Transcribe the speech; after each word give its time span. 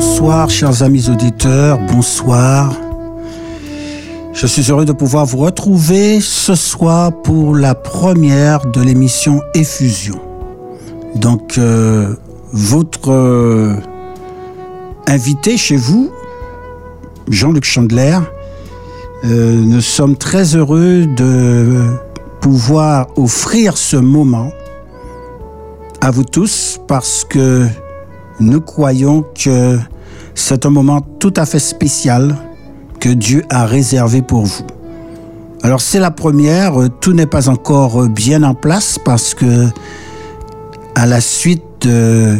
Bonsoir 0.00 0.48
chers 0.48 0.84
amis 0.84 1.10
auditeurs, 1.10 1.76
bonsoir. 1.92 2.72
Je 4.32 4.46
suis 4.46 4.70
heureux 4.70 4.84
de 4.84 4.92
pouvoir 4.92 5.26
vous 5.26 5.38
retrouver 5.38 6.20
ce 6.20 6.54
soir 6.54 7.10
pour 7.24 7.56
la 7.56 7.74
première 7.74 8.64
de 8.66 8.80
l'émission 8.80 9.42
Effusion. 9.54 10.20
Donc 11.16 11.58
euh, 11.58 12.14
votre 12.52 13.10
euh, 13.10 13.74
invité 15.08 15.56
chez 15.56 15.76
vous, 15.76 16.12
Jean-Luc 17.28 17.64
Chandler, 17.64 18.20
euh, 19.24 19.54
nous 19.56 19.80
sommes 19.80 20.16
très 20.16 20.54
heureux 20.54 21.06
de 21.06 21.92
pouvoir 22.40 23.08
offrir 23.16 23.76
ce 23.76 23.96
moment 23.96 24.52
à 26.00 26.12
vous 26.12 26.22
tous 26.22 26.78
parce 26.86 27.24
que 27.28 27.66
nous 28.40 28.60
croyons 28.60 29.24
que 29.34 29.78
c'est 30.34 30.66
un 30.66 30.70
moment 30.70 31.00
tout 31.00 31.34
à 31.36 31.46
fait 31.46 31.58
spécial 31.58 32.36
que 33.00 33.08
Dieu 33.08 33.44
a 33.50 33.66
réservé 33.66 34.22
pour 34.22 34.44
vous. 34.44 34.64
Alors 35.62 35.80
c'est 35.80 35.98
la 35.98 36.10
première, 36.10 36.74
tout 37.00 37.12
n'est 37.12 37.26
pas 37.26 37.48
encore 37.48 38.08
bien 38.08 38.42
en 38.44 38.54
place 38.54 38.98
parce 39.04 39.34
que 39.34 39.66
à 40.94 41.06
la 41.06 41.20
suite 41.20 41.86
euh, 41.86 42.36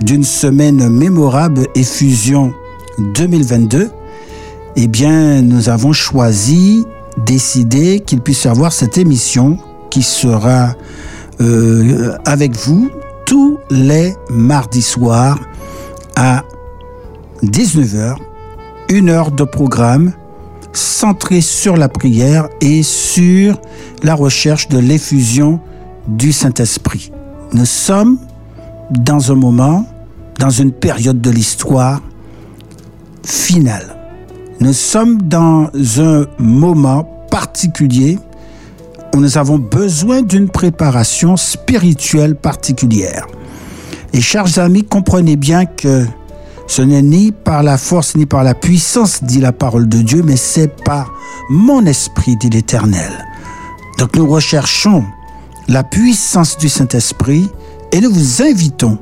d'une 0.00 0.24
semaine 0.24 0.88
mémorable 0.88 1.66
Effusion 1.74 2.52
2022, 3.14 3.90
eh 4.76 4.86
bien 4.86 5.42
nous 5.42 5.68
avons 5.68 5.92
choisi, 5.92 6.86
décidé 7.26 8.00
qu'il 8.00 8.20
puisse 8.20 8.44
y 8.44 8.48
avoir 8.48 8.72
cette 8.72 8.96
émission 8.96 9.58
qui 9.90 10.02
sera 10.02 10.74
euh, 11.40 12.16
avec 12.24 12.56
vous 12.56 12.90
tous 13.32 13.58
les 13.70 14.14
mardis 14.28 14.82
soirs 14.82 15.38
à 16.16 16.44
19h, 17.42 18.16
une 18.90 19.08
heure 19.08 19.30
de 19.30 19.44
programme 19.44 20.12
centré 20.74 21.40
sur 21.40 21.78
la 21.78 21.88
prière 21.88 22.50
et 22.60 22.82
sur 22.82 23.58
la 24.02 24.14
recherche 24.14 24.68
de 24.68 24.76
l'effusion 24.76 25.60
du 26.08 26.30
Saint-Esprit. 26.30 27.10
Nous 27.54 27.64
sommes 27.64 28.18
dans 28.90 29.32
un 29.32 29.36
moment, 29.36 29.86
dans 30.38 30.50
une 30.50 30.70
période 30.70 31.22
de 31.22 31.30
l'histoire 31.30 32.02
finale. 33.24 33.96
Nous 34.60 34.74
sommes 34.74 35.22
dans 35.22 35.70
un 35.96 36.26
moment 36.38 37.04
particulier 37.30 38.18
où 39.14 39.20
nous 39.20 39.38
avons 39.38 39.58
besoin 39.58 40.22
d'une 40.22 40.48
préparation 40.48 41.36
spirituelle 41.36 42.34
particulière. 42.34 43.26
Et 44.12 44.20
chers 44.20 44.58
amis, 44.58 44.84
comprenez 44.84 45.36
bien 45.36 45.64
que 45.64 46.04
ce 46.66 46.82
n'est 46.82 47.02
ni 47.02 47.32
par 47.32 47.62
la 47.62 47.76
force 47.76 48.14
ni 48.14 48.26
par 48.26 48.44
la 48.44 48.54
puissance, 48.54 49.24
dit 49.24 49.40
la 49.40 49.52
parole 49.52 49.88
de 49.88 49.98
Dieu, 49.98 50.22
mais 50.24 50.36
c'est 50.36 50.68
par 50.84 51.12
mon 51.50 51.84
esprit, 51.86 52.36
dit 52.36 52.50
l'Éternel. 52.50 53.10
Donc 53.98 54.16
nous 54.16 54.26
recherchons 54.26 55.04
la 55.68 55.84
puissance 55.84 56.56
du 56.58 56.68
Saint-Esprit 56.68 57.48
et 57.92 58.00
nous 58.00 58.10
vous 58.10 58.42
invitons 58.42 58.98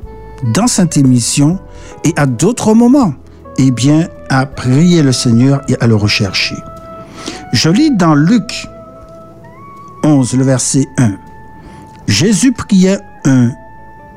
dans 0.53 0.67
cette 0.67 0.97
émission 0.97 1.59
et 2.03 2.13
à 2.17 2.25
d'autres 2.25 2.73
moments, 2.73 3.13
eh 3.57 3.71
bien, 3.71 4.07
à 4.29 4.45
prier 4.45 5.01
le 5.01 5.11
Seigneur 5.11 5.61
et 5.67 5.75
à 5.79 5.87
le 5.87 5.95
rechercher. 5.95 6.55
Je 7.53 7.69
lis 7.69 7.91
dans 7.91 8.15
Luc 8.15 8.67
11, 10.03 10.33
le 10.33 10.43
verset 10.43 10.87
1. 10.97 11.13
Jésus 12.07 12.51
priait 12.51 12.99
un 13.25 13.51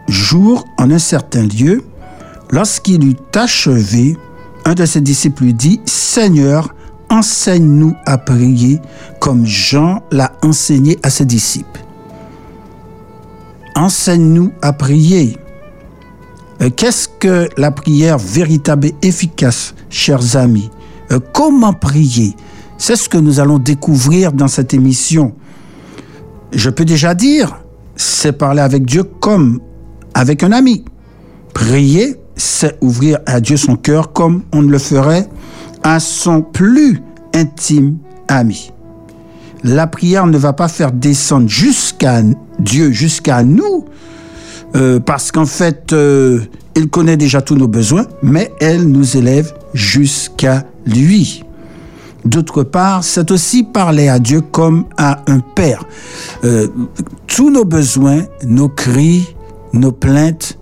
jour 0.09 0.67
en 0.79 0.91
un 0.91 0.99
certain 0.99 1.43
lieu. 1.43 1.85
Lorsqu'il 2.51 3.05
eut 3.05 3.17
achevé, 3.35 4.17
un 4.65 4.75
de 4.75 4.87
ses 4.87 5.01
disciples 5.01 5.45
lui 5.45 5.55
dit, 5.55 5.81
Seigneur, 5.85 6.75
enseigne-nous 7.11 7.95
à 8.07 8.19
prier 8.19 8.81
comme 9.21 9.47
Jean 9.47 10.03
l'a 10.11 10.33
enseigné 10.43 10.99
à 11.03 11.11
ses 11.11 11.25
disciples. 11.25 11.85
Enseigne-nous 13.77 14.53
à 14.63 14.73
prier. 14.73 15.37
Euh, 16.63 16.71
qu'est-ce 16.71 17.09
que 17.09 17.49
la 17.57 17.71
prière 17.71 18.19
véritable 18.19 18.89
et 18.89 18.95
efficace, 19.03 19.75
chers 19.91 20.37
amis? 20.37 20.71
Euh, 21.11 21.19
Comment 21.33 21.73
prier? 21.73 22.37
C'est 22.79 22.97
ce 22.97 23.09
que 23.09 23.19
nous 23.19 23.41
allons 23.41 23.59
découvrir 23.59 24.33
dans 24.33 24.49
cette 24.49 24.75
émission 24.75 25.35
je 26.55 26.71
peux 26.71 26.85
déjà 26.85 27.15
dire, 27.15 27.57
c'est 27.97 28.33
parler 28.33 28.61
avec 28.61 28.85
Dieu 28.85 29.03
comme 29.03 29.61
avec 30.15 30.43
un 30.43 30.53
ami. 30.53 30.85
Prier, 31.53 32.17
c'est 32.37 32.79
ouvrir 32.81 33.19
à 33.27 33.41
Dieu 33.41 33.57
son 33.57 33.77
cœur 33.77 34.13
comme 34.13 34.43
on 34.53 34.63
le 34.63 34.79
ferait 34.79 35.29
à 35.83 36.01
son 36.01 36.43
plus 36.43 37.01
intime 37.35 37.99
ami. 38.29 38.73
La 39.63 39.87
prière 39.87 40.27
ne 40.27 40.37
va 40.37 40.53
pas 40.53 40.69
faire 40.69 40.93
descendre 40.93 41.49
jusqu'à 41.49 42.23
Dieu, 42.59 42.91
jusqu'à 42.91 43.43
nous, 43.43 43.87
euh, 44.77 45.01
parce 45.01 45.33
qu'en 45.33 45.47
fait, 45.47 45.93
euh, 45.93 46.41
il 46.77 46.89
connaît 46.89 47.17
déjà 47.17 47.41
tous 47.41 47.55
nos 47.55 47.69
besoins, 47.69 48.07
mais 48.23 48.53
elle 48.61 48.89
nous 48.89 49.17
élève 49.17 49.55
jusqu'à 49.73 50.65
lui. 50.87 51.44
D'autre 52.25 52.63
part, 52.63 53.05
c'est 53.05 53.31
aussi 53.31 53.65
parler 53.65 54.09
à 54.09 54.19
Dieu 54.19 54.41
comme 54.41 54.87
à 54.97 55.21
un 55.27 55.41
père. 55.41 55.85
Euh, 56.45 56.69
tous 57.27 57.51
nos 57.51 57.65
besoins, 57.65 58.23
nos 58.45 58.69
cris, 58.69 59.35
nos 59.73 59.93
plaintes, 59.93 60.59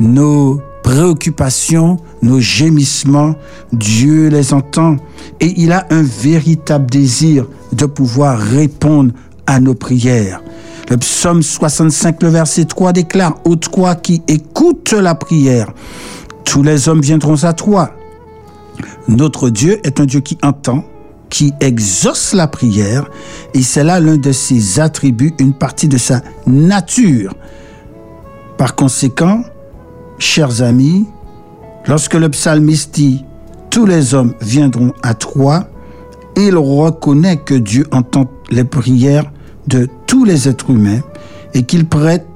nos 0.00 0.60
préoccupations, 0.82 1.98
nos 2.22 2.40
gémissements, 2.40 3.34
Dieu 3.72 4.28
les 4.28 4.52
entend 4.52 4.96
et 5.40 5.52
il 5.56 5.72
a 5.72 5.86
un 5.90 6.02
véritable 6.02 6.86
désir 6.86 7.46
de 7.72 7.86
pouvoir 7.86 8.38
répondre 8.38 9.12
à 9.46 9.60
nos 9.60 9.74
prières. 9.74 10.42
Le 10.90 10.96
psaume 10.96 11.42
65, 11.42 12.22
le 12.22 12.28
verset 12.28 12.64
3 12.64 12.92
déclare, 12.92 13.38
Ô 13.44 13.56
toi 13.56 13.94
qui 13.94 14.22
écoutes 14.28 14.92
la 14.92 15.14
prière, 15.14 15.72
tous 16.44 16.62
les 16.62 16.88
hommes 16.88 17.00
viendront 17.00 17.44
à 17.44 17.52
toi. 17.52 17.92
Notre 19.08 19.48
Dieu 19.48 19.80
est 19.84 20.00
un 20.00 20.06
Dieu 20.06 20.20
qui 20.20 20.38
entend, 20.42 20.84
qui 21.32 21.54
exauce 21.60 22.34
la 22.34 22.46
prière, 22.46 23.08
et 23.54 23.62
c'est 23.62 23.82
là 23.82 24.00
l'un 24.00 24.18
de 24.18 24.32
ses 24.32 24.78
attributs, 24.78 25.32
une 25.38 25.54
partie 25.54 25.88
de 25.88 25.96
sa 25.96 26.20
nature. 26.46 27.34
Par 28.58 28.76
conséquent, 28.76 29.42
chers 30.18 30.60
amis, 30.60 31.06
lorsque 31.86 32.14
le 32.14 32.28
psalmiste 32.28 32.94
dit 32.94 33.24
Tous 33.70 33.86
les 33.86 34.12
hommes 34.12 34.34
viendront 34.42 34.92
à 35.02 35.14
toi, 35.14 35.68
il 36.36 36.54
reconnaît 36.54 37.38
que 37.38 37.54
Dieu 37.54 37.86
entend 37.92 38.30
les 38.50 38.64
prières 38.64 39.32
de 39.66 39.88
tous 40.06 40.26
les 40.26 40.50
êtres 40.50 40.68
humains 40.68 41.00
et 41.54 41.62
qu'il 41.62 41.86
prête 41.86 42.26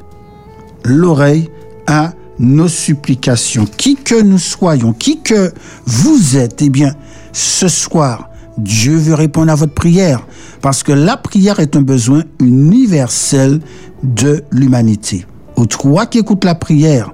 l'oreille 0.85 1.51
à 1.87 2.15
nos 2.39 2.69
supplications. 2.69 3.67
Qui 3.77 3.97
que 3.97 4.23
nous 4.23 4.39
soyons, 4.39 4.95
qui 4.95 5.21
que 5.21 5.53
vous 5.85 6.39
êtes, 6.39 6.63
eh 6.63 6.71
bien, 6.71 6.95
ce 7.35 7.69
soir, 7.69 8.31
Dieu 8.59 8.97
veut 8.97 9.15
répondre 9.15 9.53
à 9.53 9.55
votre 9.55 9.75
prière 9.75 10.27
parce 10.63 10.83
que 10.83 10.93
la 10.93 11.17
prière 11.17 11.61
est 11.61 11.77
un 11.77 11.83
besoin 11.83 12.23
universel 12.41 13.61
de 14.03 14.43
l'humanité. 14.51 15.27
Aux 15.57 15.67
toi 15.67 16.07
qui 16.07 16.19
écoutes 16.19 16.45
la 16.45 16.55
prière, 16.55 17.13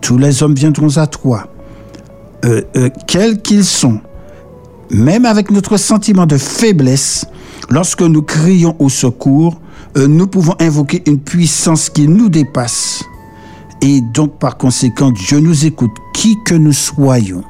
tous 0.00 0.18
les 0.18 0.42
hommes 0.42 0.54
viendront 0.54 0.96
à 0.98 1.06
toi, 1.06 1.48
euh, 2.44 2.62
euh, 2.76 2.90
quels 3.06 3.40
qu'ils 3.40 3.64
sont, 3.64 4.00
même 4.90 5.24
avec 5.24 5.50
notre 5.50 5.76
sentiment 5.78 6.26
de 6.26 6.36
faiblesse, 6.36 7.26
lorsque 7.70 8.02
nous 8.02 8.22
crions 8.22 8.76
au 8.78 8.90
secours, 8.90 9.60
euh, 9.96 10.06
nous 10.06 10.26
pouvons 10.26 10.54
invoquer 10.60 11.02
une 11.06 11.20
puissance 11.20 11.88
qui 11.88 12.06
nous 12.06 12.28
dépasse. 12.28 13.02
Et 13.80 14.00
donc, 14.12 14.38
par 14.38 14.56
conséquent, 14.56 15.10
Dieu 15.10 15.40
nous 15.40 15.64
écoute, 15.66 15.92
qui 16.12 16.36
que 16.44 16.54
nous 16.54 16.72
soyons. 16.72 17.44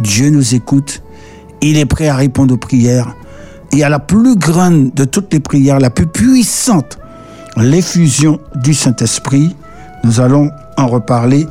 Dieu 0.00 0.30
nous 0.30 0.54
écoute 0.54 1.02
il 1.60 1.76
est 1.78 1.86
prêt 1.86 2.08
à 2.08 2.16
répondre 2.16 2.54
aux 2.54 2.58
prières. 2.58 3.14
Et 3.72 3.84
à 3.84 3.88
la 3.88 3.98
plus 3.98 4.36
grande 4.36 4.94
de 4.94 5.04
toutes 5.04 5.32
les 5.32 5.40
prières, 5.40 5.78
la 5.78 5.90
plus 5.90 6.06
puissante, 6.06 6.98
l'effusion 7.56 8.40
du 8.56 8.74
Saint-Esprit. 8.74 9.54
Nous 10.04 10.20
allons 10.20 10.50
en 10.76 10.86
reparler 10.86 11.46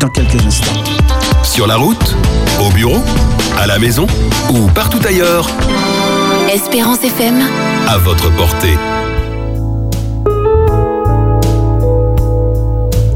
dans 0.00 0.08
quelques 0.08 0.44
instants. 0.44 0.82
Sur 1.42 1.66
la 1.66 1.76
route, 1.76 2.16
au 2.60 2.70
bureau, 2.72 3.00
à 3.58 3.66
la 3.66 3.78
maison 3.78 4.06
ou 4.52 4.66
partout 4.74 5.00
ailleurs. 5.06 5.48
Espérance 6.52 7.02
FM. 7.04 7.42
À 7.88 7.98
votre 7.98 8.30
portée. 8.36 8.76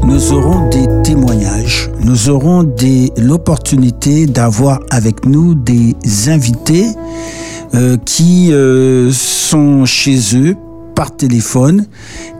Nous 0.09 0.33
aurons 0.33 0.67
des 0.69 0.87
témoignages, 1.03 1.91
nous 2.01 2.29
aurons 2.29 2.67
l'opportunité 3.17 4.25
d'avoir 4.25 4.79
avec 4.89 5.25
nous 5.27 5.53
des 5.53 5.95
invités 6.27 6.87
euh, 7.75 7.95
qui 8.05 8.51
euh, 8.51 9.11
sont 9.11 9.85
chez 9.85 10.17
eux 10.35 10.55
par 10.95 11.15
téléphone 11.15 11.85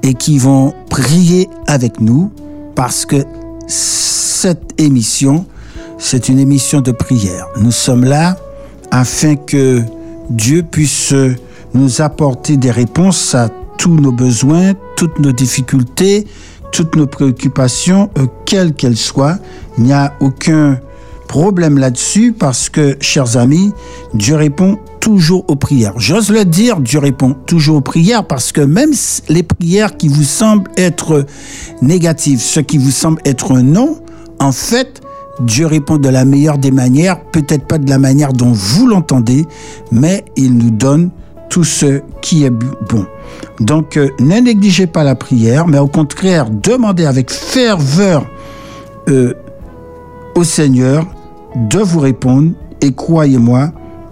et 0.01 0.15
qui 0.15 0.39
vont 0.39 0.73
prier 0.89 1.47
avec 1.67 2.01
nous 2.01 2.31
parce 2.73 3.05
que 3.05 3.23
cette 3.67 4.73
émission 4.79 5.45
c'est 5.99 6.27
une 6.27 6.39
émission 6.39 6.81
de 6.81 6.91
prière. 6.91 7.45
Nous 7.61 7.71
sommes 7.71 8.03
là 8.03 8.35
afin 8.89 9.35
que 9.35 9.83
Dieu 10.31 10.63
puisse 10.63 11.13
nous 11.75 12.01
apporter 12.01 12.57
des 12.57 12.71
réponses 12.71 13.35
à 13.35 13.49
tous 13.77 13.95
nos 13.95 14.11
besoins, 14.11 14.73
toutes 14.95 15.19
nos 15.19 15.31
difficultés, 15.31 16.25
toutes 16.71 16.95
nos 16.95 17.07
préoccupations, 17.07 18.09
euh, 18.17 18.25
quelles 18.45 18.73
qu'elles 18.73 18.97
soient. 18.97 19.37
Il 19.77 19.85
n'y 19.85 19.93
a 19.93 20.13
aucun 20.19 20.79
problème 21.27 21.77
là-dessus 21.77 22.33
parce 22.37 22.69
que, 22.69 22.97
chers 22.99 23.37
amis, 23.37 23.71
Dieu 24.13 24.35
répond 24.35 24.79
toujours 24.99 25.45
aux 25.47 25.55
prières. 25.55 25.93
J'ose 25.97 26.29
le 26.31 26.43
dire, 26.43 26.79
Dieu 26.79 26.99
répond 26.99 27.35
toujours 27.45 27.77
aux 27.77 27.81
prières 27.81 28.25
parce 28.25 28.51
que 28.51 28.61
même 28.61 28.91
les 29.29 29.43
prières 29.43 29.95
qui 29.95 30.07
vous 30.07 30.23
semblent 30.23 30.69
être 30.75 31.25
négatives, 31.81 32.41
ce 32.41 32.59
qui 32.59 32.77
vous 32.77 32.91
semble 32.91 33.21
être 33.25 33.59
non, 33.59 33.99
en 34.39 34.51
fait, 34.51 35.01
Dieu 35.39 35.67
répond 35.67 35.97
de 35.97 36.09
la 36.09 36.25
meilleure 36.25 36.57
des 36.57 36.71
manières, 36.71 37.21
peut-être 37.31 37.65
pas 37.65 37.77
de 37.77 37.89
la 37.89 37.97
manière 37.97 38.33
dont 38.33 38.51
vous 38.51 38.87
l'entendez, 38.87 39.45
mais 39.91 40.25
il 40.35 40.57
nous 40.57 40.71
donne 40.71 41.11
tout 41.49 41.63
ce 41.63 42.01
qui 42.21 42.43
est 42.45 42.49
bon. 42.51 43.05
Donc, 43.59 43.97
euh, 43.97 44.09
ne 44.19 44.39
négligez 44.39 44.87
pas 44.87 45.03
la 45.03 45.15
prière, 45.15 45.67
mais 45.67 45.79
au 45.79 45.87
contraire, 45.87 46.49
demandez 46.49 47.05
avec 47.05 47.31
ferveur 47.31 48.25
euh, 49.09 49.33
au 50.35 50.43
Seigneur 50.43 51.05
de 51.55 51.79
vous 51.79 51.99
répondre 51.99 52.51
et 52.81 52.93
croyez-moi, 52.93 53.71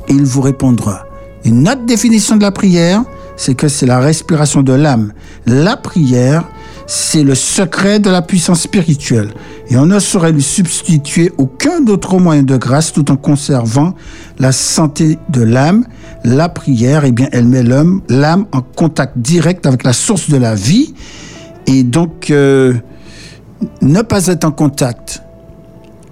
il 0.10 0.24
vous 0.24 0.42
répondra. 0.42 1.06
Une 1.46 1.68
autre 1.70 1.86
définition 1.86 2.36
de 2.36 2.42
la 2.42 2.52
prière, 2.52 3.04
c'est 3.38 3.56
que 3.56 3.68
c'est 3.68 3.86
la 3.86 4.00
respiration 4.00 4.64
de 4.64 4.74
l'âme. 4.74 5.14
La 5.46 5.78
prière, 5.78 6.44
c'est 6.88 7.24
le 7.24 7.36
secret 7.36 8.00
de 8.00 8.10
la 8.10 8.22
puissance 8.22 8.62
spirituelle. 8.62 9.32
Et 9.70 9.78
on 9.78 9.86
ne 9.86 10.00
saurait 10.00 10.32
lui 10.32 10.42
substituer 10.42 11.32
aucun 11.38 11.86
autre 11.88 12.18
moyen 12.18 12.44
de 12.44 12.58
grâce 12.58 12.92
tout 12.92 13.12
en 13.12 13.18
conservant 13.18 13.94
la 14.40 14.52
santé 14.52 15.20
de 15.30 15.42
l'âme. 15.42 15.86
La 16.28 16.50
prière, 16.50 17.06
eh 17.06 17.14
bien, 17.14 17.30
elle 17.32 17.48
met 17.48 17.64
l'homme, 17.64 18.02
l'âme 18.10 18.48
en 18.52 18.60
contact 18.62 19.18
direct 19.18 19.66
avec 19.66 19.86
la 19.86 19.94
source 19.94 20.30
de 20.30 20.36
la 20.36 20.56
vie. 20.56 20.94
Et 21.68 21.84
donc, 21.84 22.32
euh, 22.32 22.74
ne 23.82 24.02
pas 24.02 24.28
être 24.28 24.44
en 24.44 24.52
contact 24.52 25.24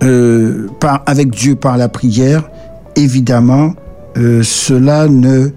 euh, 0.04 0.70
avec 1.06 1.32
Dieu 1.32 1.56
par 1.56 1.76
la 1.76 1.90
prière, 1.90 2.50
évidemment, 2.96 3.74
euh, 4.16 4.42
cela 4.42 5.10
ne 5.10 5.50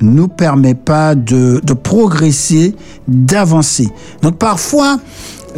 nous 0.00 0.28
permet 0.28 0.74
pas 0.74 1.14
de 1.14 1.60
progresser, 1.74 2.74
d'avancer. 3.06 3.90
Donc 4.22 4.38
parfois, 4.38 4.98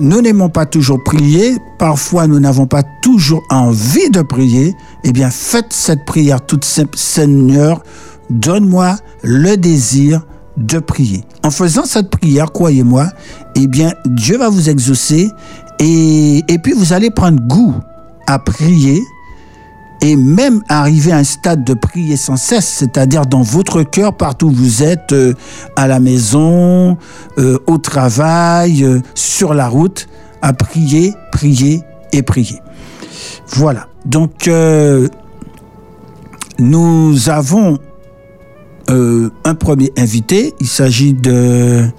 nous 0.00 0.20
n'aimons 0.20 0.48
pas 0.48 0.66
toujours 0.66 1.02
prier, 1.04 1.56
parfois 1.78 2.26
nous 2.26 2.40
n'avons 2.40 2.66
pas 2.66 2.82
toujours 3.02 3.42
envie 3.50 4.10
de 4.10 4.22
prier, 4.22 4.74
eh 5.04 5.12
bien 5.12 5.30
faites 5.30 5.72
cette 5.72 6.04
prière 6.04 6.44
toute 6.44 6.64
simple, 6.64 6.96
Seigneur, 6.96 7.82
donne-moi 8.30 8.96
le 9.22 9.56
désir 9.56 10.26
de 10.56 10.78
prier. 10.78 11.24
En 11.44 11.50
faisant 11.50 11.84
cette 11.84 12.10
prière, 12.10 12.52
croyez-moi, 12.52 13.08
eh 13.54 13.66
bien 13.66 13.94
Dieu 14.06 14.38
va 14.38 14.48
vous 14.48 14.68
exaucer 14.68 15.30
et, 15.78 16.44
et 16.48 16.58
puis 16.58 16.72
vous 16.72 16.92
allez 16.92 17.10
prendre 17.10 17.40
goût 17.40 17.74
à 18.26 18.38
prier 18.38 19.00
et 20.00 20.16
même 20.16 20.62
arriver 20.68 21.12
à 21.12 21.16
un 21.16 21.24
stade 21.24 21.64
de 21.64 21.74
prier 21.74 22.16
sans 22.16 22.36
cesse, 22.36 22.68
c'est-à-dire 22.68 23.26
dans 23.26 23.42
votre 23.42 23.82
cœur, 23.82 24.16
partout 24.16 24.46
où 24.46 24.52
vous 24.52 24.82
êtes, 24.82 25.12
euh, 25.12 25.34
à 25.76 25.86
la 25.86 25.98
maison, 25.98 26.96
euh, 27.38 27.58
au 27.66 27.78
travail, 27.78 28.84
euh, 28.84 29.00
sur 29.14 29.54
la 29.54 29.68
route, 29.68 30.08
à 30.40 30.52
prier, 30.52 31.14
prier 31.32 31.82
et 32.12 32.22
prier. 32.22 32.60
Voilà. 33.48 33.88
Donc, 34.04 34.48
nous 36.58 37.28
avons 37.28 37.78
un 38.88 39.54
premier 39.54 39.92
invité. 39.96 40.54
Il 40.60 40.66
s'agit 40.66 41.12
de 41.12 41.90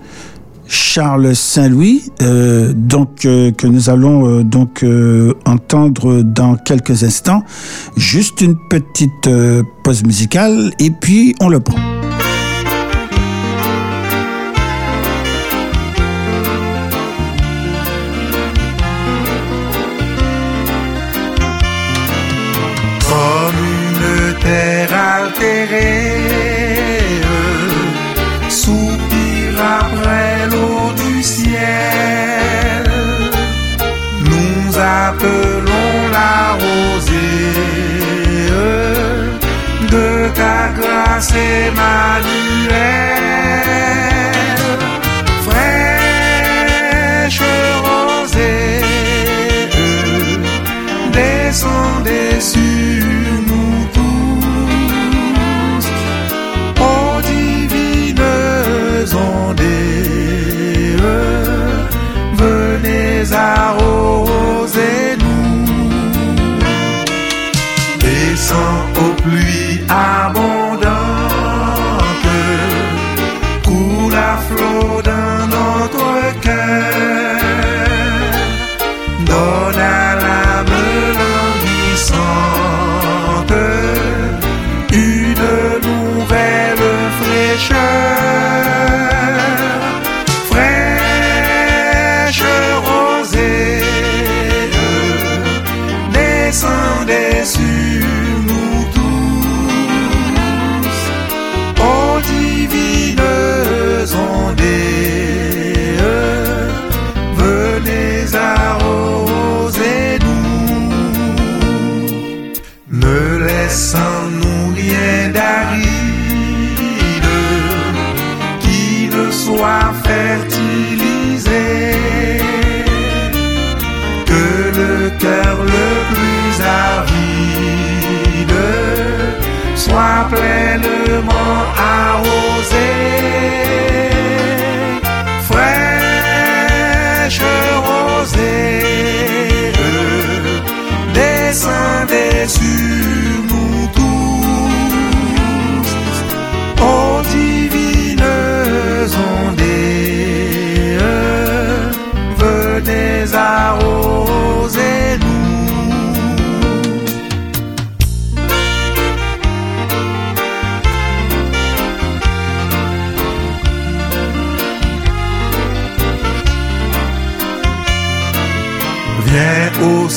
Charles 0.69 1.35
Saint-Louis, 1.35 2.11
euh, 2.21 2.73
donc 2.75 3.25
euh, 3.25 3.51
que 3.51 3.65
nous 3.65 3.89
allons 3.89 4.27
euh, 4.27 4.43
donc 4.43 4.85
entendre 5.45 6.21
dans 6.21 6.55
quelques 6.55 7.03
instants. 7.03 7.43
Juste 7.97 8.41
une 8.41 8.55
petite 8.69 9.29
pause 9.83 10.03
musicale 10.03 10.71
et 10.79 10.91
puis 10.91 11.35
on 11.41 11.49
le 11.49 11.59
prend. 11.59 11.79
Comme 23.09 23.55
une 23.57 24.39
terre 24.39 24.93
altérée 24.93 25.98
grâce 41.19 42.48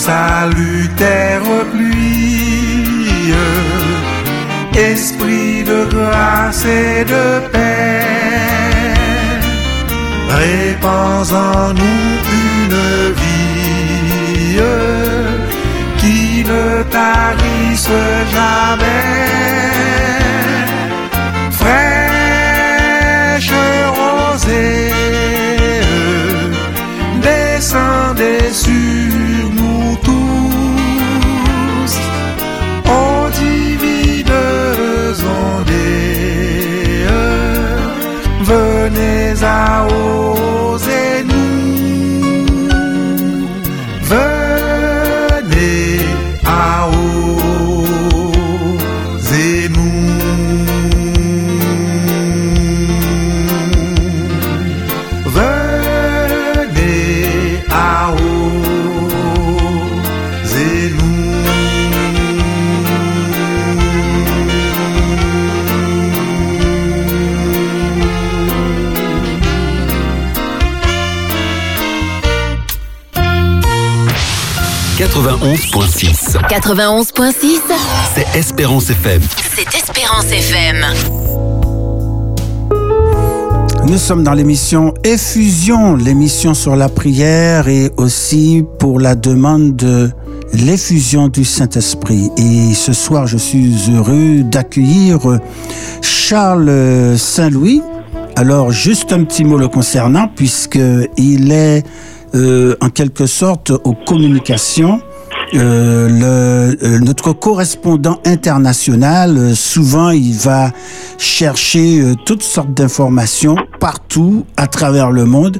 salutaire 0.06 1.48
pluie, 1.72 3.32
esprit 4.74 5.62
de 5.62 5.78
grâce 5.94 6.64
et 6.64 7.04
de 7.04 7.26
paix, 7.52 8.94
répands 10.40 11.28
en 11.48 11.72
nous 11.80 12.10
une 12.46 12.80
vie 13.20 14.58
qui 15.98 16.44
ne 16.52 16.82
tarisse 16.96 17.94
jamais. 18.34 19.22
Fraîche 21.60 23.52
rosée. 23.96 24.81
91.6. 75.12 76.38
91.6, 76.48 77.60
C'est 78.14 78.38
Espérance 78.38 78.88
FM. 78.88 79.20
c'est 79.54 79.68
Espérance 79.76 80.32
FM. 80.32 80.86
Nous 83.86 83.98
sommes 83.98 84.24
dans 84.24 84.32
l'émission 84.32 84.94
Effusion, 85.04 85.96
l'émission 85.96 86.54
sur 86.54 86.76
la 86.76 86.88
prière 86.88 87.68
et 87.68 87.90
aussi 87.98 88.64
pour 88.78 89.00
la 89.00 89.14
demande 89.14 89.76
de 89.76 90.10
l'effusion 90.54 91.28
du 91.28 91.44
Saint-Esprit. 91.44 92.30
Et 92.38 92.72
ce 92.72 92.94
soir, 92.94 93.26
je 93.26 93.36
suis 93.36 93.74
heureux 93.94 94.42
d'accueillir 94.44 95.18
Charles 96.00 97.18
Saint-Louis. 97.18 97.82
Alors, 98.36 98.72
juste 98.72 99.12
un 99.12 99.24
petit 99.24 99.44
mot 99.44 99.58
le 99.58 99.68
concernant, 99.68 100.26
puisqu'il 100.26 101.52
est 101.52 101.84
euh, 102.34 102.76
en 102.80 102.88
quelque 102.88 103.26
sorte 103.26 103.70
aux 103.84 103.94
communications. 103.94 105.00
Euh, 105.54 106.08
le, 106.08 106.82
euh, 106.82 106.98
notre 107.00 107.34
correspondant 107.34 108.18
international, 108.24 109.36
euh, 109.36 109.54
souvent, 109.54 110.08
il 110.08 110.32
va 110.32 110.70
chercher 111.18 112.00
euh, 112.00 112.14
toutes 112.24 112.42
sortes 112.42 112.72
d'informations 112.72 113.56
partout 113.78 114.46
à 114.56 114.66
travers 114.66 115.10
le 115.10 115.26
monde 115.26 115.58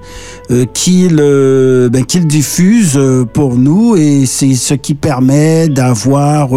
euh, 0.51 0.65
qu'il 0.65 1.17
ben, 1.17 2.05
qu'il 2.07 2.27
diffuse 2.27 2.99
pour 3.35 3.57
nous. 3.57 3.97
Et 3.97 4.25
c'est 4.25 4.55
ce 4.55 4.73
qui 4.73 4.95
permet 4.95 5.69
d'avoir 5.69 6.49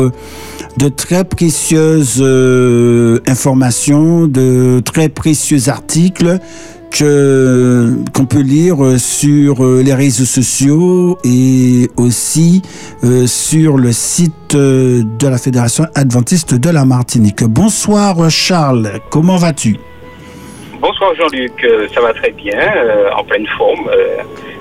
de 0.77 0.89
très 0.89 1.25
précieuses 1.25 2.24
informations, 3.27 4.27
de 4.27 4.81
très 4.86 5.10
précieux 5.10 5.67
articles 5.67 6.39
qu'on 6.92 8.25
peut 8.25 8.42
lire 8.42 8.84
euh, 8.84 8.98
sur 8.98 9.63
euh, 9.63 9.82
les 9.84 9.94
réseaux 9.94 10.25
sociaux 10.25 11.18
et 11.25 11.89
aussi 11.98 12.62
euh, 13.04 13.27
sur 13.27 13.77
le 13.77 13.92
site 13.92 14.56
de 14.56 15.27
la 15.27 15.38
Fédération 15.38 15.86
adventiste 15.96 16.56
de 16.56 16.70
la 16.70 16.86
Martinique. 16.86 17.44
Bonsoir 17.44 18.30
Charles, 18.30 19.00
comment 19.10 19.36
vas-tu? 19.36 19.77
Bonsoir 20.80 21.13
Jean-Luc, 21.15 21.68
ça 21.94 22.00
va 22.00 22.13
très 22.13 22.32
bien, 22.32 22.60
en 23.18 23.24
pleine 23.24 23.48
forme. 23.58 23.89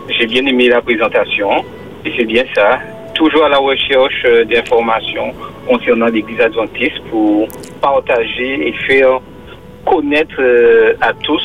J'ai 0.08 0.26
bien 0.26 0.44
aimé 0.46 0.68
la 0.68 0.80
présentation 0.80 1.64
et 2.04 2.12
c'est 2.16 2.24
bien 2.24 2.44
ça. 2.54 2.80
Toujours 3.14 3.44
à 3.44 3.48
la 3.48 3.58
recherche 3.58 4.26
d'informations 4.48 5.32
concernant 5.68 6.06
l'Église 6.06 6.40
adventiste 6.40 7.00
pour 7.10 7.46
partager 7.80 8.68
et 8.68 8.72
faire 8.88 9.20
connaître 9.84 10.40
à 11.00 11.12
tous 11.22 11.42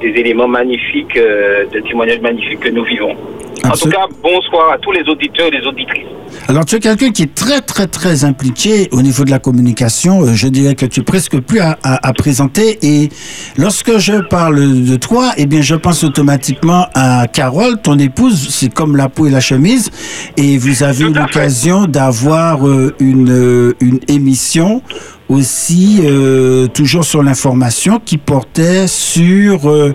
des 0.00 0.08
éléments 0.08 0.48
magnifiques, 0.48 1.16
euh, 1.16 1.66
des 1.66 1.82
témoignages 1.82 2.20
magnifiques 2.20 2.60
que 2.60 2.68
nous 2.68 2.84
vivons. 2.84 3.16
En 3.64 3.72
tout 3.76 3.88
cas, 3.90 4.06
bonsoir 4.22 4.72
à 4.72 4.78
tous 4.78 4.90
les 4.92 5.02
auditeurs 5.02 5.46
et 5.46 5.50
les 5.50 5.66
auditrices. 5.66 6.06
Alors 6.48 6.64
tu 6.64 6.76
es 6.76 6.80
quelqu'un 6.80 7.10
qui 7.10 7.22
est 7.24 7.34
très 7.34 7.60
très 7.60 7.86
très 7.86 8.24
impliqué 8.24 8.88
au 8.92 9.02
niveau 9.02 9.24
de 9.24 9.30
la 9.30 9.38
communication. 9.38 10.22
Euh, 10.22 10.34
Je 10.34 10.48
dirais 10.48 10.74
que 10.74 10.86
tu 10.86 11.00
es 11.00 11.02
presque 11.02 11.38
plus 11.40 11.60
à, 11.60 11.78
à- 11.82 12.08
à 12.08 12.12
présenter. 12.12 12.78
Et 12.82 13.10
lorsque 13.58 13.98
je 13.98 14.20
parle 14.28 14.84
de 14.84 14.96
toi, 14.96 15.32
eh 15.36 15.46
bien 15.46 15.60
je 15.60 15.74
pense 15.74 16.02
automatiquement 16.04 16.86
à 16.94 17.26
Carole, 17.26 17.80
ton 17.82 17.98
épouse. 17.98 18.48
C'est 18.50 18.72
comme 18.72 18.96
la 18.96 19.08
peau 19.08 19.26
et 19.26 19.30
la 19.30 19.40
chemise. 19.40 19.90
Et 20.36 20.56
vous 20.58 20.82
avez 20.82 21.04
eu 21.04 21.12
l'occasion 21.12 21.84
d'avoir 21.86 22.66
euh, 22.66 22.94
une, 23.00 23.30
euh, 23.30 23.74
une 23.80 24.00
émission 24.08 24.82
aussi 25.28 26.00
euh, 26.02 26.66
toujours 26.66 27.04
sur 27.04 27.22
l'information 27.22 28.00
qui 28.04 28.18
portait 28.18 28.88
sur 28.88 29.70
euh, 29.70 29.94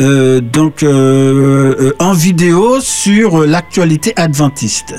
euh, 0.00 0.40
donc 0.40 0.84
en 2.00 2.12
vidéo 2.12 2.80
sur 2.94 3.42
euh, 3.42 3.46
l'actualité 3.46 4.12
adventiste. 4.16 4.94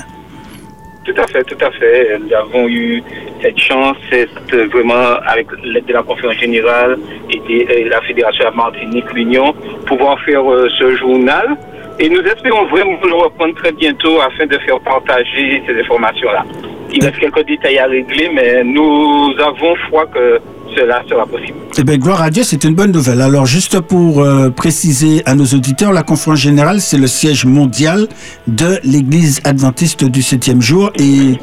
Tout 1.04 1.14
à 1.16 1.26
fait, 1.28 1.42
tout 1.44 1.64
à 1.64 1.70
fait. 1.70 2.18
Nous 2.18 2.32
avons 2.34 2.68
eu 2.68 3.02
cette 3.40 3.58
chance, 3.58 3.96
euh, 4.12 4.66
vraiment, 4.70 5.16
avec 5.26 5.46
l'aide 5.64 5.86
de 5.86 5.92
la 5.94 6.02
conférence 6.02 6.36
générale 6.36 6.98
et 7.30 7.38
de 7.38 7.72
et 7.72 7.88
la 7.88 8.00
Fédération 8.02 8.50
de 8.50 8.56
Martinique, 8.56 9.10
l'Union, 9.14 9.54
pouvoir 9.86 10.20
faire 10.24 10.44
euh, 10.44 10.68
ce 10.78 10.96
journal. 10.96 11.56
Et 11.98 12.10
nous 12.10 12.20
espérons 12.20 12.66
vraiment 12.66 12.98
le 13.02 13.14
reprendre 13.14 13.54
très 13.54 13.72
bientôt 13.72 14.20
afin 14.20 14.46
de 14.46 14.58
faire 14.58 14.78
partager 14.80 15.62
ces 15.66 15.80
informations-là. 15.80 16.44
Il 16.92 17.02
reste 17.02 17.18
quelques 17.18 17.46
détails 17.46 17.78
à 17.78 17.86
régler, 17.86 18.28
mais 18.34 18.62
nous 18.62 19.32
avons 19.38 19.74
foi 19.88 20.06
que 20.06 20.38
cela 20.76 21.02
sera 21.08 21.26
possible. 21.26 21.58
Eh 21.78 21.84
bien, 21.84 21.96
gloire 21.96 22.22
à 22.22 22.30
Dieu, 22.30 22.42
c'est 22.42 22.64
une 22.64 22.74
bonne 22.74 22.92
nouvelle. 22.92 23.20
Alors, 23.20 23.46
juste 23.46 23.80
pour 23.80 24.20
euh, 24.20 24.50
préciser 24.50 25.22
à 25.24 25.34
nos 25.34 25.46
auditeurs, 25.46 25.92
la 25.92 26.02
conférence 26.02 26.40
générale, 26.40 26.80
c'est 26.80 26.98
le 26.98 27.06
siège 27.06 27.46
mondial 27.46 28.08
de 28.46 28.78
l'Église 28.84 29.40
adventiste 29.44 30.04
du 30.04 30.22
septième 30.22 30.60
jour. 30.60 30.90
Et, 30.98 31.38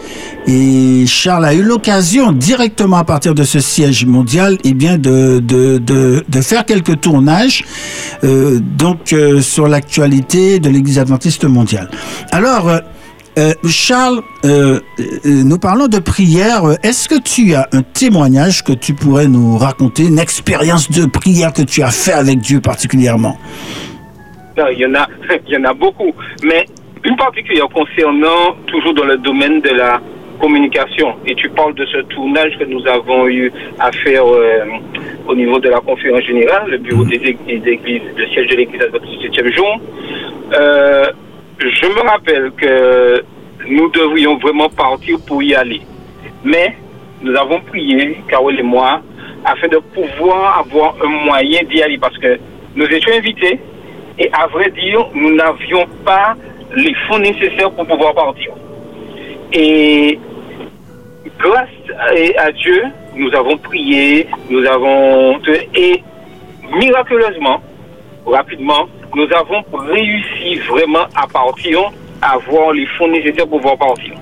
Charles 1.08 1.46
a 1.46 1.54
eu 1.54 1.64
l'occasion, 1.64 2.32
directement 2.32 2.98
à 2.98 3.04
partir 3.04 3.34
de 3.34 3.44
ce 3.44 3.60
siège 3.60 4.06
mondial, 4.06 4.58
eh 4.64 4.74
bien, 4.74 4.98
de 4.98 5.42
faire 6.42 6.66
quelques 6.66 7.00
tournages 7.02 7.64
euh, 8.24 8.60
donc, 8.60 9.14
euh, 9.14 9.42
sur 9.42 9.68
l'actualité 9.68 10.60
de 10.60 10.70
l'Église 10.70 11.00
adventiste 11.00 11.46
mondiale. 11.46 11.90
Alors, 12.32 12.70
euh, 13.38 13.54
Charles, 13.68 14.22
euh, 14.46 14.80
euh, 15.00 15.44
nous 15.46 15.58
parlons 15.58 15.88
de 15.88 16.00
prière. 16.00 16.64
Est-ce 16.84 17.10
que 17.10 17.22
tu 17.22 17.54
as 17.56 17.68
un 17.72 17.82
témoignage 17.82 18.64
que 18.64 18.74
tu 18.74 18.94
pourrais 18.94 19.28
nous 19.28 19.58
raconter, 19.58 20.04
une 20.04 20.20
expérience 20.20 20.92
de 20.92 21.06
prière 21.06 21.54
que 21.54 21.64
tu 21.64 21.82
as 21.82 21.92
fait 21.92 22.14
avec 22.14 22.40
Dieu 22.40 22.62
particulièrement? 22.62 23.38
Non, 24.58 24.66
il 24.72 24.80
y 24.80 24.86
en 24.86 24.94
a, 24.96 25.08
il 25.48 25.54
y 25.54 25.58
en 25.58 25.64
a 25.64 25.74
beaucoup, 25.74 26.14
mais 26.44 26.66
une 27.04 27.16
particulière 27.16 27.68
concernant 27.74 28.56
toujours 28.68 28.94
dans 28.94 29.06
le 29.06 29.18
domaine 29.18 29.62
de 29.62 29.70
la 29.70 30.00
communication. 30.40 31.16
Et 31.26 31.36
tu 31.36 31.50
parles 31.50 31.74
de 31.76 31.86
ce 31.86 31.98
tournage 32.14 32.58
que 32.58 32.66
nous 32.66 32.86
avons 32.88 33.28
eu 33.28 33.52
à 33.80 33.92
faire 33.92 34.26
euh, 34.26 34.66
au 35.28 35.36
niveau 35.36 35.60
de 35.60 35.70
la 35.70 35.80
conférence 35.80 36.24
générale, 36.24 36.70
le 36.70 36.78
bureau 36.78 37.04
des 37.06 37.16
églises, 37.16 37.62
des 37.64 37.72
églises 37.72 38.02
le 38.16 38.28
siège 38.28 38.48
de 38.48 38.56
l'église 38.56 38.82
adventiste 38.82 39.20
du 39.22 39.30
7e 39.30 39.56
jour. 39.56 39.80
Euh, 40.54 41.06
je 41.70 41.86
me 41.88 42.02
rappelle 42.10 42.52
que 42.52 43.24
nous 43.68 43.90
devrions 43.90 44.38
vraiment 44.38 44.70
partir 44.70 45.18
pour 45.26 45.42
y 45.42 45.56
aller. 45.56 45.82
Mais 46.44 46.76
nous 47.22 47.36
avons 47.36 47.62
prié, 47.62 48.18
Carole 48.28 48.60
et 48.60 48.64
moi, 48.64 49.02
afin 49.46 49.68
de 49.68 49.78
pouvoir 49.78 50.60
avoir 50.60 50.96
un 51.04 51.26
moyen 51.26 51.62
d'y 51.64 51.82
aller 51.82 51.98
parce 51.98 52.18
que 52.18 52.40
nous 52.76 52.86
étions 52.86 53.14
invités 53.14 53.60
et 54.20 54.30
à 54.34 54.48
vrai 54.48 54.70
dire, 54.72 55.08
nous 55.14 55.36
n'avions 55.36 55.88
pas 56.06 56.36
les 56.76 56.94
fonds 57.08 57.20
nécessaires 57.20 57.72
pour 57.72 57.86
pouvoir 57.88 58.14
partir. 58.14 58.52
Et 59.54 60.20
grâce 61.40 61.70
à, 61.98 62.42
à 62.42 62.52
Dieu, 62.52 62.84
nous 63.16 63.34
avons 63.36 63.58
prié, 63.58 64.28
nous 64.50 64.66
avons... 64.66 65.40
Et 65.76 66.04
miraculeusement, 66.80 67.62
rapidement, 68.26 68.88
nous 69.16 69.28
avons 69.36 69.64
réussi 69.74 70.56
vraiment 70.70 71.06
à 71.16 71.28
partir, 71.28 71.92
à 72.22 72.34
avoir 72.34 72.74
les 72.74 72.86
fonds 72.98 73.08
nécessaires 73.08 73.48
pour 73.48 73.60
pouvoir 73.62 73.78
partir. 73.78 74.14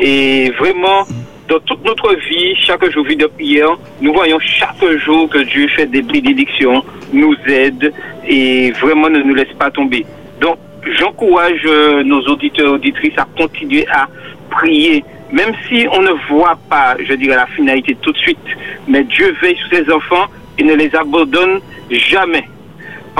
Et 0.00 0.50
vraiment, 0.58 1.06
dans 1.48 1.58
toute 1.60 1.84
notre 1.84 2.14
vie, 2.14 2.54
chaque 2.60 2.88
jour 2.90 3.04
vie 3.04 3.16
de 3.16 3.26
prière, 3.26 3.76
nous 4.00 4.12
voyons 4.12 4.38
chaque 4.38 4.84
jour 5.04 5.28
que 5.28 5.38
Dieu 5.38 5.66
fait 5.68 5.86
des 5.86 6.02
bénédictions, 6.02 6.84
nous 7.12 7.34
aide 7.48 7.92
et 8.26 8.70
vraiment 8.72 9.08
ne 9.08 9.18
nous 9.18 9.34
laisse 9.34 9.52
pas 9.58 9.70
tomber. 9.70 10.06
Donc, 10.40 10.58
j'encourage 10.98 11.62
euh, 11.66 12.02
nos 12.04 12.20
auditeurs 12.22 12.66
et 12.66 12.70
auditrices 12.70 13.18
à 13.18 13.26
continuer 13.36 13.86
à 13.88 14.06
prier, 14.50 15.04
même 15.32 15.52
si 15.68 15.86
on 15.92 16.02
ne 16.02 16.12
voit 16.28 16.58
pas, 16.68 16.96
je 17.04 17.14
dirais, 17.14 17.36
la 17.36 17.46
finalité 17.46 17.96
tout 18.00 18.12
de 18.12 18.18
suite. 18.18 18.38
Mais 18.86 19.04
Dieu 19.04 19.34
veille 19.42 19.56
sur 19.56 19.76
ses 19.76 19.92
enfants 19.92 20.26
et 20.58 20.62
ne 20.62 20.74
les 20.74 20.94
abandonne 20.94 21.60
jamais. 21.90 22.44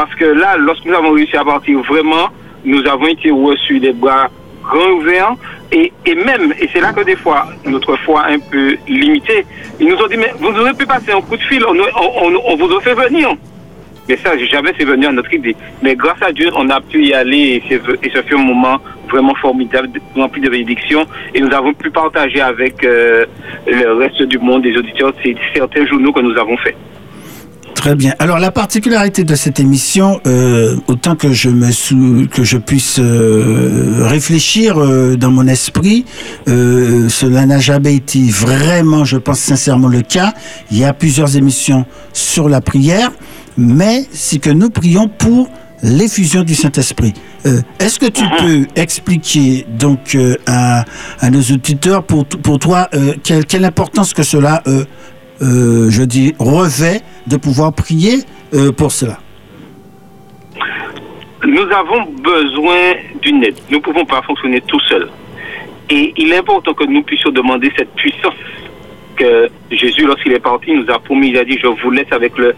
Parce 0.00 0.14
que 0.14 0.24
là, 0.24 0.56
lorsque 0.56 0.86
nous 0.86 0.94
avons 0.94 1.12
réussi 1.12 1.36
à 1.36 1.44
partir 1.44 1.78
vraiment, 1.80 2.28
nous 2.64 2.82
avons 2.86 3.06
été 3.06 3.30
reçus 3.30 3.80
des 3.80 3.92
bras 3.92 4.28
grands 4.62 4.92
ouverts. 4.92 5.34
Et, 5.72 5.92
et 6.06 6.14
même, 6.14 6.54
et 6.58 6.70
c'est 6.72 6.80
là 6.80 6.90
que 6.94 7.04
des 7.04 7.16
fois, 7.16 7.46
notre 7.66 7.94
foi 7.96 8.24
un 8.28 8.38
peu 8.38 8.76
limitée, 8.88 9.44
ils 9.78 9.86
nous 9.88 9.96
ont 9.96 10.06
dit, 10.06 10.16
mais 10.16 10.32
vous 10.38 10.58
aurez 10.58 10.72
pu 10.72 10.86
passer 10.86 11.12
un 11.12 11.20
coup 11.20 11.36
de 11.36 11.42
fil, 11.42 11.62
on, 11.66 11.74
on- 11.76 12.40
on- 12.46 12.56
vous 12.56 12.74
a 12.74 12.80
fait 12.80 12.94
venir. 12.94 13.28
Mais 14.08 14.16
ça, 14.16 14.30
jamais 14.38 14.72
c'est 14.78 14.86
venu 14.86 15.04
à 15.04 15.12
notre 15.12 15.34
idée. 15.34 15.54
Mais 15.82 15.94
grâce 15.94 16.22
à 16.22 16.32
Dieu, 16.32 16.48
on 16.56 16.70
a 16.70 16.80
pu 16.80 17.04
y 17.04 17.12
aller 17.12 17.62
et, 17.70 17.74
et 17.74 18.10
ce 18.10 18.22
fut 18.22 18.34
un 18.36 18.38
moment 18.42 18.78
vraiment 19.10 19.34
formidable, 19.34 19.90
rempli 20.16 20.40
de 20.40 20.48
bénédictions. 20.48 21.04
Et 21.34 21.42
nous 21.42 21.52
avons 21.54 21.74
pu 21.74 21.90
partager 21.90 22.40
avec 22.40 22.82
euh, 22.84 23.26
le 23.66 23.92
reste 24.02 24.22
du 24.22 24.38
monde, 24.38 24.62
des 24.62 24.74
auditeurs, 24.78 25.12
ces 25.22 25.36
certains 25.54 25.84
journaux 25.84 26.10
que 26.12 26.20
nous 26.20 26.36
avons 26.38 26.56
faits. 26.56 26.76
Très 27.80 27.94
bien. 27.94 28.12
Alors 28.18 28.38
la 28.38 28.50
particularité 28.50 29.24
de 29.24 29.34
cette 29.34 29.58
émission, 29.58 30.20
euh, 30.26 30.76
autant 30.86 31.16
que 31.16 31.32
je 31.32 31.48
me 31.48 31.70
sou- 31.72 32.26
que 32.30 32.44
je 32.44 32.58
puisse 32.58 32.98
euh, 32.98 34.06
réfléchir 34.06 34.76
euh, 34.78 35.16
dans 35.16 35.30
mon 35.30 35.46
esprit, 35.46 36.04
cela 36.46 37.46
n'a 37.46 37.58
jamais 37.58 37.94
été 37.94 38.20
vraiment, 38.28 39.06
je 39.06 39.16
pense 39.16 39.38
sincèrement 39.40 39.88
le 39.88 40.02
cas. 40.02 40.34
Il 40.70 40.76
y 40.76 40.84
a 40.84 40.92
plusieurs 40.92 41.38
émissions 41.38 41.86
sur 42.12 42.50
la 42.50 42.60
prière, 42.60 43.12
mais 43.56 44.04
c'est 44.12 44.40
que 44.40 44.50
nous 44.50 44.68
prions 44.68 45.08
pour 45.08 45.48
l'effusion 45.82 46.42
du 46.42 46.54
Saint-Esprit. 46.54 47.14
Est-ce 47.78 47.98
que 47.98 48.10
tu 48.10 48.24
peux 48.40 48.66
expliquer 48.76 49.64
donc 49.78 50.14
à, 50.46 50.84
à 51.18 51.30
nos 51.30 51.40
auditeurs 51.40 52.02
pour, 52.02 52.26
pour 52.26 52.58
toi 52.58 52.90
quelle, 53.22 53.46
quelle 53.46 53.64
importance 53.64 54.12
que 54.12 54.22
cela 54.22 54.62
euh, 55.42 55.90
je 55.90 56.02
dis, 56.02 56.34
revêt 56.38 57.00
de 57.26 57.36
pouvoir 57.36 57.72
prier 57.72 58.24
euh, 58.54 58.72
pour 58.72 58.92
cela. 58.92 59.18
Nous 61.46 61.66
avons 61.72 62.04
besoin 62.22 62.94
d'une 63.22 63.42
aide. 63.44 63.58
Nous 63.70 63.78
ne 63.78 63.82
pouvons 63.82 64.04
pas 64.04 64.22
fonctionner 64.22 64.60
tout 64.62 64.80
seuls. 64.80 65.08
Et 65.88 66.12
il 66.16 66.32
est 66.32 66.36
important 66.36 66.74
que 66.74 66.84
nous 66.84 67.02
puissions 67.02 67.30
demander 67.30 67.72
cette 67.76 67.92
puissance 67.94 68.34
que 69.16 69.48
Jésus, 69.70 70.06
lorsqu'il 70.06 70.32
est 70.32 70.40
parti, 70.40 70.72
nous 70.72 70.88
a 70.90 70.98
promis. 70.98 71.30
Il 71.30 71.38
a 71.38 71.44
dit, 71.44 71.58
je 71.60 71.66
vous 71.66 71.90
laisse 71.90 72.12
avec 72.12 72.36
le 72.36 72.54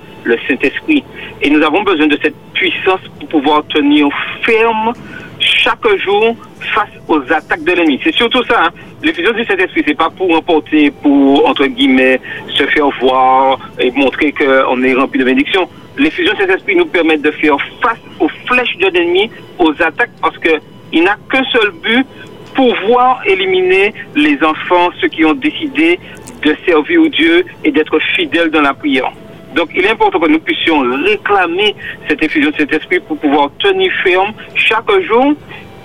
Saint-Esprit. 0.48 1.02
Et 1.40 1.50
nous 1.50 1.62
avons 1.62 1.82
besoin 1.82 2.06
de 2.08 2.18
cette 2.22 2.36
puissance 2.52 3.00
pour 3.18 3.28
pouvoir 3.28 3.64
tenir 3.68 4.08
ferme 4.42 4.92
chaque 5.38 5.86
jour 6.04 6.36
face 6.74 6.90
aux 7.08 7.20
attaques 7.32 7.64
de 7.64 7.72
l'ennemi. 7.72 8.00
C'est 8.02 8.14
surtout 8.14 8.42
ça. 8.44 8.64
Hein. 8.64 8.70
L'effusion 9.02 9.32
du 9.32 9.44
Saint-Esprit, 9.44 9.82
c'est 9.86 9.96
pas 9.96 10.10
pour 10.10 10.34
emporter, 10.34 10.90
pour, 11.02 11.46
entre 11.48 11.66
guillemets, 11.66 12.20
se 12.48 12.64
faire 12.64 12.88
voir 13.00 13.58
et 13.78 13.90
montrer 13.90 14.32
qu'on 14.32 14.82
est 14.82 14.94
rempli 14.94 15.20
de 15.20 15.24
bénédictions. 15.24 15.68
L'effusion 15.98 16.32
du 16.34 16.42
Saint-Esprit 16.42 16.76
nous 16.76 16.86
permet 16.86 17.18
de 17.18 17.30
faire 17.32 17.56
face 17.82 17.98
aux 18.20 18.28
flèches 18.46 18.76
de 18.78 18.88
l'ennemi, 18.88 19.30
aux 19.58 19.72
attaques, 19.82 20.10
parce 20.20 20.36
qu'il 20.38 21.02
n'a 21.02 21.16
qu'un 21.30 21.44
seul 21.52 21.70
but, 21.82 22.06
pouvoir 22.54 23.22
éliminer 23.26 23.94
les 24.14 24.38
enfants, 24.42 24.90
ceux 25.00 25.08
qui 25.08 25.24
ont 25.24 25.34
décidé 25.34 25.98
de 26.42 26.56
servir 26.66 27.02
au 27.02 27.08
Dieu 27.08 27.44
et 27.64 27.70
d'être 27.70 27.98
fidèles 28.14 28.50
dans 28.50 28.60
la 28.62 28.74
prière. 28.74 29.10
Donc, 29.54 29.70
il 29.74 29.84
est 29.84 29.90
important 29.90 30.18
que 30.18 30.28
nous 30.28 30.38
puissions 30.38 30.80
réclamer 31.04 31.74
cette 32.08 32.22
effusion 32.22 32.50
de 32.50 32.56
cet 32.56 32.72
esprit 32.72 33.00
pour 33.00 33.18
pouvoir 33.18 33.50
tenir 33.58 33.92
ferme 34.02 34.32
chaque 34.54 34.90
jour 35.02 35.34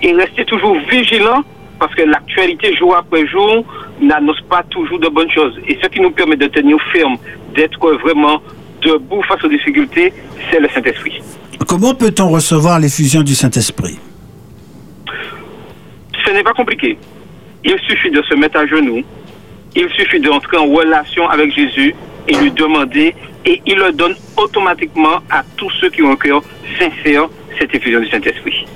et 0.02 0.12
rester 0.12 0.44
toujours 0.44 0.76
vigilant 0.90 1.42
parce 1.78 1.94
que 1.94 2.02
l'actualité 2.02 2.74
jour 2.76 2.96
après 2.96 3.26
jour 3.26 3.64
n'annonce 4.00 4.40
pas 4.48 4.62
toujours 4.64 4.98
de 4.98 5.08
bonnes 5.08 5.30
choses. 5.30 5.58
Et 5.66 5.78
ce 5.82 5.88
qui 5.88 6.00
nous 6.00 6.10
permet 6.10 6.36
de 6.36 6.46
tenir 6.46 6.76
ferme, 6.92 7.16
d'être 7.54 7.92
vraiment 8.02 8.42
debout 8.82 9.22
face 9.22 9.42
aux 9.44 9.48
difficultés, 9.48 10.12
c'est 10.50 10.60
le 10.60 10.68
Saint-Esprit. 10.68 11.20
Comment 11.66 11.94
peut-on 11.94 12.28
recevoir 12.28 12.78
l'effusion 12.78 13.22
du 13.22 13.34
Saint-Esprit? 13.34 13.98
Ce 16.24 16.32
n'est 16.32 16.42
pas 16.42 16.52
compliqué. 16.52 16.98
Il 17.64 17.78
suffit 17.80 18.10
de 18.10 18.22
se 18.22 18.34
mettre 18.34 18.58
à 18.58 18.66
genoux, 18.66 19.02
il 19.74 19.88
suffit 19.90 20.20
d'entrer 20.20 20.56
en 20.56 20.66
relation 20.66 21.28
avec 21.28 21.54
Jésus 21.54 21.94
et 22.28 22.34
lui 22.36 22.50
demander, 22.50 23.14
et 23.44 23.60
il 23.66 23.76
le 23.76 23.92
donne 23.92 24.14
automatiquement 24.36 25.18
à 25.30 25.42
tous 25.56 25.70
ceux 25.80 25.90
qui 25.90 26.02
ont 26.02 26.12
un 26.12 26.16
cœur 26.16 26.42
sincère, 26.78 27.28
cette 27.58 27.74
effusion 27.74 28.00
du 28.00 28.08
Saint-Esprit. 28.08 28.66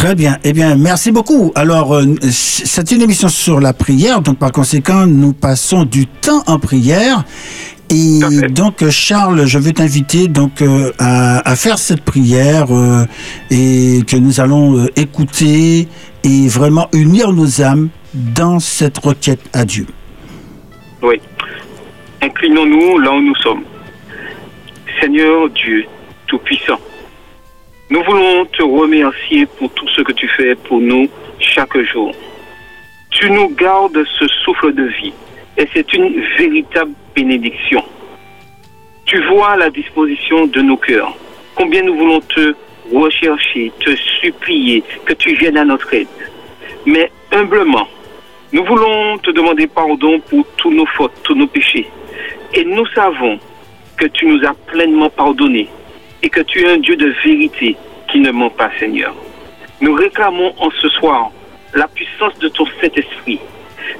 Très 0.00 0.14
bien. 0.14 0.38
Eh 0.44 0.54
bien, 0.54 0.76
merci 0.76 1.12
beaucoup. 1.12 1.52
Alors, 1.54 1.94
euh, 1.94 2.06
c'est 2.30 2.90
une 2.90 3.02
émission 3.02 3.28
sur 3.28 3.60
la 3.60 3.74
prière, 3.74 4.22
donc 4.22 4.38
par 4.38 4.50
conséquent, 4.50 5.06
nous 5.06 5.34
passons 5.34 5.84
du 5.84 6.06
temps 6.06 6.42
en 6.46 6.58
prière. 6.58 7.22
Et 7.90 8.20
donc, 8.48 8.88
Charles, 8.88 9.44
je 9.44 9.58
veux 9.58 9.72
t'inviter 9.72 10.26
donc 10.26 10.62
euh, 10.62 10.90
à, 10.98 11.46
à 11.46 11.54
faire 11.54 11.76
cette 11.76 12.00
prière 12.00 12.74
euh, 12.74 13.04
et 13.50 14.00
que 14.06 14.16
nous 14.16 14.40
allons 14.40 14.78
euh, 14.78 14.86
écouter 14.96 15.86
et 16.24 16.48
vraiment 16.48 16.88
unir 16.94 17.30
nos 17.34 17.60
âmes 17.60 17.90
dans 18.14 18.58
cette 18.58 18.96
requête 18.96 19.50
à 19.52 19.66
Dieu. 19.66 19.84
Oui. 21.02 21.20
Inclinons-nous 22.22 23.00
là 23.00 23.12
où 23.12 23.20
nous 23.20 23.36
sommes. 23.36 23.64
Seigneur 24.98 25.50
Dieu 25.50 25.84
Tout-Puissant, 26.26 26.80
nous 27.90 28.04
voulons 28.04 28.44
te 28.46 28.62
remercier 28.62 29.46
pour 29.46 29.68
tout 29.72 29.88
ce 29.88 30.02
que 30.02 30.12
tu 30.12 30.28
fais 30.28 30.54
pour 30.54 30.80
nous 30.80 31.08
chaque 31.40 31.76
jour. 31.82 32.12
Tu 33.10 33.28
nous 33.28 33.48
gardes 33.48 34.04
ce 34.16 34.28
souffle 34.44 34.72
de 34.72 34.84
vie 34.84 35.12
et 35.56 35.66
c'est 35.74 35.92
une 35.92 36.22
véritable 36.38 36.92
bénédiction. 37.16 37.82
Tu 39.06 39.20
vois 39.24 39.56
la 39.56 39.70
disposition 39.70 40.46
de 40.46 40.60
nos 40.60 40.76
cœurs. 40.76 41.12
Combien 41.56 41.82
nous 41.82 41.96
voulons 41.96 42.20
te 42.20 42.54
rechercher, 42.94 43.72
te 43.80 43.96
supplier 44.20 44.84
que 45.04 45.12
tu 45.14 45.34
viennes 45.34 45.58
à 45.58 45.64
notre 45.64 45.92
aide. 45.92 46.06
Mais 46.86 47.10
humblement, 47.32 47.88
nous 48.52 48.64
voulons 48.64 49.18
te 49.18 49.32
demander 49.32 49.66
pardon 49.66 50.20
pour 50.20 50.46
tous 50.58 50.70
nos 50.70 50.86
fautes, 50.86 51.20
tous 51.24 51.34
nos 51.34 51.48
péchés. 51.48 51.88
Et 52.54 52.64
nous 52.64 52.86
savons 52.94 53.40
que 53.96 54.06
tu 54.06 54.26
nous 54.26 54.46
as 54.46 54.54
pleinement 54.68 55.10
pardonné 55.10 55.68
et 56.22 56.28
que 56.28 56.40
tu 56.40 56.64
es 56.64 56.70
un 56.70 56.78
Dieu 56.78 56.96
de 56.96 57.14
vérité 57.24 57.76
qui 58.08 58.20
ne 58.20 58.30
ment 58.30 58.50
pas, 58.50 58.70
Seigneur. 58.78 59.14
Nous 59.80 59.94
réclamons 59.94 60.54
en 60.58 60.70
ce 60.70 60.88
soir 60.88 61.30
la 61.74 61.88
puissance 61.88 62.38
de 62.38 62.48
ton 62.48 62.66
Saint-Esprit. 62.80 63.38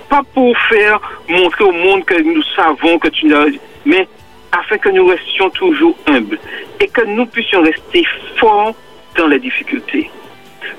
Pas 0.08 0.22
pour 0.34 0.56
faire 0.68 1.00
montrer 1.28 1.64
au 1.64 1.72
monde 1.72 2.04
que 2.04 2.20
nous 2.20 2.42
savons 2.54 2.98
que 2.98 3.08
tu 3.08 3.26
n'as... 3.26 3.46
Mais 3.84 4.06
afin 4.52 4.78
que 4.78 4.88
nous 4.88 5.06
restions 5.06 5.48
toujours 5.50 5.96
humbles 6.06 6.38
et 6.80 6.88
que 6.88 7.02
nous 7.06 7.26
puissions 7.26 7.62
rester 7.62 8.04
forts 8.36 8.74
dans 9.16 9.28
les 9.28 9.38
difficultés. 9.38 10.10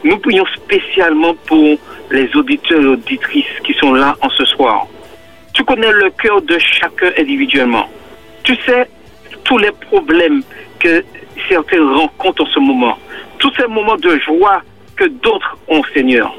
Nous 0.04 0.18
prions 0.18 0.46
spécialement 0.56 1.34
pour 1.46 1.78
les 2.12 2.30
auditeurs 2.36 2.82
et 2.82 2.86
auditrices 2.86 3.60
qui 3.64 3.74
sont 3.74 3.94
là 3.94 4.16
en 4.22 4.30
ce 4.30 4.46
soir. 4.46 4.88
Tu 5.54 5.64
connais 5.64 5.92
le 5.92 6.10
cœur 6.12 6.42
de 6.42 6.58
chacun 6.60 7.12
individuellement. 7.18 7.88
Tu 8.44 8.56
sais 8.66 8.88
tous 9.44 9.58
les 9.58 9.72
problèmes 9.72 10.44
que 10.80 11.04
certains 11.50 11.86
rencontrent 11.94 12.44
en 12.44 12.48
ce 12.48 12.60
moment. 12.60 12.98
Tous 13.40 13.52
ces 13.58 13.68
moments 13.68 13.98
de 13.98 14.18
joie 14.20 14.62
que 14.96 15.06
d'autres 15.06 15.58
ont, 15.68 15.84
Seigneur. 15.94 16.34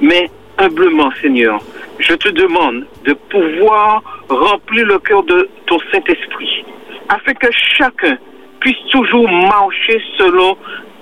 Mais 0.00 0.30
humblement, 0.58 1.10
Seigneur, 1.20 1.60
je 1.98 2.14
te 2.14 2.28
demande 2.28 2.86
de 3.04 3.12
pouvoir 3.12 4.02
remplir 4.28 4.86
le 4.86 4.98
cœur 4.98 5.22
de 5.24 5.48
ton 5.66 5.78
Saint-Esprit, 5.92 6.64
afin 7.08 7.34
que 7.34 7.48
chacun 7.76 8.18
puisse 8.60 8.78
toujours 8.90 9.28
marcher 9.28 10.00
selon 10.16 10.56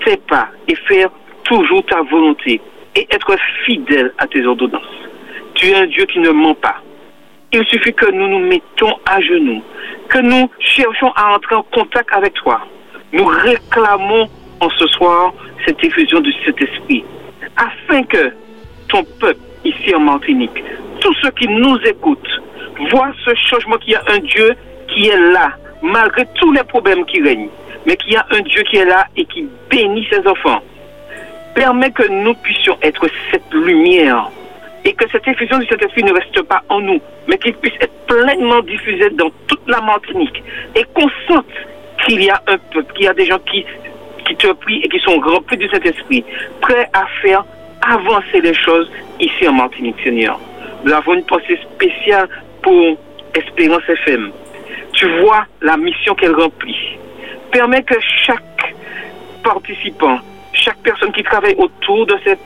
tes 0.05 0.17
pas 0.17 0.49
et 0.69 0.75
faire 0.75 1.11
toujours 1.45 1.85
ta 1.87 2.03
volonté 2.03 2.61
et 2.97 3.07
être 3.11 3.37
fidèle 3.65 4.13
à 4.19 4.27
tes 4.27 4.45
ordonnances. 4.45 4.83
Tu 5.55 5.69
es 5.69 5.75
un 5.75 5.87
Dieu 5.87 6.05
qui 6.07 6.19
ne 6.19 6.31
ment 6.31 6.55
pas. 6.55 6.77
Il 7.53 7.65
suffit 7.67 7.93
que 7.93 8.11
nous 8.11 8.29
nous 8.29 8.39
mettons 8.39 8.95
à 9.07 9.21
genoux, 9.21 9.63
que 10.09 10.19
nous 10.19 10.51
cherchions 10.59 11.13
à 11.15 11.35
entrer 11.35 11.55
en 11.55 11.63
contact 11.63 12.09
avec 12.13 12.35
toi. 12.35 12.63
Nous 13.13 13.27
réclamons 13.27 14.29
en 14.61 14.71
ce 14.71 14.87
soir 14.89 15.35
cette 15.67 15.83
effusion 15.85 16.21
de 16.21 16.33
cet 16.45 16.61
esprit, 16.63 17.05
afin 17.57 18.03
que 18.05 18.33
ton 18.89 19.05
peuple 19.21 19.41
ici 19.65 19.95
en 19.95 20.01
Martinique, 20.01 20.63
tous 21.01 21.15
ceux 21.23 21.31
qui 21.33 21.47
nous 21.47 21.77
écoutent, 21.85 22.41
voient 22.91 23.13
ce 23.25 23.35
changement 23.35 23.77
qu'il 23.77 23.93
y 23.93 23.97
a 23.97 24.03
un 24.09 24.19
Dieu 24.19 24.55
qui 24.89 25.09
est 25.09 25.33
là, 25.33 25.53
malgré 25.83 26.25
tous 26.35 26.53
les 26.53 26.65
problèmes 26.65 27.05
qui 27.05 27.21
règnent, 27.23 27.49
mais 27.87 27.97
qu'il 27.97 28.13
y 28.13 28.17
a 28.17 28.27
un 28.31 28.41
Dieu 28.41 28.63
qui 28.63 28.77
est 28.77 28.85
là 28.85 29.07
et 29.17 29.25
qui 29.27 29.47
bénit 29.71 30.07
ses 30.11 30.27
enfants. 30.27 30.63
Permets 31.55 31.91
que 31.91 32.09
nous 32.09 32.35
puissions 32.35 32.79
être 32.83 33.07
cette 33.31 33.53
lumière 33.53 34.31
et 34.85 34.93
que 34.95 35.09
cette 35.11 35.29
effusion 35.29 35.59
du 35.59 35.67
Saint-Esprit 35.67 36.03
ne 36.03 36.13
reste 36.13 36.43
pas 36.43 36.63
en 36.71 36.81
nous, 36.81 37.01
mais 37.29 37.37
qu'il 37.39 37.55
puisse 37.55 37.75
être 37.81 37.93
pleinement 38.07 38.61
diffusé 38.63 39.11
dans 39.11 39.31
toute 39.47 39.69
la 39.69 39.81
Martinique 39.81 40.43
et 40.75 40.85
qu'on 40.95 41.09
sente 41.29 41.45
qu'il 42.05 42.23
y 42.23 42.31
a 42.31 42.43
un 42.47 42.59
peuple, 42.59 42.93
qu'il 42.95 43.05
y 43.05 43.09
a 43.09 43.15
des 43.15 43.27
gens 43.27 43.39
qui, 43.41 43.65
qui 44.27 44.37
te 44.37 44.53
prient 44.53 44.83
et 44.83 44.89
qui 44.89 44.99
sont 45.01 45.19
remplis 45.21 45.57
du 45.57 45.69
Saint-Esprit, 45.69 46.25
prêts 46.61 46.89
à 46.93 47.07
faire 47.21 47.45
avancer 47.83 48.41
les 48.41 48.55
choses 48.55 48.91
ici 49.21 49.47
en 49.49 49.53
Martinique, 49.53 49.97
Seigneur. 50.03 50.39
Nous 50.85 50.93
avons 50.93 51.15
une 51.15 51.25
pensée 51.25 51.59
spéciale 51.75 52.29
pour 52.63 52.97
Espérance 53.35 53.83
FM. 53.89 54.31
Tu 54.95 55.07
vois 55.21 55.47
la 55.61 55.77
mission 55.77 56.15
qu'elle 56.15 56.35
remplit. 56.35 56.99
Permets 57.51 57.83
que 57.83 57.95
chaque 58.25 58.75
participant, 59.43 60.19
chaque 60.53 60.79
personne 60.79 61.13
qui 61.13 61.23
travaille 61.23 61.55
autour 61.57 62.07
de 62.07 62.17
cette 62.25 62.39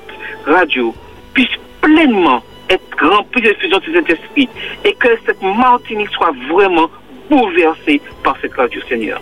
radio 0.46 0.94
puisse 1.34 1.48
pleinement 1.80 2.42
être 2.70 2.82
rempli 3.00 3.42
de 3.42 3.48
l'effusion 3.48 3.78
de 3.78 3.92
Saint-Esprit 3.92 4.48
et 4.84 4.94
que 4.94 5.08
cette 5.24 5.42
Martinique 5.42 6.10
soit 6.10 6.32
vraiment 6.50 6.88
bouleversée 7.28 8.00
par 8.22 8.36
cette 8.40 8.54
radio, 8.54 8.80
Seigneur. 8.88 9.20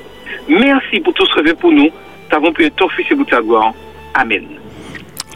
Merci 0.48 1.00
pour 1.00 1.14
tout 1.14 1.26
ce 1.26 1.34
que 1.34 1.46
fait 1.46 1.54
pour 1.54 1.72
nous. 1.72 1.84
Nous 2.30 2.37
avons 2.37 2.52
pu 2.52 2.70
ton 2.72 2.88
fils 2.90 3.06
et 3.10 3.14
pour 3.14 3.26
ta 3.26 3.40
gloire. 3.40 3.72
Amen. 4.14 4.44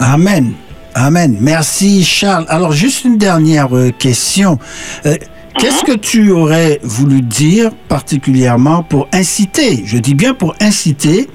Amen. 0.01 0.53
Amen. 0.94 1.37
Merci 1.40 2.05
Charles. 2.05 2.46
Alors 2.48 2.72
juste 2.72 3.05
une 3.05 3.18
dernière 3.18 3.77
euh, 3.77 3.90
question. 3.90 4.59
Euh, 5.07 5.14
Qu'est-ce 5.59 5.83
que 5.83 5.96
tu 5.96 6.31
aurais 6.31 6.79
voulu 6.85 7.20
dire 7.20 7.72
particulièrement 7.88 8.85
pour 8.85 9.09
inciter, 9.12 9.83
je 9.85 9.98
dis 9.98 10.14
bien 10.14 10.33
pour 10.33 10.55
inciter, 10.61 11.29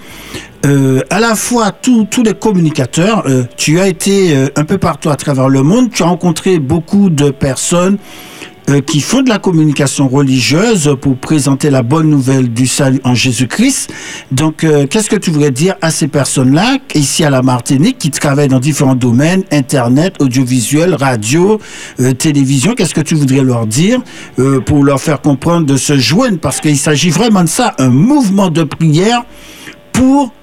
euh, 0.65 1.01
à 1.09 1.19
la 1.19 1.35
fois 1.35 1.71
tous 1.71 2.05
tous 2.05 2.23
les 2.23 2.33
communicateurs, 2.33 3.23
euh, 3.27 3.43
tu 3.57 3.81
as 3.81 3.87
été 3.87 4.33
euh, 4.33 4.47
un 4.55 4.63
peu 4.63 4.77
partout 4.77 5.09
à 5.09 5.17
travers 5.17 5.49
le 5.49 5.61
monde, 5.61 5.91
tu 5.91 6.03
as 6.03 6.05
rencontré 6.05 6.59
beaucoup 6.59 7.09
de 7.09 7.31
personnes 7.31 7.97
euh, 8.69 8.81
qui 8.81 9.01
font 9.01 9.21
de 9.21 9.29
la 9.29 9.39
communication 9.39 10.07
religieuse 10.07 10.95
pour 11.01 11.17
présenter 11.17 11.69
la 11.69 11.83
bonne 11.83 12.09
nouvelle 12.09 12.51
du 12.51 12.67
salut 12.67 13.01
en 13.03 13.13
Jésus-Christ. 13.15 13.91
Donc, 14.31 14.63
euh, 14.63 14.87
qu'est-ce 14.87 15.09
que 15.09 15.15
tu 15.15 15.31
voudrais 15.31 15.51
dire 15.51 15.75
à 15.81 15.91
ces 15.91 16.07
personnes-là, 16.07 16.77
ici 16.95 17.23
à 17.23 17.29
la 17.29 17.41
Martinique, 17.41 17.97
qui 17.97 18.09
travaillent 18.11 18.47
dans 18.47 18.59
différents 18.59 18.95
domaines, 18.95 19.43
Internet, 19.51 20.15
audiovisuel, 20.19 20.95
radio, 20.95 21.59
euh, 21.99 22.13
télévision 22.13 22.73
Qu'est-ce 22.73 22.93
que 22.93 23.01
tu 23.01 23.15
voudrais 23.15 23.43
leur 23.43 23.67
dire 23.67 24.01
euh, 24.39 24.59
pour 24.59 24.83
leur 24.83 24.99
faire 25.01 25.21
comprendre 25.21 25.65
de 25.65 25.77
se 25.77 25.97
joindre? 25.97 26.39
Parce 26.39 26.61
qu'il 26.61 26.77
s'agit 26.77 27.09
vraiment 27.09 27.43
de 27.43 27.49
ça, 27.49 27.75
un 27.79 27.89
mouvement 27.89 28.49
de 28.49 28.63
prière 28.63 29.23
pour 29.91 30.33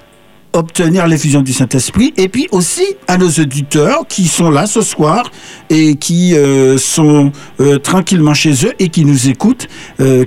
obtenir 0.53 1.07
l'effusion 1.07 1.41
du 1.41 1.53
Saint-Esprit 1.53 2.13
et 2.17 2.27
puis 2.27 2.47
aussi 2.51 2.95
à 3.07 3.17
nos 3.17 3.29
auditeurs 3.29 4.05
qui 4.07 4.23
sont 4.23 4.49
là 4.49 4.65
ce 4.65 4.81
soir 4.81 5.23
et 5.69 5.95
qui 5.95 6.35
euh, 6.35 6.77
sont 6.77 7.31
euh, 7.59 7.77
tranquillement 7.77 8.33
chez 8.33 8.51
eux 8.65 8.73
et 8.79 8.89
qui 8.89 9.05
nous 9.05 9.29
écoutent 9.29 9.67
euh, 9.99 10.23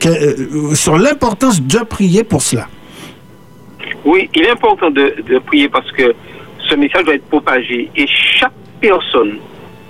sur 0.75 0.99
l'importance 0.99 1.63
de 1.63 1.79
prier 1.85 2.25
pour 2.25 2.43
cela. 2.43 2.67
Oui, 4.05 4.29
il 4.35 4.43
est 4.43 4.51
important 4.51 4.91
de, 4.91 5.15
prier 5.47 5.69
parce 5.69 5.91
que 5.93 6.15
ce 6.69 6.75
message 6.75 7.05
doit 7.05 7.15
être 7.15 7.29
propagé 7.29 7.91
et 7.97 8.07
chaque 8.07 8.53
personne, 8.81 9.39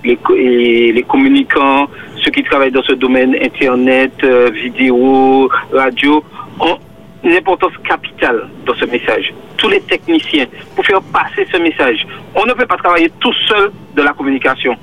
les, 0.04 1.04
communicants, 1.08 1.88
ceux 2.22 2.30
qui 2.30 2.42
travaillent 2.42 2.72
dans 2.72 2.82
ce 2.82 2.92
domaine, 2.92 3.36
Internet, 3.40 4.12
vidéo, 4.52 5.48
radio, 5.72 6.22
ont 6.60 6.78
une 7.24 7.32
importance 7.32 7.72
capitale 7.88 8.48
dans 8.66 8.74
ce 8.74 8.84
message. 8.84 9.32
Tous 9.56 9.68
les 9.68 9.80
techniciens, 9.80 10.46
pour 10.74 10.84
faire 10.84 11.00
passer 11.02 11.46
ce 11.50 11.56
message. 11.58 12.06
On 12.34 12.44
ne 12.44 12.52
peut 12.52 12.66
pas 12.66 12.76
travailler 12.76 13.10
tout 13.20 13.32
seul 13.48 13.72
de 13.94 14.02
la 14.02 14.12
communication 14.12 14.76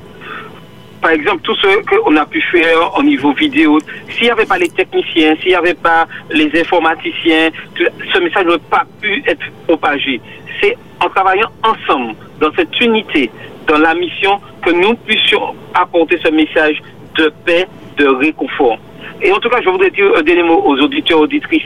par 1.02 1.12
exemple, 1.12 1.42
tout 1.42 1.56
ce 1.56 1.68
qu'on 1.84 2.16
a 2.16 2.26
pu 2.26 2.40
faire 2.42 2.96
au 2.98 3.02
niveau 3.02 3.34
vidéo, 3.34 3.80
s'il 4.10 4.26
n'y 4.26 4.30
avait 4.30 4.46
pas 4.46 4.60
les 4.60 4.70
techniciens, 4.70 5.36
s'il 5.38 5.50
n'y 5.50 5.56
avait 5.56 5.74
pas 5.74 6.08
les 6.30 6.50
informaticiens, 6.60 7.50
ce 7.76 8.20
message 8.20 8.46
n'aurait 8.46 8.60
pas 8.70 8.86
pu 9.02 9.24
être 9.26 9.44
propagé. 9.66 10.22
C'est 10.62 10.78
en 11.00 11.10
travaillant 11.10 11.50
ensemble, 11.64 12.14
dans 12.40 12.54
cette 12.56 12.80
unité, 12.80 13.32
dans 13.68 13.80
la 13.80 13.96
mission, 13.96 14.40
que 14.64 14.70
nous 14.70 14.94
puissions 14.94 15.56
apporter 15.74 16.20
ce 16.24 16.30
message 16.30 16.80
de 17.16 17.34
paix, 17.46 17.68
de 17.98 18.06
réconfort. 18.06 18.78
Et 19.24 19.32
en 19.32 19.40
tout 19.40 19.50
cas, 19.50 19.60
je 19.64 19.70
voudrais 19.70 19.90
dire 19.90 20.06
un 20.16 20.22
dernier 20.22 20.44
mot 20.44 20.62
aux 20.64 20.78
auditeurs, 20.78 21.20
auditrices. 21.20 21.64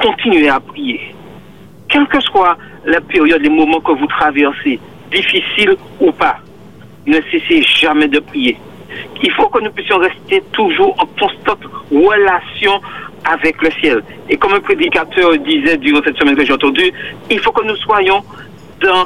Continuez 0.00 0.48
à 0.48 0.60
prier. 0.60 1.14
Quelle 1.88 2.06
que 2.06 2.20
soit 2.20 2.56
la 2.84 3.00
période, 3.00 3.42
les 3.42 3.48
moments 3.48 3.80
que 3.80 3.92
vous 3.92 4.06
traversez, 4.06 4.78
difficiles 5.10 5.76
ou 6.00 6.12
pas, 6.12 6.38
ne 7.06 7.20
cessez 7.30 7.62
jamais 7.62 8.08
de 8.08 8.20
prier. 8.20 8.56
Il 9.22 9.30
faut 9.32 9.48
que 9.48 9.60
nous 9.62 9.70
puissions 9.70 9.98
rester 9.98 10.42
toujours 10.52 10.94
en 11.02 11.06
constante 11.18 11.60
relation 11.90 12.80
avec 13.24 13.60
le 13.62 13.70
ciel. 13.72 14.02
Et 14.28 14.36
comme 14.36 14.54
un 14.54 14.60
prédicateur 14.60 15.36
disait 15.38 15.76
durant 15.76 16.00
cette 16.02 16.16
semaine 16.16 16.36
que 16.36 16.44
j'ai 16.44 16.52
entendu, 16.52 16.90
il 17.30 17.38
faut 17.40 17.52
que 17.52 17.64
nous 17.64 17.76
soyons 17.76 18.22
dans 18.80 19.04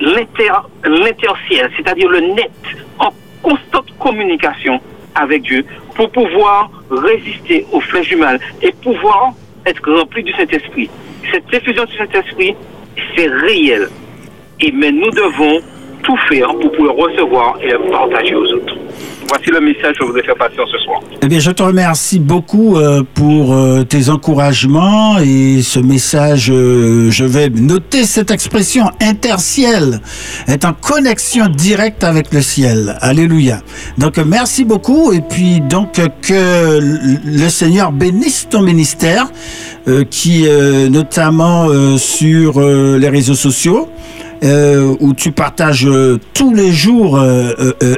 l'inter- 0.00 0.62
l'interciel, 0.84 1.70
c'est-à-dire 1.76 2.08
le 2.08 2.20
net, 2.20 2.50
en 2.98 3.10
constante 3.42 3.86
communication 3.98 4.80
avec 5.18 5.42
Dieu 5.42 5.64
pour 5.94 6.10
pouvoir 6.10 6.70
résister 6.90 7.66
aux 7.72 7.80
flèches 7.80 8.08
du 8.08 8.16
mal 8.16 8.40
et 8.62 8.72
pouvoir 8.72 9.32
être 9.66 9.82
rempli 9.92 10.22
du 10.22 10.32
Saint-Esprit. 10.32 10.88
Cette 11.30 11.52
effusion 11.52 11.84
du 11.84 11.96
Saint-Esprit, 11.96 12.54
c'est 13.14 13.28
réel. 13.28 13.88
Et 14.60 14.72
mais 14.72 14.90
nous 14.90 15.10
devons 15.10 15.60
tout 16.02 16.16
faire 16.28 16.48
pour 16.60 16.72
pouvoir 16.72 16.96
recevoir 16.96 17.58
et 17.62 17.72
partager 17.90 18.34
aux 18.34 18.52
autres. 18.52 18.76
Voici 19.28 19.50
le 19.50 19.60
message 19.60 19.92
que 19.92 19.98
je 20.00 20.04
voudrais 20.04 20.22
faire 20.22 20.36
passer 20.36 20.54
ce 20.56 20.78
soir. 20.78 21.00
Eh 21.22 21.26
bien, 21.26 21.38
je 21.38 21.50
te 21.50 21.62
remercie 21.62 22.18
beaucoup 22.18 22.76
euh, 22.76 23.02
pour 23.14 23.52
euh, 23.52 23.82
tes 23.82 24.08
encouragements 24.08 25.18
et 25.18 25.60
ce 25.60 25.80
message. 25.80 26.50
euh, 26.50 27.10
je 27.10 27.24
vais 27.24 27.50
noter 27.50 28.04
cette 28.04 28.30
expression 28.30 28.86
interciel, 29.02 30.00
est 30.46 30.64
en 30.64 30.72
connexion 30.72 31.46
directe 31.48 32.04
avec 32.04 32.32
le 32.32 32.40
ciel. 32.40 32.96
Alléluia. 33.02 33.60
Donc, 33.98 34.16
merci 34.16 34.64
beaucoup 34.64 35.12
et 35.12 35.20
puis 35.20 35.60
donc 35.60 36.00
que 36.22 36.80
le 36.80 37.48
Seigneur 37.50 37.92
bénisse 37.92 38.48
ton 38.48 38.62
ministère, 38.62 39.26
qui 40.10 40.46
notamment 40.90 41.68
sur 41.96 42.60
les 42.60 43.08
réseaux 43.08 43.34
sociaux 43.34 43.88
euh, 44.44 44.94
où 45.00 45.14
tu 45.14 45.32
partages 45.32 45.86
euh, 45.86 46.18
tous 46.34 46.54
les 46.54 46.72
jours 46.72 47.18
euh, 47.18 47.52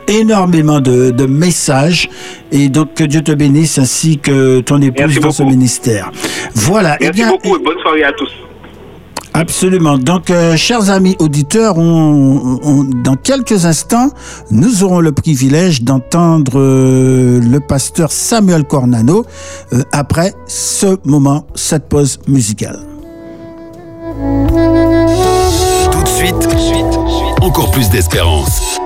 énormément 0.08 0.80
de, 0.80 1.10
de 1.10 1.26
messages 1.26 2.08
et 2.52 2.68
donc 2.68 2.94
que 2.94 3.04
Dieu 3.04 3.22
te 3.22 3.32
bénisse 3.32 3.78
ainsi 3.78 4.18
que 4.18 4.60
ton 4.60 4.80
épouse 4.82 5.00
Merci 5.06 5.20
dans 5.20 5.30
ce 5.32 5.42
beaucoup. 5.42 5.54
ministère. 5.54 6.10
Voilà. 6.54 6.96
Eh 7.00 7.04
Merci 7.04 7.20
bien, 7.22 7.28
beaucoup 7.30 7.56
et 7.56 7.62
bonne 7.62 7.78
soirée 7.82 8.04
à 8.04 8.12
tous. 8.12 8.30
Absolument. 9.32 9.96
Donc, 9.96 10.28
euh, 10.30 10.56
chers 10.56 10.90
amis 10.90 11.14
auditeurs, 11.20 11.78
on, 11.78 12.58
on- 12.64 12.82
dans 13.04 13.14
quelques 13.14 13.64
instants, 13.64 14.10
nous 14.50 14.82
aurons 14.82 14.98
le 14.98 15.12
privilège 15.12 15.82
d'entendre 15.82 16.54
euh, 16.58 17.40
le 17.40 17.60
pasteur 17.60 18.10
Samuel 18.10 18.64
Cornano 18.64 19.24
euh, 19.72 19.82
après 19.92 20.34
ce 20.46 20.96
moment, 21.04 21.46
cette 21.54 21.88
pause 21.88 22.18
musicale. 22.26 22.80
Encore 27.40 27.70
plus 27.70 27.88
d'espérance. 27.88 28.80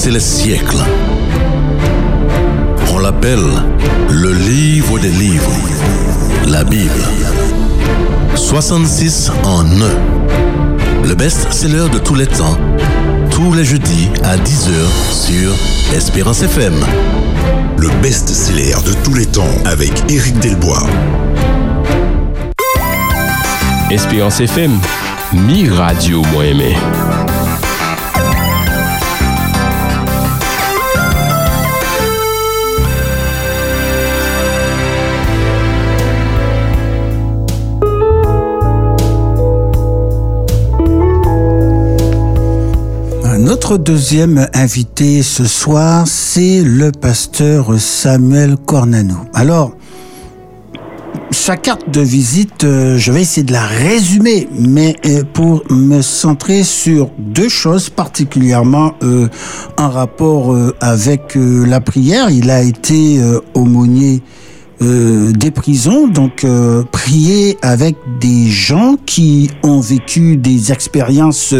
Traversé 0.00 0.10
les 0.10 0.20
siècles. 0.20 0.82
On 2.94 2.98
l'appelle 3.00 3.44
le 4.08 4.32
livre 4.32 4.98
des 4.98 5.10
livres, 5.10 5.52
la 6.48 6.64
Bible. 6.64 7.02
66 8.34 9.30
en 9.44 9.60
1. 9.60 11.06
Le 11.06 11.14
best-seller 11.14 11.90
de 11.92 11.98
tous 11.98 12.14
les 12.14 12.26
temps, 12.26 12.56
tous 13.30 13.52
les 13.52 13.64
jeudis 13.64 14.08
à 14.24 14.38
10h 14.38 14.72
sur 15.12 15.52
Espérance 15.94 16.42
FM. 16.44 16.74
Le 17.76 17.88
best-seller 18.00 18.76
de 18.86 18.94
tous 19.04 19.12
les 19.12 19.26
temps 19.26 19.54
avec 19.66 19.92
Éric 20.08 20.38
Delbois. 20.38 20.86
Espérance 23.90 24.40
FM, 24.40 24.78
mi 25.34 25.68
radio 25.68 26.22
moi 26.32 26.46
aimé. 26.46 26.74
Notre 43.70 43.84
deuxième 43.84 44.48
invité 44.52 45.22
ce 45.22 45.44
soir, 45.44 46.04
c'est 46.08 46.60
le 46.60 46.90
pasteur 46.90 47.78
Samuel 47.78 48.56
Cornano. 48.56 49.14
Alors, 49.32 49.76
sa 51.30 51.56
carte 51.56 51.88
de 51.88 52.00
visite, 52.00 52.64
euh, 52.64 52.98
je 52.98 53.12
vais 53.12 53.22
essayer 53.22 53.44
de 53.44 53.52
la 53.52 53.62
résumer, 53.62 54.48
mais 54.58 54.96
euh, 55.06 55.22
pour 55.22 55.62
me 55.70 56.02
centrer 56.02 56.64
sur 56.64 57.10
deux 57.18 57.48
choses 57.48 57.90
particulièrement 57.90 58.94
euh, 59.04 59.28
en 59.76 59.88
rapport 59.88 60.56
avec 60.80 61.36
la 61.36 61.80
prière. 61.80 62.28
Il 62.28 62.50
a 62.50 62.62
été 62.62 63.20
aumônier 63.54 64.20
euh, 64.82 65.32
des 65.32 65.50
prisons, 65.50 66.08
donc 66.08 66.44
euh, 66.44 66.84
prier 66.90 67.58
avec 67.60 67.96
des 68.18 68.46
gens 68.46 68.96
qui 69.04 69.50
ont 69.62 69.80
vécu 69.80 70.36
des 70.36 70.72
expériences 70.72 71.54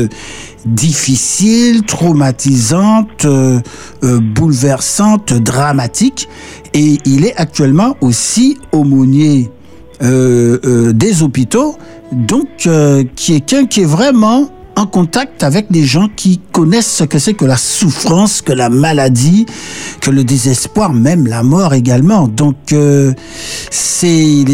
difficiles, 0.65 1.83
traumatisantes, 1.83 3.25
euh, 3.25 3.61
euh, 4.05 4.21
bouleversantes, 4.21 5.35
dramatiques. 5.35 6.29
Et 6.75 6.99
il 7.05 7.27
est 7.27 7.37
actuellement 7.37 7.97
aussi 8.01 8.59
aumônier 8.73 9.51
euh, 10.03 10.59
euh, 10.65 10.93
des 10.93 11.23
hôpitaux, 11.23 11.77
donc 12.13 12.49
qui 13.17 13.35
est 13.35 13.41
quelqu'un 13.41 13.67
qui 13.67 13.83
est 13.83 13.85
vraiment 13.85 14.49
en 14.81 14.87
contact 14.87 15.43
avec 15.43 15.71
des 15.71 15.85
gens 15.85 16.09
qui 16.17 16.41
connaissent 16.53 16.91
ce 16.91 17.05
que 17.05 17.19
c'est 17.19 17.35
que 17.35 17.45
la 17.45 17.59
souffrance, 17.59 18.41
que 18.41 18.53
la 18.53 18.71
maladie, 18.71 19.45
que 20.01 20.11
le 20.11 20.25
désespoir, 20.25 20.95
même 20.95 21.27
la 21.27 21.43
mort 21.43 21.75
également. 21.75 22.29
Donc 22.29 22.73
euh, 22.73 23.13
c'est 23.71 24.47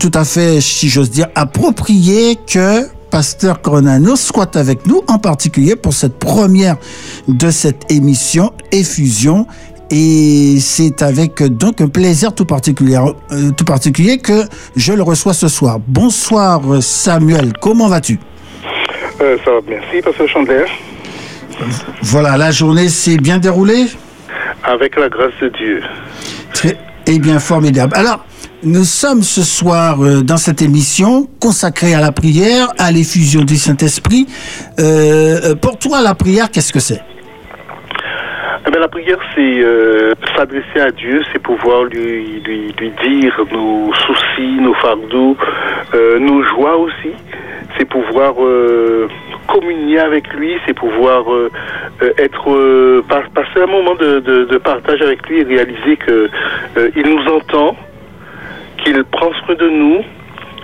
tout 0.00 0.10
à 0.14 0.24
fait, 0.24 0.60
si 0.60 0.88
j'ose 0.88 1.10
dire, 1.10 1.28
approprié 1.36 2.36
que 2.44 2.88
Pasteur 3.10 3.62
Coronano 3.62 4.16
soit 4.16 4.56
avec 4.56 4.84
nous, 4.86 5.02
en 5.06 5.18
particulier 5.18 5.76
pour 5.76 5.92
cette 5.92 6.18
première 6.18 6.76
de 7.28 7.50
cette 7.50 7.84
émission 7.88 8.52
Effusion. 8.72 9.46
Et 9.90 10.58
c'est 10.58 11.02
avec 11.02 11.40
donc 11.40 11.80
un 11.80 11.88
plaisir 11.88 12.34
tout 12.34 12.46
particulier, 12.46 12.98
euh, 13.30 13.52
tout 13.52 13.64
particulier 13.64 14.18
que 14.18 14.44
je 14.74 14.92
le 14.92 15.02
reçois 15.04 15.34
ce 15.34 15.46
soir. 15.46 15.78
Bonsoir 15.86 16.62
Samuel, 16.82 17.52
comment 17.60 17.86
vas-tu? 17.86 18.18
Euh, 19.22 19.36
ça 19.44 19.52
va, 19.52 19.60
merci, 19.68 20.02
Pasteur 20.02 20.28
Chandler. 20.28 20.64
Voilà, 22.02 22.36
la 22.36 22.50
journée 22.50 22.88
s'est 22.88 23.18
bien 23.18 23.38
déroulée 23.38 23.86
Avec 24.64 24.96
la 24.96 25.08
grâce 25.08 25.34
de 25.40 25.48
Dieu. 25.48 25.80
Très, 26.52 26.76
eh 27.06 27.20
bien, 27.20 27.38
formidable. 27.38 27.92
Alors, 27.94 28.24
nous 28.64 28.82
sommes 28.82 29.22
ce 29.22 29.42
soir 29.42 30.02
euh, 30.02 30.22
dans 30.22 30.38
cette 30.38 30.60
émission 30.60 31.28
consacrée 31.40 31.94
à 31.94 32.00
la 32.00 32.10
prière, 32.10 32.72
à 32.78 32.90
l'effusion 32.90 33.42
du 33.42 33.54
Saint-Esprit. 33.54 34.26
Euh, 34.80 35.54
pour 35.54 35.78
toi, 35.78 36.02
la 36.02 36.16
prière, 36.16 36.50
qu'est-ce 36.50 36.72
que 36.72 36.80
c'est? 36.80 37.00
Eh 38.66 38.70
bien, 38.72 38.80
la 38.80 38.88
prière, 38.88 39.18
c'est 39.36 39.60
euh, 39.62 40.14
s'adresser 40.36 40.80
à 40.80 40.90
Dieu, 40.90 41.22
c'est 41.32 41.40
pouvoir 41.40 41.84
lui, 41.84 42.40
lui, 42.40 42.74
lui 42.76 42.92
dire 43.04 43.40
nos 43.52 43.92
soucis, 43.94 44.60
nos 44.60 44.74
fardeaux, 44.74 45.36
nos 46.18 46.42
joies 46.42 46.76
aussi. 46.76 47.14
C'est 47.78 47.84
pouvoir 47.88 48.34
euh, 48.38 49.08
communier 49.48 49.98
avec 49.98 50.28
lui, 50.34 50.54
c'est 50.66 50.74
pouvoir 50.74 51.32
euh, 51.32 51.50
euh, 52.02 52.12
être 52.18 53.02
pas- 53.08 53.22
passer 53.34 53.62
un 53.62 53.66
moment 53.66 53.94
de, 53.94 54.20
de- 54.20 54.44
de 54.44 54.58
partage 54.58 55.00
avec 55.02 55.26
lui 55.28 55.40
et 55.40 55.44
réaliser 55.44 55.96
que 55.96 56.28
il 56.96 57.02
nous 57.06 57.24
entend, 57.32 57.76
qu'il 58.84 59.02
prend 59.04 59.30
soin 59.44 59.54
de 59.54 59.68
nous 59.68 59.98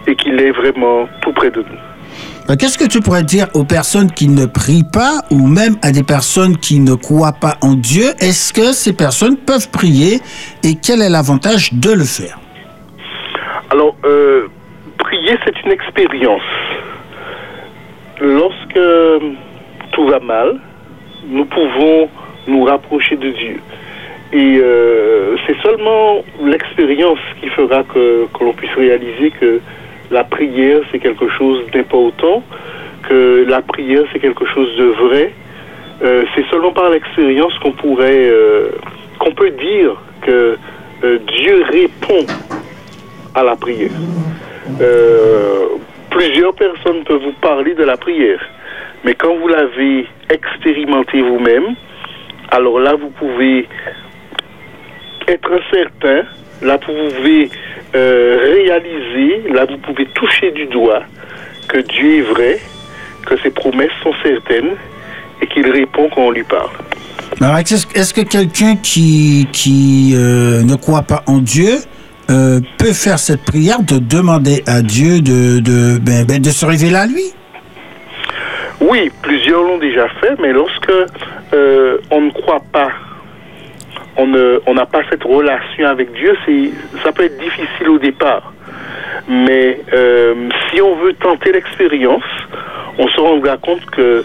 et 0.07 0.15
qu'il 0.17 0.41
est 0.41 0.53
vraiment 0.53 1.09
tout 1.23 1.33
près 1.33 1.51
de 1.51 1.61
nous. 1.61 2.57
Qu'est-ce 2.57 2.79
que 2.79 2.89
tu 2.89 3.01
pourrais 3.01 3.25
dire 3.25 3.47
aux 3.53 3.65
personnes 3.65 4.11
qui 4.11 4.27
ne 4.27 4.47
prient 4.47 4.87
pas 4.91 5.21
ou 5.31 5.47
même 5.47 5.77
à 5.83 5.91
des 5.93 6.03
personnes 6.03 6.57
qui 6.57 6.81
ne 6.81 6.95
croient 6.95 7.35
pas 7.39 7.57
en 7.61 7.75
Dieu? 7.75 8.07
Est-ce 8.21 8.55
que 8.55 8.73
ces 8.73 8.95
personnes 8.95 9.37
peuvent 9.37 9.71
prier 9.71 10.21
et 10.65 10.75
quel 10.83 11.03
est 11.03 11.11
l'avantage 11.11 11.75
de 11.75 11.93
le 11.93 12.05
faire? 12.05 12.39
Alors, 13.71 13.95
euh, 14.07 14.47
prier, 14.99 15.37
c'est 15.45 15.63
une 15.67 15.73
expérience. 15.73 16.41
Lorsque 18.21 18.77
euh, 18.77 19.19
tout 19.93 20.07
va 20.07 20.19
mal, 20.21 20.59
nous 21.29 21.45
pouvons 21.45 22.09
nous 22.47 22.65
rapprocher 22.65 23.17
de 23.17 23.31
Dieu. 23.31 23.61
Et 24.33 24.59
euh, 24.59 25.37
c'est 25.47 25.57
seulement 25.63 26.23
l'expérience 26.45 27.19
qui 27.41 27.49
fera 27.49 27.83
que, 27.85 28.27
que 28.27 28.45
l'on 28.45 28.53
puisse 28.53 28.75
réaliser 28.75 29.31
que 29.31 29.61
la 30.11 30.25
prière, 30.25 30.81
c'est 30.91 30.99
quelque 30.99 31.29
chose 31.31 31.65
d'important, 31.73 32.43
que 33.09 33.45
la 33.49 33.63
prière, 33.63 34.03
c'est 34.13 34.19
quelque 34.19 34.47
chose 34.47 34.77
de 34.77 34.85
vrai. 34.85 35.33
Euh, 36.03 36.25
c'est 36.35 36.45
seulement 36.51 36.73
par 36.73 36.91
l'expérience 36.91 37.53
qu'on 37.59 37.73
pourrait, 37.73 38.29
euh, 38.31 38.71
qu'on 39.19 39.33
peut 39.33 39.51
dire 39.51 39.97
que 40.23 40.57
euh, 41.05 41.19
Dieu 41.39 41.65
répond 41.71 42.27
à 43.35 43.43
la 43.43 43.57
prière. 43.57 43.91
Plusieurs 46.19 46.53
personnes 46.55 47.05
peuvent 47.05 47.23
vous 47.23 47.41
parler 47.41 47.75
de 47.75 47.85
la 47.85 47.97
prière, 47.97 48.41
mais 49.05 49.15
quand 49.15 49.37
vous 49.37 49.47
l'avez 49.47 50.05
expérimenté 50.29 51.23
vous-même, 51.23 51.77
alors 52.51 52.81
là, 52.81 52.97
vous 52.97 53.11
pouvez 53.11 53.69
être 55.29 55.61
certain, 55.73 56.25
là, 56.61 56.77
vous 56.85 57.15
pouvez 57.15 57.49
euh, 57.95 58.37
réaliser, 58.43 59.49
là, 59.53 59.65
vous 59.67 59.79
pouvez 59.79 60.07
toucher 60.07 60.51
du 60.51 60.67
doigt 60.67 61.05
que 61.69 61.79
Dieu 61.79 62.19
est 62.19 62.23
vrai, 62.23 62.59
que 63.25 63.37
ses 63.39 63.51
promesses 63.51 63.93
sont 64.03 64.15
certaines 64.21 64.75
et 65.41 65.47
qu'il 65.47 65.71
répond 65.71 66.11
quand 66.13 66.23
on 66.23 66.31
lui 66.33 66.43
parle. 66.43 66.71
Alors, 67.41 67.59
est-ce 67.59 67.87
est-ce 67.95 68.13
que 68.13 68.23
quelqu'un 68.23 68.75
qui, 68.75 69.47
qui 69.53 70.15
euh, 70.17 70.65
ne 70.65 70.75
croit 70.75 71.03
pas 71.03 71.23
en 71.29 71.39
Dieu 71.39 71.77
euh, 72.31 72.61
peut 72.79 72.93
faire 72.93 73.19
cette 73.19 73.45
prière 73.45 73.83
de 73.83 73.99
demander 73.99 74.63
à 74.67 74.83
Dieu 74.83 75.21
de, 75.21 75.61
de, 75.61 75.99
ben, 75.99 76.25
ben, 76.27 76.41
de 76.43 76.51
se 76.51 76.65
révéler 76.67 76.97
à 76.97 77.07
lui? 77.07 77.25
Oui, 78.81 79.11
plusieurs 79.23 79.63
l'ont 79.63 79.79
déjà 79.79 80.09
fait, 80.21 80.37
mais 80.41 80.53
lorsque 80.53 80.93
euh, 81.53 81.99
on 82.11 82.21
ne 82.21 82.31
croit 82.31 82.63
pas, 82.73 82.91
on 84.17 84.27
ne- 84.27 84.61
on 84.67 84.75
n'a 84.75 84.87
pas 84.87 85.01
cette 85.11 85.25
relation 85.25 85.87
avec 85.87 86.13
Dieu, 86.13 86.37
ça 87.05 87.13
peut 87.13 87.25
être 87.25 87.39
difficile 87.39 87.89
au 87.89 87.99
départ. 87.99 88.53
Mais 89.29 89.81
euh, 89.93 90.49
si 90.71 90.81
on 90.81 90.95
veut 90.97 91.13
tenter 91.15 91.53
l'expérience, 91.53 92.23
on 92.99 93.09
se 93.09 93.21
rendra 93.21 93.57
compte 93.57 93.85
que 93.87 94.25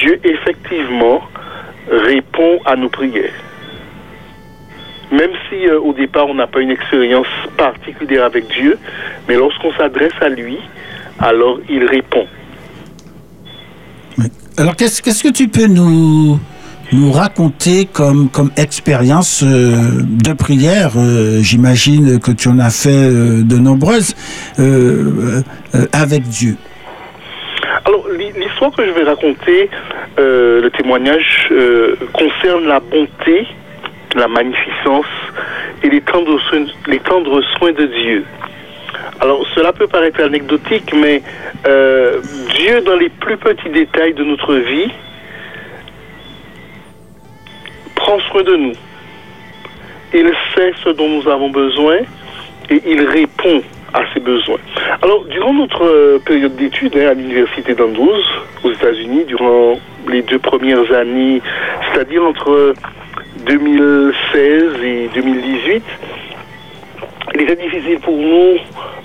Dieu 0.00 0.18
effectivement 0.24 1.20
répond 1.90 2.60
à 2.64 2.76
nos 2.76 2.88
prières. 2.88 3.32
Même 5.12 5.30
si 5.48 5.66
euh, 5.68 5.78
au 5.78 5.92
départ 5.92 6.26
on 6.28 6.34
n'a 6.34 6.46
pas 6.46 6.60
une 6.60 6.70
expérience 6.70 7.26
particulière 7.56 8.24
avec 8.24 8.48
Dieu, 8.48 8.78
mais 9.28 9.36
lorsqu'on 9.36 9.72
s'adresse 9.74 10.14
à 10.20 10.28
lui, 10.28 10.58
alors 11.18 11.58
il 11.68 11.84
répond. 11.84 12.26
Alors, 14.58 14.76
qu'est-ce 14.76 15.00
qu'est-ce 15.02 15.22
que 15.22 15.32
tu 15.32 15.48
peux 15.48 15.66
nous, 15.66 16.38
nous 16.92 17.10
raconter 17.12 17.86
comme, 17.86 18.28
comme 18.28 18.50
expérience 18.56 19.42
euh, 19.42 20.02
de 20.02 20.32
prière 20.34 20.92
euh, 20.96 21.40
J'imagine 21.40 22.18
que 22.20 22.32
tu 22.32 22.48
en 22.48 22.58
as 22.58 22.70
fait 22.70 23.08
de 23.52 23.56
nombreuses 23.56 24.14
avec 25.92 26.22
Dieu? 26.24 26.56
Alors, 27.84 28.06
l'hi- 28.16 28.32
l'histoire 28.38 28.70
que 28.72 28.84
je 28.86 28.90
vais 28.92 29.04
raconter, 29.04 29.70
le 30.18 30.68
témoignage, 30.76 31.48
concerne 32.12 32.64
la 32.66 32.78
bonté, 32.80 33.46
la 34.14 34.28
magnificence 34.28 35.06
et 35.82 35.88
les 35.88 36.00
tendres 36.00 36.40
soins, 36.48 36.66
tendres 37.04 37.42
soins 37.58 37.72
de 37.72 37.86
Dieu. 37.86 38.24
Alors, 39.20 39.44
cela 39.54 39.72
peut 39.72 39.86
paraître 39.86 40.20
anecdotique, 40.20 40.92
mais 40.94 41.22
euh, 41.66 42.20
Dieu, 42.56 42.80
dans 42.82 42.96
les 42.96 43.08
plus 43.08 43.36
petits 43.36 43.68
détails 43.70 44.14
de 44.14 44.24
notre 44.24 44.54
vie, 44.54 44.90
prend 47.94 48.18
soin 48.30 48.42
de 48.42 48.56
nous. 48.56 48.72
Il 50.14 50.30
sait 50.54 50.72
ce 50.84 50.90
dont 50.90 51.08
nous 51.08 51.28
avons 51.28 51.50
besoin 51.50 51.98
et 52.68 52.82
il 52.86 53.02
répond 53.06 53.62
à 53.94 54.02
ces 54.12 54.20
besoins. 54.20 54.58
Alors, 55.02 55.24
durant 55.24 55.54
notre 55.54 55.84
euh, 55.84 56.18
période 56.24 56.56
d'études 56.56 56.96
hein, 56.96 57.08
à 57.10 57.14
l'université 57.14 57.74
d'Andrews, 57.74 58.22
aux 58.64 58.72
États-Unis, 58.72 59.24
durant 59.24 59.78
les 60.08 60.22
deux 60.22 60.38
premières 60.38 60.90
années, 60.92 61.40
c'est-à-dire 61.92 62.24
entre 62.24 62.74
2016 63.46 64.82
et 64.84 65.08
2018, 65.14 65.82
il 67.34 67.40
était 67.42 67.56
difficile 67.56 67.98
pour 68.00 68.16
nous, 68.16 68.56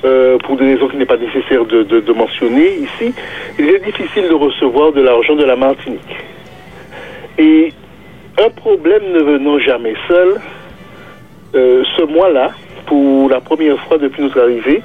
euh, 0.05 0.37
pour 0.39 0.57
des 0.57 0.73
raisons 0.73 0.87
qu'il 0.89 0.99
n'est 0.99 1.05
pas 1.05 1.17
nécessaire 1.17 1.65
de, 1.65 2.11
mentionner 2.11 2.75
ici, 2.75 3.13
il 3.57 3.69
était 3.69 3.85
difficile 3.85 4.27
de 4.29 4.33
recevoir 4.33 4.91
de 4.91 5.01
l'argent 5.01 5.35
de 5.35 5.43
la 5.43 5.55
Martinique. 5.55 6.01
Et 7.37 7.71
un 8.39 8.49
problème 8.49 9.11
ne 9.11 9.19
venant 9.19 9.59
jamais 9.59 9.95
seul, 10.07 10.39
euh, 11.55 11.83
ce 11.95 12.03
mois-là, 12.03 12.51
pour 12.85 13.29
la 13.29 13.41
première 13.41 13.79
fois 13.85 13.97
depuis 13.97 14.21
notre 14.21 14.41
arrivée, 14.41 14.83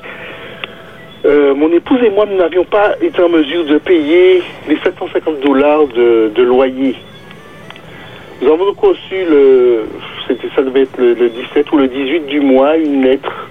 euh, 1.25 1.55
mon 1.55 1.71
épouse 1.73 2.01
et 2.03 2.11
moi, 2.11 2.27
nous 2.27 2.37
n'avions 2.37 2.65
pas 2.65 2.95
été 3.01 3.23
en 3.23 3.29
mesure 3.29 3.65
de 3.65 3.79
payer 3.79 4.43
les 4.69 4.77
750 4.83 5.41
dollars 5.41 5.87
de 5.89 6.43
loyer. 6.43 6.97
Nous 8.43 8.51
avons 8.51 8.67
donc 8.67 8.81
reçu, 8.81 9.25
le, 9.25 9.87
c'était, 10.27 10.49
ça 10.57 10.63
devait 10.63 10.83
être 10.83 10.99
le, 10.99 11.15
le 11.15 11.29
17 11.29 11.71
ou 11.71 11.79
le 11.79 11.87
18 11.87 12.27
du 12.27 12.41
mois, 12.41 12.77
une 12.77 13.05
lettre 13.05 13.49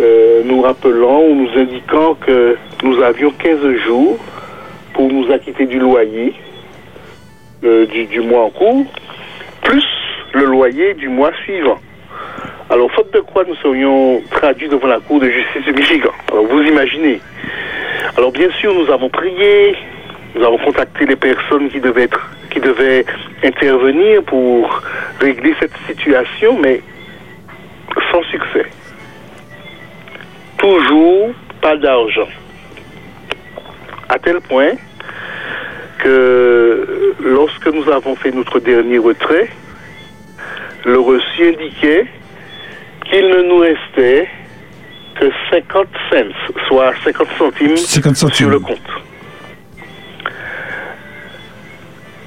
euh, 0.00 0.42
nous 0.44 0.60
rappelant 0.60 1.22
ou 1.22 1.34
nous 1.34 1.58
indiquant 1.58 2.14
que 2.14 2.56
nous 2.82 3.02
avions 3.02 3.30
15 3.30 3.58
jours 3.86 4.18
pour 4.92 5.10
nous 5.10 5.32
acquitter 5.32 5.64
du 5.64 5.78
loyer 5.78 6.34
euh, 7.64 7.86
du, 7.86 8.04
du 8.04 8.20
mois 8.20 8.44
en 8.44 8.50
cours, 8.50 8.84
plus 9.62 9.86
le 10.34 10.44
loyer 10.44 10.94
du 10.94 11.08
mois 11.08 11.32
suivant. 11.44 11.78
Alors, 12.70 12.92
faute 12.92 13.12
de 13.14 13.20
quoi 13.20 13.44
nous 13.48 13.56
serions 13.56 14.20
traduits 14.30 14.68
devant 14.68 14.88
la 14.88 15.00
Cour 15.00 15.20
de 15.20 15.30
justice 15.30 15.64
du 15.64 15.72
Michigan. 15.72 16.10
Alors, 16.30 16.44
vous 16.44 16.62
imaginez. 16.62 17.18
Alors, 18.16 18.30
bien 18.30 18.50
sûr, 18.60 18.74
nous 18.74 18.92
avons 18.92 19.08
prié, 19.08 19.74
nous 20.34 20.44
avons 20.44 20.58
contacté 20.58 21.06
les 21.06 21.16
personnes 21.16 21.70
qui 21.70 21.80
devaient 21.80 22.02
être, 22.02 22.28
qui 22.50 22.60
devaient 22.60 23.04
intervenir 23.44 24.22
pour 24.24 24.82
régler 25.20 25.54
cette 25.60 25.76
situation, 25.86 26.58
mais 26.58 26.82
sans 28.10 28.22
succès. 28.24 28.66
Toujours 30.56 31.30
pas 31.60 31.76
d'argent. 31.76 32.28
À 34.08 34.18
tel 34.18 34.40
point 34.40 34.72
que 35.98 37.14
lorsque 37.20 37.66
nous 37.66 37.88
avons 37.90 38.14
fait 38.16 38.30
notre 38.30 38.60
dernier 38.60 38.98
retrait, 38.98 39.50
le 40.84 40.98
reçu 40.98 41.48
indiquait 41.48 42.06
qu'il 43.04 43.28
ne 43.28 43.42
nous 43.42 43.58
restait 43.58 44.28
que 45.20 45.26
50 45.50 45.86
cents, 46.10 46.52
soit 46.68 46.92
50 47.04 47.28
centimes, 47.36 47.76
50 47.76 48.16
centimes. 48.16 48.34
sur 48.34 48.50
le 48.50 48.60
compte. 48.60 48.78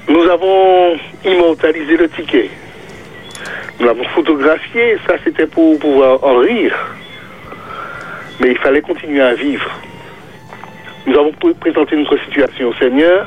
Nous 0.08 0.22
avons 0.28 0.96
immortalisé 1.24 1.96
le 1.96 2.08
ticket. 2.08 2.50
Nous 3.78 3.86
l'avons 3.86 4.04
photographié, 4.04 4.96
ça 5.06 5.14
c'était 5.24 5.46
pour 5.46 5.78
pouvoir 5.78 6.22
en 6.24 6.38
rire. 6.38 6.74
Mais 8.40 8.50
il 8.50 8.58
fallait 8.58 8.80
continuer 8.82 9.20
à 9.22 9.34
vivre. 9.34 9.70
Nous 11.06 11.14
avons 11.18 11.30
pr- 11.32 11.54
présenté 11.54 11.96
notre 11.96 12.16
situation 12.24 12.68
au 12.68 12.74
Seigneur 12.74 13.26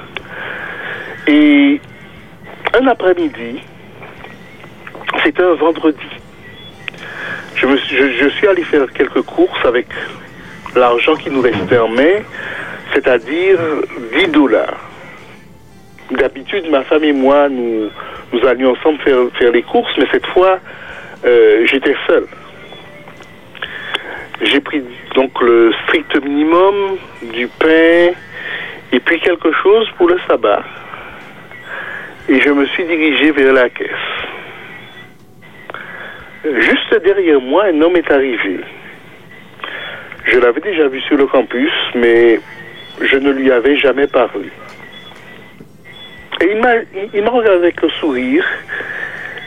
et 1.28 1.80
un 2.80 2.88
après-midi, 2.88 3.60
c'était 5.24 5.44
un 5.44 5.54
vendredi. 5.56 6.06
Je 7.56 8.30
suis 8.38 8.48
allé 8.48 8.64
faire 8.64 8.86
quelques 8.94 9.22
courses 9.22 9.66
avec 9.66 9.88
l'argent 10.76 11.16
qui 11.16 11.30
nous 11.32 11.42
restait 11.42 11.78
en 11.78 11.88
main, 11.88 12.20
c'est-à-dire 12.94 13.58
10 14.14 14.28
dollars. 14.28 14.85
D'habitude, 16.12 16.70
ma 16.70 16.84
femme 16.84 17.04
et 17.04 17.14
moi, 17.14 17.50
nous, 17.50 17.90
allions 18.48 18.72
ensemble 18.72 19.00
faire, 19.00 19.18
faire 19.40 19.52
les 19.52 19.64
courses, 19.64 19.92
mais 19.98 20.06
cette 20.12 20.26
fois, 20.28 20.60
euh, 21.26 21.66
j'étais 21.66 21.96
seul. 22.06 22.28
J'ai 24.42 24.60
pris 24.60 24.84
donc 25.16 25.42
le 25.42 25.74
strict 25.84 26.24
minimum, 26.24 26.98
du 27.34 27.48
pain 27.48 28.12
et 28.92 29.00
puis 29.00 29.20
quelque 29.20 29.52
chose 29.64 29.90
pour 29.98 30.08
le 30.08 30.20
sabbat. 30.28 30.64
Et 32.30 32.40
je 32.40 32.50
me 32.50 32.66
suis 32.68 32.86
dirigé 32.86 33.32
vers 33.32 33.54
la 33.54 33.70
caisse. 33.70 33.90
Juste 36.44 37.04
derrière 37.04 37.42
moi, 37.42 37.66
un 37.66 37.82
homme 37.82 37.96
est 37.96 38.12
arrivé. 38.12 38.60
Je 40.26 40.40
l'avais 40.40 40.62
déjà 40.62 40.88
vu 40.88 41.02
sur 41.02 41.18
le 41.18 41.26
campus, 41.26 41.72
mais 41.96 42.40
je 43.02 43.18
ne 43.18 43.32
lui 43.32 43.52
avais 43.52 43.78
jamais 43.78 44.08
parlé. 44.08 44.50
Et 46.42 46.52
il 46.52 46.58
m'a, 46.62 46.74
il- 47.14 47.24
m'a 47.24 47.30
regardé 47.30 47.58
avec 47.66 47.84
un 47.84 47.90
sourire 48.00 48.46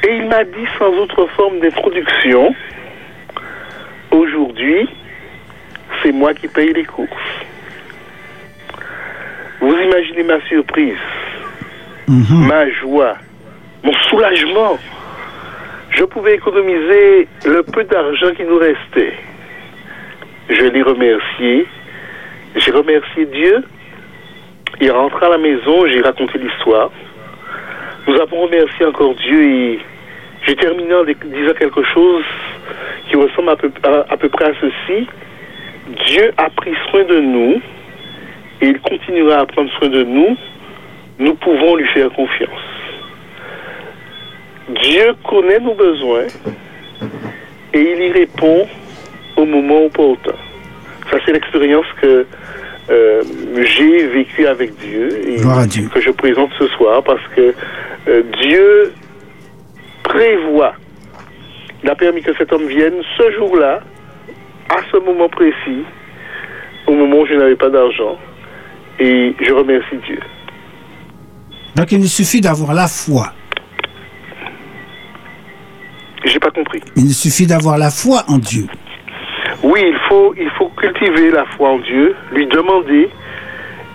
et 0.07 0.15
il 0.17 0.27
m'a 0.27 0.45
dit 0.45 0.67
sans 0.79 0.93
autre 0.97 1.27
forme 1.37 1.61
d'introduction, 1.61 2.55
aujourd'hui, 4.11 4.89
c'est 6.03 6.13
moi 6.13 6.33
qui 6.35 6.49
paye 6.49 6.73
les 6.73 6.85
courses. 6.85 7.11
Vous 9.61 9.75
imaginez 9.77 10.23
ma 10.23 10.41
surprise, 10.43 10.97
ma 12.49 12.71
joie, 12.71 13.17
mon 13.83 13.93
soulagement. 14.09 14.79
Je 15.91 16.05
pouvais 16.05 16.35
économiser 16.35 17.27
le 17.45 17.63
peu 17.65 17.83
d'argent 17.85 18.33
qui 18.37 18.45
nous 18.45 18.59
restait. 18.59 19.15
Je 20.49 20.65
l'ai 20.67 20.83
remercié. 20.83 21.67
J'ai 22.57 22.71
remercié 22.71 23.27
Dieu. 23.27 23.65
Il 24.81 24.91
rentra 24.93 25.27
à 25.27 25.31
la 25.31 25.39
maison, 25.39 25.87
j'ai 25.87 26.01
raconté 26.01 26.39
l'histoire. 26.39 26.91
Nous 28.07 28.15
avons 28.21 28.43
remercié 28.43 28.87
encore 28.87 29.15
Dieu 29.15 29.43
et 29.43 29.79
j'ai 30.47 30.57
terminé 30.57 30.95
en 30.95 31.05
disant 31.05 31.53
quelque 31.59 31.83
chose 31.83 32.25
qui 33.09 33.17
ressemble 33.17 33.51
à 33.51 33.57
peu, 33.57 33.71
à 33.85 34.17
peu 34.17 34.29
près 34.29 34.47
à 34.47 34.53
ceci. 34.61 35.07
Dieu 36.07 36.33
a 36.37 36.49
pris 36.51 36.75
soin 36.91 37.05
de 37.05 37.21
nous 37.21 37.61
et 38.61 38.67
il 38.67 38.81
continuera 38.81 39.41
à 39.41 39.47
prendre 39.47 39.71
soin 39.79 39.89
de 39.89 40.05
nous. 40.05 40.37
Nous 41.19 41.35
pouvons 41.35 41.77
lui 41.77 41.87
faire 41.89 42.11
confiance. 42.11 42.61
Dieu 44.83 45.15
connaît 45.25 45.61
nos 45.61 45.75
besoins 45.75 46.27
et 47.73 47.81
il 47.81 48.01
y 48.01 48.13
répond 48.13 48.67
au 49.37 49.45
moment 49.45 49.87
opportun. 49.87 50.35
Ça, 51.11 51.19
c'est 51.25 51.33
l'expérience 51.33 51.87
que 52.01 52.27
euh, 52.91 53.23
j'ai 53.77 54.07
vécue 54.07 54.47
avec 54.47 54.77
Dieu 54.79 55.29
et 55.29 55.37
Gloire 55.37 55.61
à 55.61 55.67
Dieu. 55.67 55.89
que 55.93 56.01
je 56.01 56.11
présente 56.11 56.51
ce 56.59 56.67
soir 56.69 57.03
parce 57.03 57.23
que 57.37 57.55
euh, 58.09 58.23
Dieu 58.41 58.93
prévoit. 60.03 60.75
Il 61.83 61.91
a 61.91 61.95
permis 61.95 62.23
que 62.23 62.35
cet 62.37 62.53
homme 62.53 62.67
vienne 62.67 62.95
ce 63.17 63.31
jour-là, 63.33 63.81
à 64.71 64.79
ce 64.91 64.97
moment 64.99 65.29
précis, 65.29 65.85
au 66.87 66.93
moment 66.93 67.21
où 67.21 67.27
je 67.27 67.35
n'avais 67.35 67.57
pas 67.57 67.71
d'argent. 67.71 68.19
Et 68.99 69.35
je 69.41 69.53
remercie 69.53 69.97
Dieu. 70.07 70.19
Donc 71.77 71.93
il 71.93 72.09
suffit 72.09 72.41
d'avoir 72.41 72.75
la 72.75 72.89
foi. 72.89 73.33
J'ai 76.25 76.41
pas 76.41 76.51
compris. 76.51 76.81
Il 76.97 77.15
suffit 77.15 77.47
d'avoir 77.47 77.79
la 77.79 77.91
foi 77.91 78.25
en 78.29 78.39
Dieu. 78.39 78.67
Oui, 79.63 79.81
il 79.87 79.99
faut, 80.09 80.35
il 80.39 80.51
faut 80.51 80.69
cultiver 80.69 81.31
la 81.31 81.45
foi 81.57 81.71
en 81.71 81.79
Dieu, 81.79 82.15
lui 82.33 82.47
demander 82.47 83.09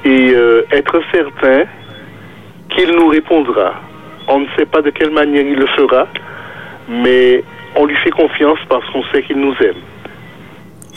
et 0.03 0.31
euh, 0.33 0.63
être 0.71 1.01
certain 1.11 1.63
qu'il 2.69 2.91
nous 2.91 3.07
répondra. 3.07 3.75
On 4.27 4.39
ne 4.39 4.45
sait 4.57 4.65
pas 4.65 4.81
de 4.81 4.89
quelle 4.89 5.11
manière 5.11 5.45
il 5.45 5.55
le 5.55 5.67
fera, 5.67 6.07
mais 6.89 7.43
on 7.75 7.85
lui 7.85 7.95
fait 7.97 8.11
confiance 8.11 8.59
parce 8.67 8.85
qu'on 8.89 9.03
sait 9.13 9.23
qu'il 9.23 9.37
nous 9.37 9.55
aime. 9.61 9.81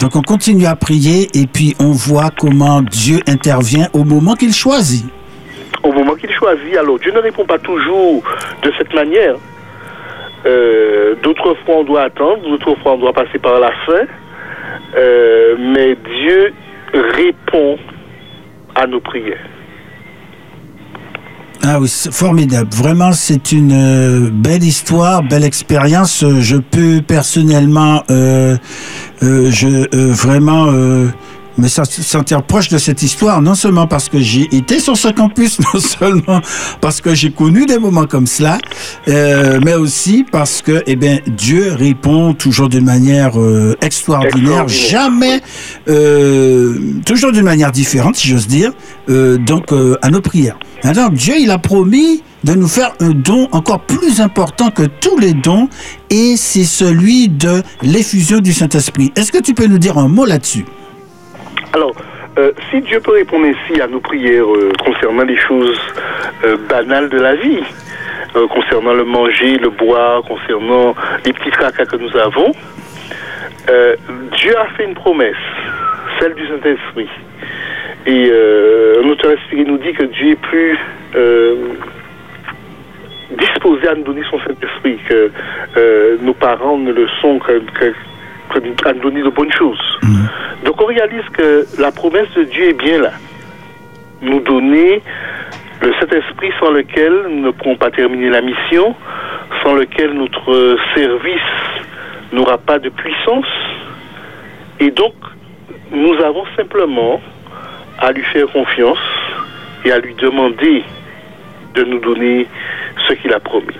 Donc 0.00 0.14
on 0.14 0.22
continue 0.22 0.66
à 0.66 0.76
prier 0.76 1.28
et 1.34 1.46
puis 1.46 1.74
on 1.80 1.92
voit 1.92 2.30
comment 2.36 2.82
Dieu 2.82 3.20
intervient 3.26 3.88
au 3.92 4.04
moment 4.04 4.34
qu'il 4.34 4.52
choisit. 4.52 5.06
Au 5.82 5.92
moment 5.92 6.14
qu'il 6.14 6.32
choisit, 6.32 6.76
alors 6.76 6.98
Dieu 6.98 7.12
ne 7.12 7.18
répond 7.20 7.44
pas 7.44 7.58
toujours 7.58 8.22
de 8.62 8.72
cette 8.76 8.92
manière. 8.92 9.36
Euh, 10.44 11.14
d'autres 11.22 11.56
fois, 11.64 11.76
on 11.76 11.84
doit 11.84 12.02
attendre, 12.02 12.42
d'autres 12.42 12.74
fois, 12.82 12.92
on 12.92 12.98
doit 12.98 13.12
passer 13.12 13.38
par 13.38 13.58
la 13.58 13.72
fin. 13.86 14.06
Euh, 14.94 15.56
mais 15.58 15.96
Dieu 15.96 16.52
répond 16.92 17.76
à 18.74 18.86
nos 18.86 19.00
prières. 19.00 19.38
Ah 21.64 21.80
oui, 21.80 21.88
c'est 21.88 22.12
formidable. 22.12 22.68
Vraiment, 22.72 23.10
c'est 23.12 23.50
une 23.50 23.72
euh, 23.72 24.30
belle 24.30 24.62
histoire, 24.62 25.22
belle 25.22 25.44
expérience. 25.44 26.22
Euh, 26.22 26.40
Je 26.40 26.56
peux 26.56 27.02
personnellement, 27.06 28.02
je 29.20 30.12
vraiment 30.12 30.66
me 31.58 31.68
sen- 31.68 31.84
sentir 31.84 32.42
proche 32.42 32.68
de 32.68 32.78
cette 32.78 33.02
histoire, 33.02 33.40
non 33.42 33.54
seulement 33.54 33.86
parce 33.86 34.08
que 34.08 34.18
j'ai 34.20 34.48
été 34.54 34.78
sur 34.80 34.96
ce 34.96 35.08
campus, 35.08 35.58
non 35.74 35.80
seulement 35.80 36.40
parce 36.80 37.00
que 37.00 37.14
j'ai 37.14 37.30
connu 37.30 37.66
des 37.66 37.78
moments 37.78 38.06
comme 38.06 38.26
cela, 38.26 38.58
euh, 39.08 39.58
mais 39.64 39.74
aussi 39.74 40.24
parce 40.30 40.62
que, 40.62 40.82
eh 40.86 40.96
bien, 40.96 41.18
Dieu 41.26 41.72
répond 41.72 42.34
toujours 42.34 42.68
d'une 42.68 42.84
manière 42.84 43.38
euh, 43.40 43.76
extraordinaire, 43.80 44.62
Extraordinaire. 44.64 44.90
jamais, 44.90 45.40
euh, 45.88 46.78
toujours 47.04 47.32
d'une 47.32 47.44
manière 47.44 47.72
différente, 47.72 48.16
si 48.16 48.28
j'ose 48.28 48.46
dire, 48.46 48.72
donc 49.08 49.72
à 50.02 50.10
nos 50.10 50.20
prières. 50.20 50.58
Alors 50.82 51.10
Dieu, 51.10 51.34
il 51.38 51.50
a 51.50 51.58
promis 51.58 52.22
de 52.44 52.54
nous 52.54 52.68
faire 52.68 52.92
un 53.00 53.10
don 53.10 53.48
encore 53.52 53.80
plus 53.80 54.20
important 54.20 54.70
que 54.70 54.82
tous 54.84 55.18
les 55.18 55.32
dons, 55.32 55.68
et 56.10 56.34
c'est 56.36 56.64
celui 56.64 57.28
de 57.28 57.62
l'effusion 57.82 58.38
du 58.40 58.52
Saint-Esprit. 58.52 59.12
Est-ce 59.16 59.32
que 59.32 59.38
tu 59.42 59.54
peux 59.54 59.66
nous 59.66 59.78
dire 59.78 59.98
un 59.98 60.08
mot 60.08 60.24
là-dessus? 60.24 60.64
Alors, 61.72 61.94
euh, 62.38 62.52
si 62.70 62.80
Dieu 62.82 63.00
peut 63.00 63.12
répondre 63.12 63.46
ainsi 63.46 63.80
à 63.80 63.86
nos 63.86 64.00
prières 64.00 64.44
euh, 64.54 64.70
concernant 64.84 65.24
les 65.24 65.36
choses 65.36 65.80
euh, 66.44 66.56
banales 66.68 67.08
de 67.08 67.18
la 67.18 67.34
vie, 67.36 67.62
euh, 68.34 68.46
concernant 68.48 68.92
le 68.94 69.04
manger, 69.04 69.58
le 69.58 69.70
boire, 69.70 70.22
concernant 70.22 70.94
les 71.24 71.32
petits 71.32 71.50
tracas 71.50 71.86
que 71.86 71.96
nous 71.96 72.14
avons, 72.16 72.52
Dieu 74.38 74.56
a 74.56 74.66
fait 74.76 74.84
une 74.84 74.94
promesse, 74.94 75.34
celle 76.20 76.34
du 76.34 76.46
Saint-Esprit. 76.46 77.08
Et 78.06 78.30
un 78.30 79.08
auteur 79.08 79.32
inspiré 79.32 79.64
nous 79.64 79.78
dit 79.78 79.92
que 79.92 80.04
Dieu 80.04 80.30
est 80.32 80.36
plus 80.40 80.78
disposé 83.38 83.88
à 83.88 83.94
nous 83.96 84.04
donner 84.04 84.22
son 84.30 84.38
Saint-Esprit, 84.38 84.98
que 85.08 85.30
nos 86.22 86.34
parents 86.34 86.78
ne 86.78 86.92
le 86.92 87.08
sont 87.20 87.38
que, 87.40 87.58
que- 87.74 87.92
que 88.50 88.88
à 88.88 88.92
nous 88.92 89.00
donner 89.00 89.22
de 89.22 89.30
bonnes 89.30 89.52
choses. 89.52 89.98
Donc 90.64 90.80
on 90.80 90.86
réalise 90.86 91.28
que 91.32 91.66
la 91.78 91.92
promesse 91.92 92.30
de 92.36 92.44
Dieu 92.44 92.68
est 92.70 92.72
bien 92.72 93.00
là. 93.00 93.12
Nous 94.22 94.40
donner 94.40 95.02
le 95.80 95.92
Saint-Esprit 96.00 96.50
sans 96.58 96.70
lequel 96.70 97.12
nous 97.28 97.42
ne 97.42 97.50
pourrons 97.50 97.76
pas 97.76 97.90
terminer 97.90 98.30
la 98.30 98.40
mission, 98.40 98.94
sans 99.62 99.74
lequel 99.74 100.12
notre 100.12 100.78
service 100.94 101.40
n'aura 102.32 102.58
pas 102.58 102.78
de 102.78 102.88
puissance. 102.88 103.46
Et 104.80 104.90
donc, 104.90 105.14
nous 105.90 106.14
avons 106.14 106.44
simplement 106.56 107.20
à 107.98 108.12
lui 108.12 108.22
faire 108.24 108.46
confiance 108.48 108.98
et 109.84 109.92
à 109.92 109.98
lui 109.98 110.14
demander 110.14 110.82
de 111.74 111.84
nous 111.84 111.98
donner 111.98 112.46
ce 113.06 113.14
qu'il 113.14 113.32
a 113.32 113.40
promis. 113.40 113.76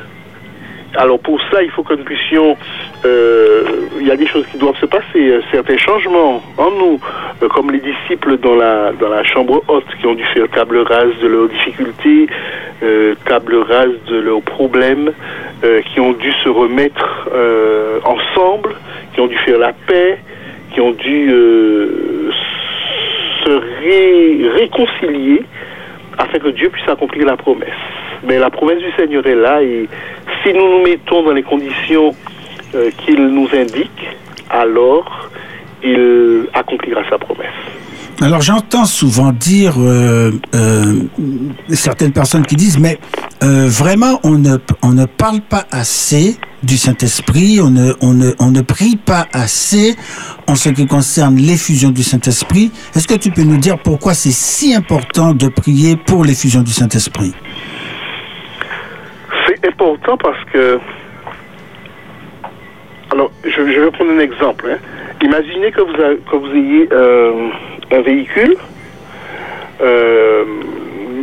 Alors 0.97 1.19
pour 1.19 1.41
ça, 1.51 1.63
il 1.63 1.71
faut 1.71 1.83
que 1.83 1.95
nous 1.95 2.05
puissions... 2.05 2.57
euh, 3.05 3.65
il 4.01 4.07
y 4.07 4.11
a 4.11 4.17
des 4.17 4.27
choses 4.27 4.47
qui 4.51 4.59
doivent 4.59 4.79
se 4.79 4.87
passer, 4.87 5.05
euh, 5.31 5.41
certains 5.51 5.77
changements 5.77 6.43
en 6.59 6.71
nous, 6.71 7.01
euh, 7.43 7.49
comme 7.49 7.71
les 7.71 7.81
disciples 7.81 8.37
dans 8.39 8.55
la, 8.55 8.93
dans 8.93 9.09
la 9.09 9.23
chambre 9.25 9.63
haute 9.69 9.85
qui 10.01 10.07
ont 10.07 10.15
dû 10.15 10.25
faire 10.27 10.49
table 10.51 10.79
rase 10.79 11.13
de 11.23 11.27
leurs 11.29 11.49
difficultés, 11.49 12.27
table 13.25 13.57
rase 13.57 13.95
de 14.09 14.19
leurs 14.19 14.43
problèmes, 14.43 15.13
qui 15.87 15.99
ont 16.01 16.13
dû 16.13 16.31
se 16.45 16.49
remettre 16.49 17.29
ensemble, 18.05 18.75
qui 19.15 19.21
ont 19.21 19.27
dû 19.27 19.37
faire 19.39 19.59
la 19.59 19.73
paix, 19.73 20.19
qui 20.73 20.81
ont 20.83 20.93
dû 20.93 21.31
se 23.45 23.51
ré- 23.51 24.49
réconcilier 24.61 25.43
afin 26.19 26.39
que 26.39 26.49
Dieu 26.49 26.71
puisse 26.71 26.89
accomplir 26.89 27.27
la 27.27 27.37
promesse. 27.37 27.69
Mais 28.25 28.39
la 28.39 28.51
promesse 28.51 28.79
du 28.79 28.91
Seigneur 28.93 29.27
est 29.27 29.35
là 29.35 29.63
et 29.63 29.89
si 30.43 30.53
nous 30.53 30.69
nous 30.69 30.83
mettons 30.83 31.23
dans 31.23 31.33
les 31.33 31.43
conditions 31.43 32.15
euh, 32.75 32.91
qu'il 32.99 33.27
nous 33.27 33.49
indique, 33.55 34.09
alors 34.51 35.31
il 35.83 36.49
accomplira 36.55 37.03
sa 37.09 37.19
promesse. 37.19 37.47
Alors 38.23 38.41
j'entends 38.41 38.87
souvent 38.87 39.31
dire 39.31 39.75
euh, 39.79 40.33
euh, 40.55 41.03
certaines 41.69 42.13
personnes 42.13 42.47
qui 42.47 42.57
disent 42.57 42.79
mais 42.79 42.99
euh, 43.43 43.67
vraiment 43.69 44.21
on 44.25 44.39
ne 44.39 44.57
on 44.83 44.93
ne 44.93 45.05
parle 45.05 45.41
pas 45.43 45.65
assez 45.71 46.37
du 46.63 46.79
Saint-Esprit, 46.79 47.61
on 47.61 47.71
ne, 47.71 47.93
on 48.01 48.15
ne 48.15 48.31
on 48.41 48.51
ne 48.51 48.63
prie 48.63 48.97
pas 48.97 49.27
assez 49.35 49.95
en 50.49 50.55
ce 50.57 50.71
qui 50.71 50.87
concerne 50.87 51.37
l'effusion 51.37 51.91
du 51.91 52.03
Saint-Esprit. 52.03 52.73
Est-ce 52.97 53.07
que 53.07 53.15
tu 53.15 53.31
peux 53.31 53.43
nous 53.43 53.59
dire 53.59 53.79
pourquoi 53.79 54.15
c'est 54.15 54.33
si 54.33 54.75
important 54.75 55.33
de 55.35 55.49
prier 55.49 55.97
pour 55.97 56.25
l'effusion 56.25 56.63
du 56.63 56.73
Saint-Esprit? 56.73 57.35
C'est 59.47 59.69
important 59.69 60.17
parce 60.17 60.43
que... 60.53 60.79
Alors, 63.13 63.31
je, 63.45 63.61
vais 63.61 63.91
prendre 63.93 64.11
un 64.13 64.19
exemple. 64.19 64.67
hein. 64.73 64.79
Imaginez 65.23 65.71
que 65.71 65.81
vous, 65.83 66.03
avez- 66.03 66.19
que 66.31 66.37
vous 66.37 66.53
ayez 66.57 66.89
un 67.93 68.01
véhicule. 68.03 68.57
euh, 69.83 70.45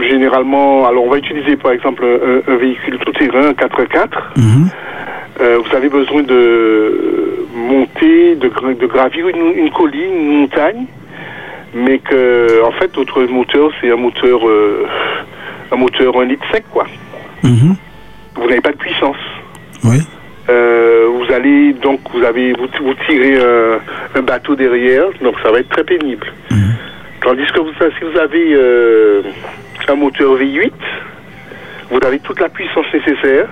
généralement, 0.10 0.86
alors 0.88 1.06
on 1.06 1.10
va 1.10 1.18
utiliser 1.18 1.56
par 1.56 1.72
exemple 1.72 2.04
un, 2.06 2.52
un 2.52 2.56
véhicule 2.58 2.98
tout-terrain, 3.00 3.48
un 3.48 3.52
4x4. 3.54 4.08
Mhm. 4.38 4.70
Euh, 5.42 5.58
vous 5.64 5.76
avez 5.76 5.90
besoin 5.90 6.22
de 6.24 7.46
monter, 7.56 8.36
de, 8.36 8.48
de 8.80 8.86
gravir 8.86 9.28
une, 9.30 9.54
une 9.56 9.72
colline, 9.72 10.14
une 10.16 10.40
montagne, 10.42 10.86
mais 11.74 12.00
que 12.00 12.64
en 12.64 12.72
fait 12.74 12.94
votre 12.96 13.22
moteur 13.24 13.72
c'est 13.82 13.92
un 13.92 13.96
moteur 13.96 14.48
euh, 14.48 14.86
un 15.72 15.76
moteur 15.78 16.20
1 16.20 16.26
litre 16.26 16.46
sec 16.52 16.66
quoi. 16.72 16.86
Mhm. 17.44 17.76
Vous 18.36 18.48
n'avez 18.48 18.62
pas 18.62 18.72
de 18.72 18.78
puissance. 18.78 19.18
Oui. 19.84 19.98
Euh, 20.50 21.08
vous 21.08 21.34
allez 21.34 21.74
donc 21.74 22.00
vous 22.14 22.24
avez 22.24 22.52
vous, 22.54 22.68
vous 22.82 22.94
tirez 23.08 23.38
un, 23.38 23.80
un 24.16 24.22
bateau 24.22 24.56
derrière, 24.56 25.06
donc 25.22 25.36
ça 25.44 25.52
va 25.52 25.60
être 25.60 25.70
très 25.70 25.84
pénible. 25.86 26.28
Tandis 27.22 27.46
que 27.54 27.62
vous, 27.62 27.72
si 27.72 28.04
vous 28.04 28.20
avez 28.20 28.54
euh, 28.54 29.22
un 29.88 29.96
moteur 29.96 30.38
V8, 30.38 30.72
vous 31.90 32.00
avez 32.06 32.20
toute 32.20 32.40
la 32.42 32.50
puissance 32.50 32.86
nécessaire. 32.94 33.48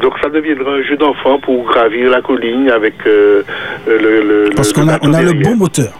Donc 0.00 0.12
ça 0.22 0.28
deviendra 0.28 0.72
un 0.74 0.82
jeu 0.82 0.96
d'enfant 0.96 1.38
pour 1.40 1.64
gravir 1.64 2.10
la 2.10 2.20
colline 2.20 2.68
avec 2.70 2.94
euh, 3.06 3.42
le, 3.86 3.98
le- 4.46 4.50
Parce 4.54 4.68
le 4.70 4.74
qu'on 4.74 4.88
a 4.88 4.92
bateau 4.92 5.08
on 5.08 5.12
a 5.14 5.22
le 5.22 5.32
derrière. 5.32 5.50
bon 5.50 5.56
moteur. 5.56 5.92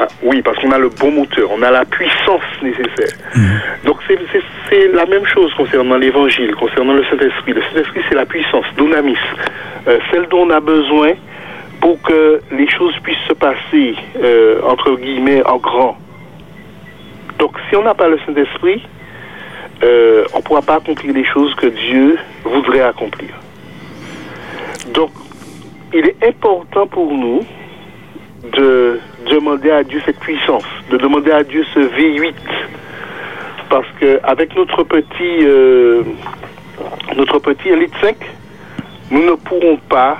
Ah, 0.00 0.06
oui, 0.22 0.42
parce 0.42 0.56
qu'on 0.58 0.70
a 0.70 0.78
le 0.78 0.88
bon 0.90 1.10
moteur, 1.10 1.50
on 1.50 1.62
a 1.62 1.70
la 1.70 1.84
puissance 1.84 2.42
nécessaire. 2.62 3.16
Donc 3.84 3.96
c'est- 4.06 4.18
la 4.92 5.06
même 5.06 5.26
chose 5.26 5.52
concernant 5.54 5.96
l'évangile, 5.96 6.54
concernant 6.54 6.92
le 6.92 7.04
Saint-Esprit. 7.04 7.52
Le 7.52 7.62
Saint-Esprit, 7.72 8.00
c'est 8.08 8.14
la 8.14 8.26
puissance, 8.26 8.64
dunamis, 8.76 9.16
euh, 9.86 9.98
celle 10.10 10.26
dont 10.28 10.42
on 10.46 10.50
a 10.50 10.60
besoin 10.60 11.12
pour 11.80 12.00
que 12.02 12.40
les 12.52 12.68
choses 12.68 12.94
puissent 13.02 13.16
se 13.28 13.32
passer, 13.32 13.94
euh, 14.22 14.60
entre 14.62 14.96
guillemets, 14.96 15.42
en 15.46 15.56
grand. 15.56 15.96
Donc 17.38 17.56
si 17.68 17.76
on 17.76 17.82
n'a 17.82 17.94
pas 17.94 18.08
le 18.08 18.18
Saint-Esprit, 18.26 18.82
euh, 19.82 20.24
on 20.34 20.38
ne 20.38 20.42
pourra 20.42 20.62
pas 20.62 20.74
accomplir 20.76 21.14
les 21.14 21.24
choses 21.24 21.54
que 21.54 21.66
Dieu 21.68 22.18
voudrait 22.44 22.80
accomplir. 22.80 23.30
Donc, 24.92 25.10
il 25.92 26.06
est 26.06 26.26
important 26.26 26.86
pour 26.86 27.12
nous 27.12 27.40
de 28.52 29.00
demander 29.28 29.70
à 29.70 29.84
Dieu 29.84 30.00
cette 30.04 30.18
puissance, 30.18 30.64
de 30.90 30.96
demander 30.96 31.30
à 31.30 31.42
Dieu 31.42 31.64
ce 31.74 31.80
V8. 31.80 32.34
Parce 33.68 33.86
que 34.00 34.18
avec 34.22 34.56
notre 34.56 34.82
petit 34.82 35.38
euh, 35.42 36.02
notre 37.16 37.38
petit 37.38 37.68
élite 37.68 37.92
5, 38.00 38.16
nous 39.10 39.24
ne 39.24 39.34
pourrons 39.34 39.76
pas 39.88 40.18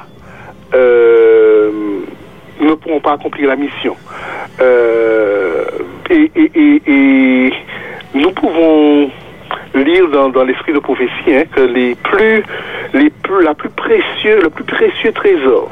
euh, 0.75 1.71
nous 2.61 2.69
ne 2.69 2.75
pourrons 2.75 3.01
pas 3.01 3.13
accomplir 3.13 3.49
la 3.49 3.57
mission. 3.57 3.97
Euh, 4.61 5.65
et, 6.11 7.53
nous 8.15 8.33
pouvons 8.33 9.11
lire 9.75 10.09
dans, 10.09 10.31
dans 10.31 10.45
l'esprit 10.45 10.73
de 10.73 10.79
prophétie 10.79 11.13
hein, 11.29 11.45
que 11.55 11.61
les 11.61 11.95
plus, 11.95 12.43
les 12.95 13.11
plus, 13.11 13.43
la 13.45 13.55
plus 13.55 13.69
précieux, 13.69 14.41
le 14.43 14.51
plus 14.51 14.65
précieux 14.65 15.13
trésor 15.13 15.71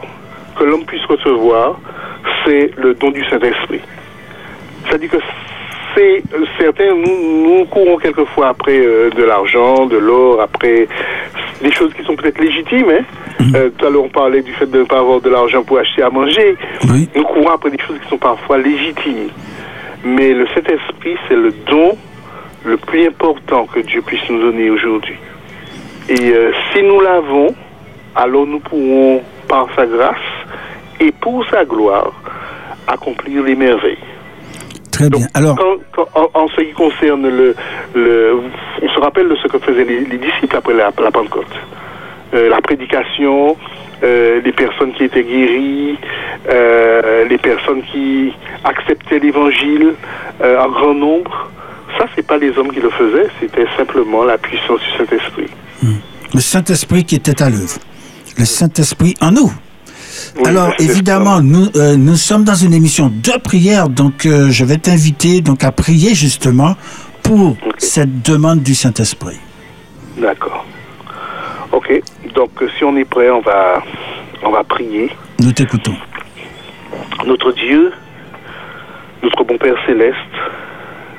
que 0.57 0.65
l'homme 0.65 0.85
puisse 0.85 1.05
recevoir, 1.05 1.79
c'est 2.45 2.71
le 2.77 2.95
don 2.95 3.11
du 3.11 3.25
Saint-Esprit. 3.29 3.81
C'est-à-dire 4.85 5.11
que 5.11 5.19
c'est 5.95 6.23
euh, 6.35 6.45
certains, 6.59 6.95
nous, 6.95 7.59
nous 7.59 7.65
courons 7.67 7.97
quelquefois 7.97 8.49
après 8.49 8.79
euh, 8.79 9.11
de 9.11 9.25
l'argent, 9.25 9.87
de 9.87 9.97
l'or, 9.97 10.41
après 10.41 10.89
des 11.63 11.73
choses 11.73 11.93
qui 11.95 12.05
sont 12.05 12.17
peut-être 12.17 12.39
légitimes. 12.39 12.91
Hein. 12.91 13.05
Euh, 13.55 13.71
tout 13.77 13.87
à 13.87 13.91
l'heure, 13.91 14.05
on 14.05 14.09
parlait 14.09 14.43
du 14.43 14.53
fait 14.53 14.67
de 14.67 14.79
ne 14.81 14.85
pas 14.85 14.99
avoir 14.99 15.21
de 15.21 15.31
l'argent 15.31 15.63
pour 15.63 15.79
acheter 15.79 16.03
à 16.03 16.11
manger. 16.11 16.57
Oui. 16.91 17.09
Nous 17.15 17.25
courons 17.25 17.51
après 17.51 17.71
des 17.71 17.79
choses 17.79 17.99
qui 18.03 18.09
sont 18.09 18.19
parfois 18.19 18.59
légitimes. 18.59 19.31
Mais 20.05 20.33
le 20.33 20.47
Saint-Esprit, 20.49 21.17
c'est 21.29 21.37
le 21.37 21.53
don 21.67 21.97
le 22.65 22.77
plus 22.77 23.07
important 23.07 23.67
que 23.67 23.81
Dieu 23.81 24.03
puisse 24.03 24.29
nous 24.29 24.41
donner 24.41 24.71
aujourd'hui. 24.71 25.17
Et 26.09 26.31
euh, 26.31 26.53
si 26.73 26.83
nous 26.83 27.01
l'avons, 27.01 27.55
alors 28.15 28.47
nous 28.47 28.61
pourrons, 28.61 29.23
par 29.49 29.69
sa 29.77 29.87
grâce 29.87 30.17
et 31.01 31.13
pour 31.13 31.45
sa 31.51 31.65
gloire, 31.65 32.13
accomplir 32.87 33.43
les 33.43 33.55
merveilles. 33.55 33.99
Très 34.93 35.11
bien. 35.11 35.27
Alors, 35.35 35.57
Quand- 35.57 35.77
quand- 35.93 36.09
en, 36.35 36.43
en 36.45 36.49
ce 36.49 36.61
qui 36.63 36.73
concerne 36.73 37.29
le, 37.29 37.55
le- 37.95 38.41
On 38.83 38.89
se 38.89 39.01
rappelle 39.01 39.29
de 39.29 39.37
ce 39.37 39.49
que 39.49 39.59
faisaient 39.59 39.85
les, 39.85 40.01
les 40.01 40.19
disciples 40.19 40.57
après 40.57 40.75
la, 40.75 40.91
la 41.03 41.11
Pentecôte. 41.11 41.47
Euh, 42.35 42.49
la 42.49 42.61
prédication, 42.61 43.57
euh, 44.03 44.41
les 44.43 44.53
personnes 44.53 44.93
qui 44.95 45.05
étaient 45.05 45.23
guéries, 45.25 45.99
euh, 46.49 47.25
les 47.29 47.39
personnes 47.39 47.83
qui 47.93 48.33
acceptaient 48.65 49.19
l'évangile 49.19 49.95
en 50.43 50.69
grand 50.71 50.95
nombre. 50.95 51.51
Ça, 51.99 52.07
c'est 52.15 52.27
pas 52.27 52.37
les 52.39 52.57
hommes 52.59 52.73
qui 52.73 52.81
le 52.81 52.91
faisaient, 52.91 53.29
c'était 53.41 53.67
simplement 53.77 54.25
la 54.25 54.37
puissance 54.39 54.81
du 54.81 54.91
Saint-Esprit. 54.99 55.49
le 56.35 56.41
Saint-Esprit 56.41 57.05
qui 57.05 57.17
était 57.17 57.41
à 57.43 57.49
l'œuvre. 57.51 57.79
Le 58.39 58.45
Saint-Esprit 58.45 59.15
en 59.23 59.31
nous. 59.33 59.51
Oui, 60.39 60.49
Alors, 60.49 60.73
évidemment, 60.79 61.41
nous, 61.41 61.67
euh, 61.77 61.97
nous 61.97 62.17
sommes 62.17 62.45
dans 62.45 62.55
une 62.55 62.75
émission 62.75 63.11
de 63.11 63.39
prière, 63.43 63.89
donc 63.89 64.27
euh, 64.27 64.51
je 64.51 64.65
vais 64.65 64.77
t'inviter 64.77 65.41
donc 65.41 65.65
à 65.65 65.73
prier 65.73 66.15
justement 66.15 66.77
pour 67.23 67.57
cette 67.79 68.23
demande 68.23 68.63
du 68.63 68.75
Saint-Esprit. 68.75 69.39
D'accord. 70.19 70.67
Ok, 71.73 72.03
donc 72.35 72.51
euh, 72.61 72.69
si 72.77 72.85
on 72.85 72.97
est 72.97 73.07
prêt, 73.07 73.31
on 73.31 73.41
va, 73.41 73.83
on 74.43 74.51
va 74.51 74.63
prier. 74.63 75.11
Nous 75.41 75.53
t'écoutons. 75.53 75.97
Notre 77.27 77.53
Dieu, 77.53 77.93
notre 79.23 79.43
bon 79.45 79.57
Père 79.57 79.77
céleste, 79.87 80.17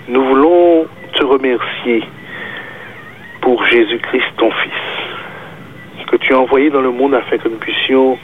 nous 0.09 0.23
voulons 0.25 0.85
te 1.15 1.23
remercier 1.23 2.03
pour 3.41 3.65
Jésus-Christ, 3.65 4.25
ton 4.37 4.51
Fils, 4.51 6.05
que 6.11 6.17
tu 6.17 6.33
as 6.33 6.39
envoyé 6.39 6.69
dans 6.69 6.81
le 6.81 6.91
monde 6.91 7.15
afin 7.15 7.37
que 7.37 7.47
nous 7.49 7.57
puissions 7.57 8.17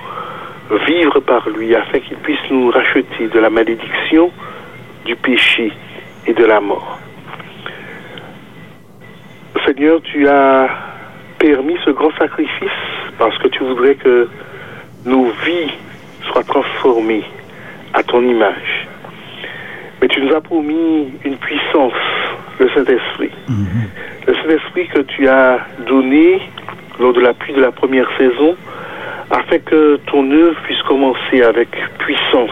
vivre 0.77 1.19
par 1.19 1.49
lui, 1.49 1.75
afin 1.75 1.99
qu'il 1.99 2.17
puisse 2.17 2.39
nous 2.49 2.69
racheter 2.69 3.27
de 3.27 3.39
la 3.39 3.49
malédiction, 3.49 4.31
du 5.05 5.15
péché 5.15 5.71
et 6.25 6.33
de 6.33 6.45
la 6.45 6.59
mort. 6.59 6.99
Seigneur, 9.65 10.01
tu 10.01 10.27
as 10.27 10.69
permis 11.39 11.77
ce 11.85 11.91
grand 11.91 12.11
sacrifice 12.17 12.69
parce 13.17 13.37
que 13.37 13.47
tu 13.47 13.63
voudrais 13.63 13.95
que 13.95 14.27
nos 15.05 15.25
vies 15.45 15.71
soient 16.27 16.43
transformées 16.43 17.23
à 17.93 18.03
ton 18.03 18.21
image. 18.21 18.87
Mais 20.01 20.07
tu 20.09 20.21
nous 20.21 20.33
as 20.33 20.41
promis 20.41 21.13
une 21.23 21.37
puissance, 21.37 21.93
le 22.59 22.69
Saint-Esprit. 22.69 23.31
Le 24.27 24.33
Saint-Esprit 24.35 24.87
que 24.87 24.99
tu 24.99 25.27
as 25.27 25.59
donné 25.87 26.41
lors 26.99 27.13
de 27.13 27.21
la 27.21 27.33
pluie 27.33 27.53
de 27.53 27.61
la 27.61 27.71
première 27.71 28.09
saison, 28.17 28.55
afin 29.33 29.57
que 29.57 29.99
ton 30.05 30.29
œuvre 30.31 30.61
puisse 30.63 30.81
commencer 30.83 31.41
avec 31.41 31.69
puissance. 31.97 32.51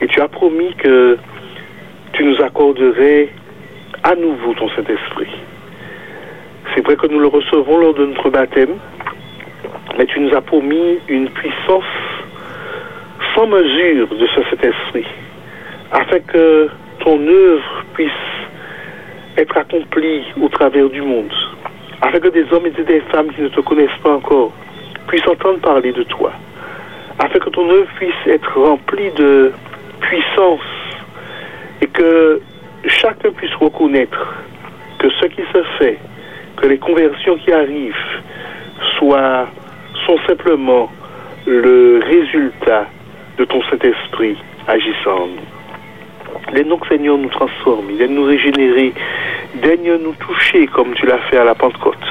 Et 0.00 0.08
tu 0.08 0.20
as 0.20 0.26
promis 0.26 0.74
que 0.74 1.16
tu 2.12 2.24
nous 2.24 2.42
accorderais 2.42 3.28
à 4.02 4.16
nouveau 4.16 4.52
ton 4.54 4.68
Saint-Esprit. 4.70 5.30
C'est 6.74 6.84
vrai 6.84 6.96
que 6.96 7.06
nous 7.06 7.20
le 7.20 7.28
recevons 7.28 7.78
lors 7.78 7.94
de 7.94 8.04
notre 8.04 8.30
baptême, 8.30 8.78
mais 9.96 10.06
tu 10.06 10.18
nous 10.18 10.34
as 10.34 10.40
promis 10.40 10.98
une 11.06 11.28
puissance 11.30 11.84
sans 13.36 13.46
mesure 13.46 14.08
de 14.08 14.26
ce 14.26 14.42
Saint-Esprit, 14.50 15.06
afin 15.92 16.18
que 16.18 16.68
ton 16.98 17.24
œuvre 17.28 17.84
puisse 17.94 18.10
être 19.36 19.56
accomplie 19.56 20.24
au 20.42 20.48
travers 20.48 20.88
du 20.88 21.02
monde, 21.02 21.32
afin 22.02 22.18
que 22.18 22.28
des 22.28 22.44
hommes 22.52 22.66
et 22.66 22.70
des 22.70 23.00
femmes 23.12 23.32
qui 23.32 23.42
ne 23.42 23.48
te 23.48 23.60
connaissent 23.60 24.00
pas 24.02 24.14
encore 24.14 24.52
puissent 25.10 25.26
entendre 25.26 25.58
parler 25.58 25.90
de 25.90 26.04
toi, 26.04 26.30
afin 27.18 27.38
que 27.40 27.50
ton 27.50 27.68
œuvre 27.68 27.88
puisse 27.96 28.26
être 28.26 28.60
remplie 28.60 29.10
de 29.16 29.52
puissance 30.00 30.60
et 31.82 31.88
que 31.88 32.40
chacun 32.86 33.32
puisse 33.32 33.52
reconnaître 33.54 34.36
que 35.00 35.10
ce 35.10 35.26
qui 35.26 35.42
se 35.52 35.62
fait, 35.78 35.98
que 36.56 36.66
les 36.68 36.78
conversions 36.78 37.36
qui 37.38 37.50
arrivent 37.50 38.06
soient, 38.98 39.48
sont 40.06 40.16
simplement 40.28 40.88
le 41.44 42.00
résultat 42.06 42.86
de 43.36 43.44
ton 43.44 43.60
Saint-Esprit 43.64 44.36
agissant 44.68 45.22
en 45.22 45.26
nous. 45.26 46.52
Daigne 46.54 46.68
donc, 46.68 46.86
Seigneur, 46.86 47.18
nous 47.18 47.30
transformer, 47.30 48.06
nous 48.06 48.24
régénérer, 48.24 48.94
daigne 49.56 49.96
nous 49.96 50.12
toucher 50.12 50.68
comme 50.68 50.94
tu 50.94 51.04
l'as 51.06 51.18
fait 51.30 51.38
à 51.38 51.44
la 51.44 51.56
Pentecôte, 51.56 52.06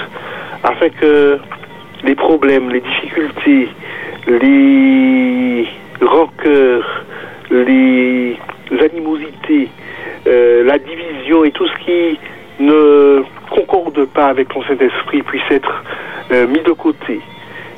afin 0.64 0.90
que 0.90 1.40
les 2.04 2.16
problèmes, 2.16 2.70
les 2.70 2.82
difficultés, 2.82 3.70
les 4.28 5.68
rancœurs, 6.02 7.06
les 7.52 8.38
animosités, 8.80 9.70
euh, 10.28 10.64
la 10.64 10.78
division 10.78 11.44
et 11.44 11.52
tout 11.52 11.68
ce 11.68 11.78
qui 11.86 12.20
ne 12.60 13.24
concorde 13.50 14.06
pas 14.06 14.28
avec 14.28 14.50
ton 14.50 14.62
Saint-Esprit 14.64 15.24
puisse 15.24 15.50
être 15.50 15.84
euh, 16.32 16.48
mis 16.48 16.60
de 16.60 16.72
côté 16.72 17.20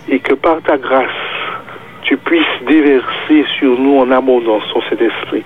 et 0.09 0.19
que 0.19 0.33
par 0.33 0.61
ta 0.61 0.77
grâce, 0.77 1.09
tu 2.01 2.17
puisses 2.17 2.43
déverser 2.67 3.45
sur 3.59 3.79
nous 3.79 3.97
en 3.99 4.11
abondance 4.11 4.63
ton 4.73 4.81
Saint-Esprit 4.89 5.43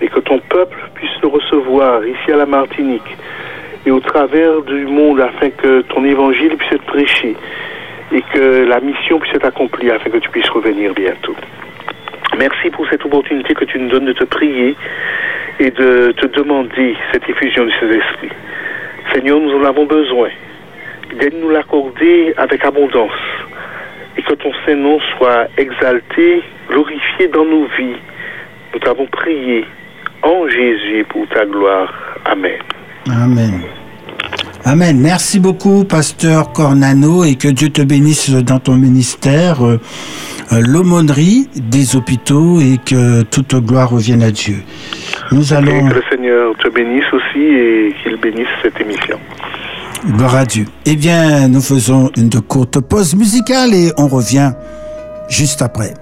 et 0.00 0.08
que 0.08 0.20
ton 0.20 0.38
peuple 0.38 0.78
puisse 0.94 1.10
le 1.22 1.28
recevoir 1.28 2.04
ici 2.06 2.32
à 2.32 2.36
la 2.36 2.46
Martinique 2.46 3.16
et 3.84 3.90
au 3.90 4.00
travers 4.00 4.62
du 4.62 4.86
monde 4.86 5.20
afin 5.20 5.50
que 5.50 5.82
ton 5.82 6.04
évangile 6.04 6.56
puisse 6.56 6.72
être 6.72 6.86
prêché 6.86 7.36
et 8.12 8.22
que 8.22 8.64
la 8.66 8.80
mission 8.80 9.18
puisse 9.18 9.34
être 9.34 9.46
accomplie 9.46 9.90
afin 9.90 10.10
que 10.10 10.18
tu 10.18 10.30
puisses 10.30 10.48
revenir 10.50 10.92
bientôt. 10.94 11.34
Merci 12.38 12.70
pour 12.70 12.88
cette 12.88 13.04
opportunité 13.04 13.54
que 13.54 13.64
tu 13.64 13.78
nous 13.78 13.88
donnes 13.88 14.06
de 14.06 14.12
te 14.12 14.24
prier 14.24 14.76
et 15.58 15.70
de 15.70 16.12
te 16.12 16.26
demander 16.26 16.96
cette 17.12 17.28
effusion 17.28 17.66
de 17.66 17.70
Saint-Esprit. 17.78 18.30
Seigneur, 19.12 19.40
nous 19.40 19.52
en 19.56 19.64
avons 19.64 19.86
besoin. 19.86 20.30
Daigne 21.18 21.40
nous 21.40 21.50
l'accorder 21.50 22.32
avec 22.36 22.64
abondance 22.64 23.10
et 24.16 24.22
que 24.22 24.34
ton 24.34 24.52
Saint-Nom 24.64 24.98
soit 25.16 25.48
exalté, 25.56 26.42
glorifié 26.68 27.28
dans 27.28 27.44
nos 27.44 27.66
vies. 27.76 27.96
Nous 28.72 28.80
t'avons 28.80 29.06
prié 29.06 29.64
en 30.22 30.48
Jésus 30.48 31.04
pour 31.08 31.26
ta 31.28 31.44
gloire. 31.44 31.92
Amen. 32.24 32.58
Amen. 33.10 33.62
Amen. 34.64 34.98
Merci 35.00 35.40
beaucoup, 35.40 35.84
pasteur 35.84 36.52
Cornano, 36.52 37.24
et 37.24 37.34
que 37.36 37.48
Dieu 37.48 37.70
te 37.70 37.82
bénisse 37.82 38.30
dans 38.30 38.58
ton 38.58 38.76
ministère, 38.76 39.64
euh, 39.64 39.80
euh, 40.52 40.60
l'aumônerie 40.60 41.48
des 41.56 41.96
hôpitaux, 41.96 42.60
et 42.60 42.78
que 42.84 43.22
toute 43.22 43.54
gloire 43.56 43.90
revienne 43.90 44.22
à 44.22 44.30
Dieu. 44.30 44.56
Nous 45.32 45.52
Et 45.52 45.56
allons, 45.56 45.88
que 45.88 45.94
le 45.94 46.02
Seigneur 46.10 46.52
te 46.62 46.68
bénisse 46.68 47.04
aussi 47.12 47.38
et 47.40 47.94
qu'il 48.02 48.16
bénisse 48.16 48.48
cette 48.62 48.78
émission. 48.80 49.18
gloire 50.16 50.36
à 50.36 50.44
Dieu. 50.44 50.66
Eh 50.84 50.96
bien, 50.96 51.48
nous 51.48 51.62
faisons 51.62 52.10
une 52.16 52.30
courte 52.42 52.80
pause 52.80 53.14
musicale 53.14 53.72
et 53.74 53.92
on 53.96 54.08
revient 54.08 54.52
juste 55.28 55.62
après. 55.62 55.94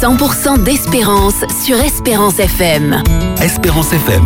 100% 0.00 0.62
d'espérance 0.64 1.44
sur 1.64 1.76
Espérance 1.80 2.38
FM. 2.38 3.02
Espérance 3.42 3.92
FM. 3.92 4.22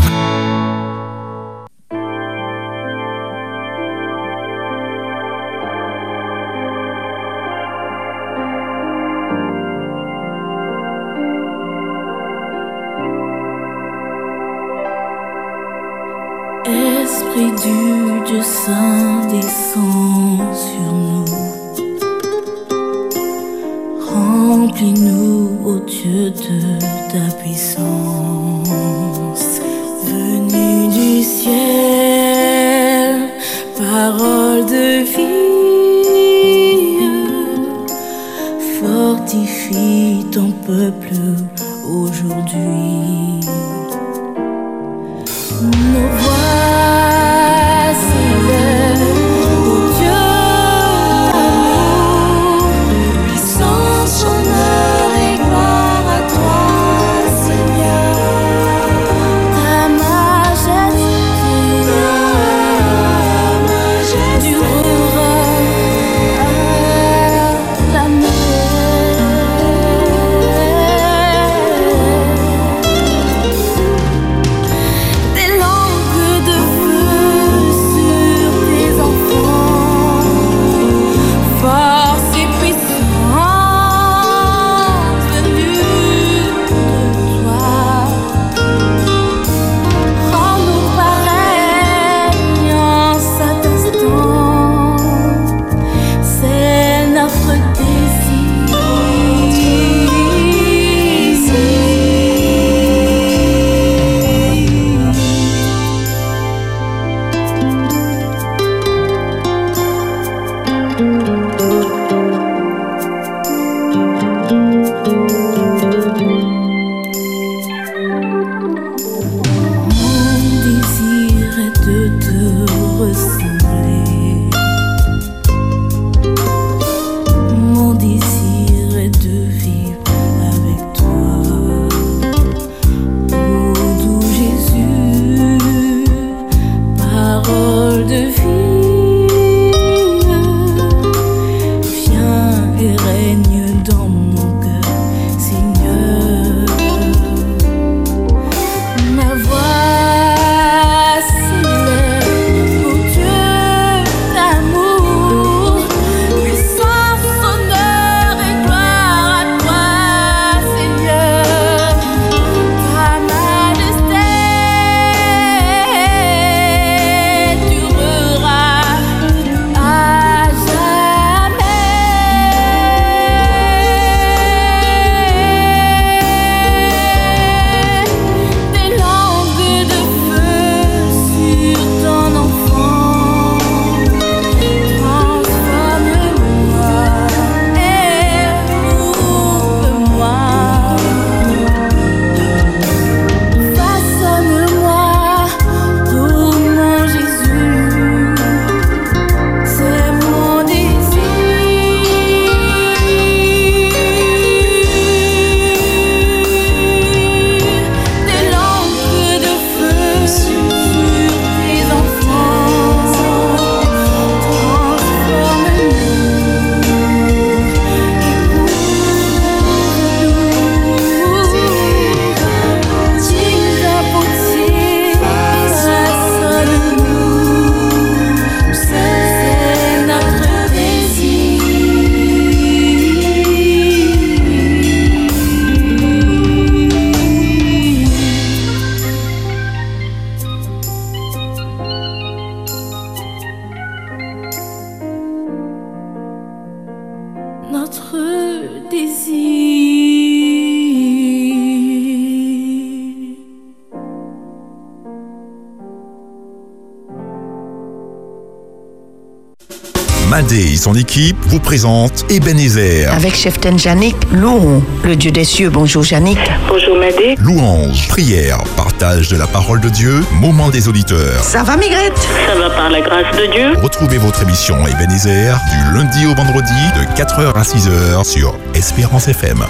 Son 260.95 261.01
équipe 261.01 261.37
vous 261.47 261.59
présentent 261.59 262.25
Ebenezer. 262.31 263.13
Avec 263.13 263.35
chef 263.35 263.59
Janik, 263.77 264.15
louons 264.33 264.83
le 265.03 265.17
Dieu 265.17 265.33
des 265.33 265.45
cieux. 265.45 265.69
Bonjour 265.69 266.03
Janik. 266.05 266.39
Bonjour 266.69 266.97
Madé. 266.97 267.35
Louange, 267.39 268.07
prière, 268.09 268.59
partage 268.77 269.29
de 269.29 269.37
la 269.37 269.47
parole 269.47 269.81
de 269.81 269.89
Dieu, 269.89 270.25
moment 270.41 270.69
des 270.69 270.87
auditeurs. 270.87 271.43
Ça 271.43 271.63
va 271.65 271.77
Migrette? 271.77 272.17
Ça 272.47 272.55
va 272.57 272.71
par 272.71 272.91
la 272.91 273.01
grâce 273.01 273.37
de 273.37 273.53
Dieu. 273.53 273.73
Retrouvez 273.83 274.19
votre 274.19 274.43
émission 274.43 274.77
Ebenezer 274.87 275.59
du 275.73 275.99
lundi 275.99 276.27
au 276.27 276.35
vendredi 276.35 276.73
de 276.95 277.21
4h 277.21 277.55
à 277.55 277.63
6h 277.63 278.25
sur 278.25 278.57
Espérance 278.75 279.27
FM. 279.27 279.65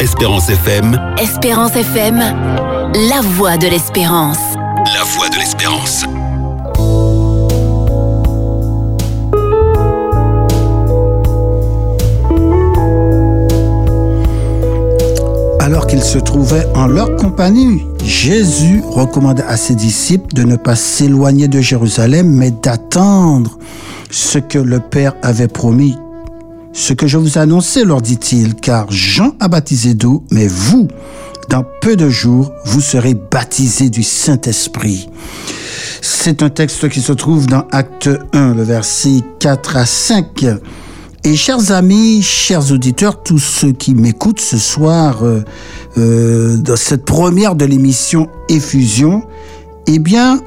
Espérance 0.00 0.48
FM, 0.48 0.96
Espérance 1.20 1.74
FM, 1.74 2.18
la 2.94 3.20
voix 3.20 3.56
de 3.56 3.66
l'espérance. 3.66 4.38
Qu'ils 15.88 16.02
se 16.02 16.18
trouvaient 16.18 16.66
en 16.74 16.86
leur 16.86 17.16
compagnie, 17.16 17.86
Jésus 18.04 18.82
recommanda 18.90 19.46
à 19.48 19.56
ses 19.56 19.74
disciples 19.74 20.34
de 20.34 20.42
ne 20.42 20.56
pas 20.56 20.76
s'éloigner 20.76 21.48
de 21.48 21.60
Jérusalem, 21.60 22.30
mais 22.30 22.50
d'attendre 22.50 23.58
ce 24.10 24.38
que 24.38 24.58
le 24.58 24.80
Père 24.80 25.14
avait 25.22 25.48
promis. 25.48 25.96
Ce 26.74 26.92
que 26.92 27.06
je 27.06 27.16
vous 27.16 27.38
annonçais, 27.38 27.84
leur 27.84 28.02
dit-il, 28.02 28.54
car 28.54 28.90
Jean 28.90 29.32
a 29.40 29.48
baptisé 29.48 29.94
d'eau, 29.94 30.24
mais 30.30 30.46
vous, 30.46 30.88
dans 31.48 31.64
peu 31.80 31.96
de 31.96 32.10
jours, 32.10 32.52
vous 32.66 32.82
serez 32.82 33.14
baptisés 33.14 33.88
du 33.88 34.02
Saint-Esprit. 34.02 35.08
C'est 36.02 36.42
un 36.42 36.50
texte 36.50 36.88
qui 36.90 37.00
se 37.00 37.12
trouve 37.12 37.46
dans 37.46 37.66
Acte 37.72 38.10
1, 38.34 38.54
le 38.54 38.62
verset 38.62 39.22
4 39.40 39.76
à 39.76 39.86
5. 39.86 40.46
Et 41.28 41.36
chers 41.36 41.72
amis, 41.72 42.22
chers 42.22 42.72
auditeurs, 42.72 43.22
tous 43.22 43.38
ceux 43.38 43.72
qui 43.72 43.94
m'écoutent 43.94 44.40
ce 44.40 44.56
soir 44.56 45.22
euh, 45.22 45.42
euh, 45.98 46.56
dans 46.56 46.74
cette 46.74 47.04
première 47.04 47.54
de 47.54 47.66
l'émission 47.66 48.30
Effusion, 48.48 49.24
eh 49.86 49.98
bien, 49.98 50.40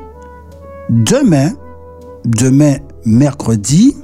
demain, 0.90 1.52
demain 2.26 2.78
mercredi, 3.06 3.96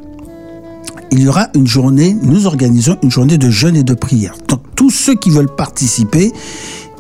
il 1.10 1.22
y 1.22 1.28
aura 1.28 1.48
une 1.56 1.66
journée, 1.66 2.16
nous 2.22 2.46
organisons 2.46 3.00
une 3.02 3.10
journée 3.10 3.40
de 3.40 3.50
jeûne 3.50 3.76
et 3.76 3.84
de 3.84 3.96
prière. 3.96 4.36
Donc 4.48 4.62
tous 4.76 4.92
ceux 4.92 5.16
qui 5.16 5.32
veulent 5.32 5.56
participer, 5.56 6.32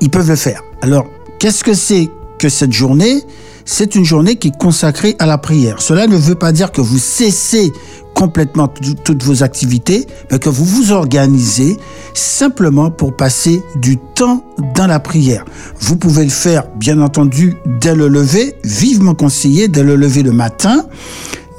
ils 0.01 0.09
peuvent 0.09 0.29
le 0.29 0.35
faire. 0.35 0.63
Alors, 0.81 1.05
qu'est-ce 1.37 1.63
que 1.63 1.75
c'est 1.75 2.09
que 2.39 2.49
cette 2.49 2.73
journée? 2.73 3.21
C'est 3.69 3.95
une 3.95 4.05
journée 4.05 4.37
qui 4.37 4.47
est 4.47 4.57
consacrée 4.57 5.17
à 5.19 5.25
la 5.25 5.37
prière. 5.37 5.81
Cela 5.81 6.07
ne 6.07 6.15
veut 6.15 6.35
pas 6.35 6.53
dire 6.53 6.71
que 6.71 6.79
vous 6.79 6.97
cessez 6.97 7.73
complètement 8.17 8.67
tout- 8.67 8.95
toutes 8.95 9.23
vos 9.23 9.43
activités, 9.43 10.07
mais 10.31 10.39
que 10.39 10.49
vous 10.49 10.65
vous 10.65 10.91
organisez 10.91 11.77
simplement 12.15 12.89
pour 12.89 13.15
passer 13.15 13.61
du 13.75 13.97
temps 14.15 14.43
dans 14.73 14.87
la 14.87 14.99
prière. 14.99 15.45
Vous 15.79 15.97
pouvez 15.97 16.23
le 16.23 16.31
faire, 16.31 16.63
bien 16.77 16.99
entendu, 16.99 17.57
dès 17.79 17.93
le 17.93 18.07
lever, 18.07 18.55
vivement 18.63 19.13
conseillé, 19.13 19.67
dès 19.67 19.83
le 19.83 19.95
lever 19.95 20.23
le 20.23 20.31
matin, 20.31 20.85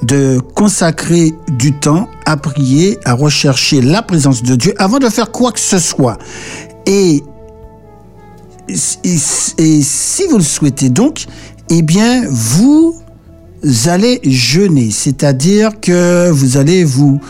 de 0.03 0.41
consacrer 0.57 1.33
du 1.49 1.79
temps 1.79 2.09
à 2.27 2.37
prier, 2.37 2.99
à 3.05 3.13
rechercher 3.13 3.81
la 3.81 4.03
présence 4.03 4.43
de 4.43 4.57
Dieu 4.57 4.75
avant 4.79 4.99
de 4.99 5.09
faire 5.09 5.31
quoi 5.31 5.53
que 5.53 5.61
ce 5.61 5.79
soit. 5.79 6.19
Et, 6.87 7.23
et 8.69 9.83
si 9.83 10.27
vous 10.29 10.39
le 10.39 10.43
souhaitez 10.45 10.89
donc, 10.91 11.27
eh 11.71 11.83
bien, 11.83 12.25
vous 12.29 12.97
allez 13.87 14.21
jeûner, 14.25 14.91
c'est-à-dire 14.91 15.81
que 15.81 16.31
vous 16.31 16.57
allez 16.57 16.85
vous 16.85 17.21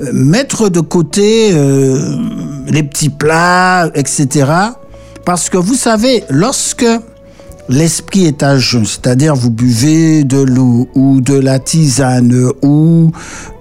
euh, 0.00 0.10
mettre 0.12 0.68
de 0.70 0.80
côté 0.80 1.50
euh, 1.52 2.16
les 2.66 2.82
petits 2.82 3.10
plats, 3.10 3.90
etc. 3.94 4.50
Parce 5.24 5.48
que 5.48 5.56
vous 5.56 5.74
savez, 5.74 6.24
lorsque 6.30 6.86
l'esprit 7.68 8.26
est 8.26 8.42
à 8.42 8.58
jeun, 8.58 8.84
c'est-à-dire 8.84 9.34
vous 9.34 9.50
buvez 9.50 10.24
de 10.24 10.38
l'eau 10.38 10.88
ou 10.94 11.20
de 11.20 11.34
la 11.34 11.58
tisane 11.58 12.50
ou 12.62 13.12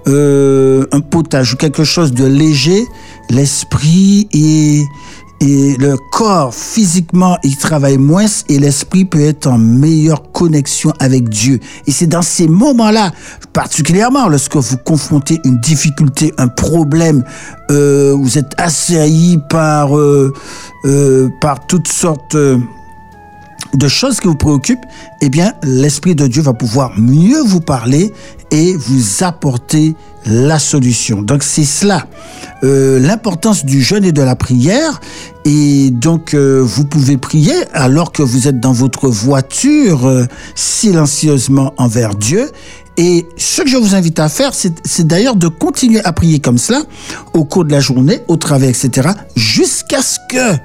euh, 0.07 0.85
un 0.91 0.99
potage 0.99 1.53
ou 1.53 1.57
quelque 1.57 1.83
chose 1.83 2.13
de 2.13 2.25
léger, 2.25 2.83
l'esprit 3.29 4.27
et, 4.33 4.83
et 5.43 5.75
le 5.77 5.97
corps 6.11 6.53
physiquement 6.55 7.37
il 7.43 7.57
travaille 7.57 7.97
moins 7.97 8.25
et 8.47 8.59
l'esprit 8.59 9.03
peut 9.03 9.21
être 9.21 9.47
en 9.47 9.57
meilleure 9.57 10.31
connexion 10.31 10.93
avec 10.99 11.27
Dieu. 11.27 11.59
Et 11.85 11.91
c'est 11.91 12.07
dans 12.07 12.21
ces 12.21 12.47
moments-là, 12.47 13.11
particulièrement 13.51 14.29
lorsque 14.29 14.55
vous 14.55 14.77
confrontez 14.77 15.41
une 15.43 15.59
difficulté, 15.59 16.33
un 16.37 16.47
problème, 16.47 17.25
euh, 17.71 18.15
vous 18.17 18.37
êtes 18.37 18.53
assailli 18.57 19.37
par 19.49 19.97
euh, 19.97 20.33
euh, 20.85 21.29
par 21.41 21.67
toutes 21.67 21.89
sortes 21.89 22.37
de 22.37 23.87
choses 23.87 24.19
qui 24.19 24.27
vous 24.27 24.35
préoccupent, 24.35 24.85
eh 25.21 25.29
bien, 25.29 25.53
l'Esprit 25.63 26.15
de 26.15 26.27
Dieu 26.27 26.41
va 26.41 26.53
pouvoir 26.53 26.91
mieux 26.97 27.41
vous 27.41 27.59
parler 27.59 28.13
et 28.51 28.75
vous 28.75 29.23
apporter 29.23 29.95
la 30.25 30.59
solution. 30.59 31.21
Donc, 31.21 31.43
c'est 31.43 31.63
cela, 31.63 32.07
euh, 32.63 32.99
l'importance 32.99 33.65
du 33.65 33.81
jeûne 33.81 34.05
et 34.05 34.11
de 34.11 34.21
la 34.21 34.35
prière. 34.35 35.01
Et 35.45 35.89
donc, 35.91 36.33
euh, 36.33 36.61
vous 36.63 36.85
pouvez 36.85 37.17
prier 37.17 37.53
alors 37.73 38.11
que 38.11 38.23
vous 38.23 38.47
êtes 38.47 38.59
dans 38.59 38.71
votre 38.71 39.09
voiture, 39.09 40.07
euh, 40.07 40.25
silencieusement 40.55 41.73
envers 41.77 42.15
Dieu. 42.15 42.49
Et 42.95 43.25
ce 43.37 43.63
que 43.63 43.69
je 43.69 43.77
vous 43.77 43.95
invite 43.95 44.19
à 44.19 44.29
faire, 44.29 44.53
c'est 44.53 45.07
d'ailleurs 45.07 45.35
de 45.35 45.47
continuer 45.47 46.03
à 46.05 46.13
prier 46.13 46.39
comme 46.39 46.59
cela 46.59 46.83
au 47.33 47.43
cours 47.43 47.65
de 47.65 47.71
la 47.71 47.79
journée, 47.79 48.21
au 48.27 48.37
travail, 48.37 48.69
etc., 48.69 49.09
jusqu'à 49.35 50.03
ce 50.03 50.19
que, 50.29 50.55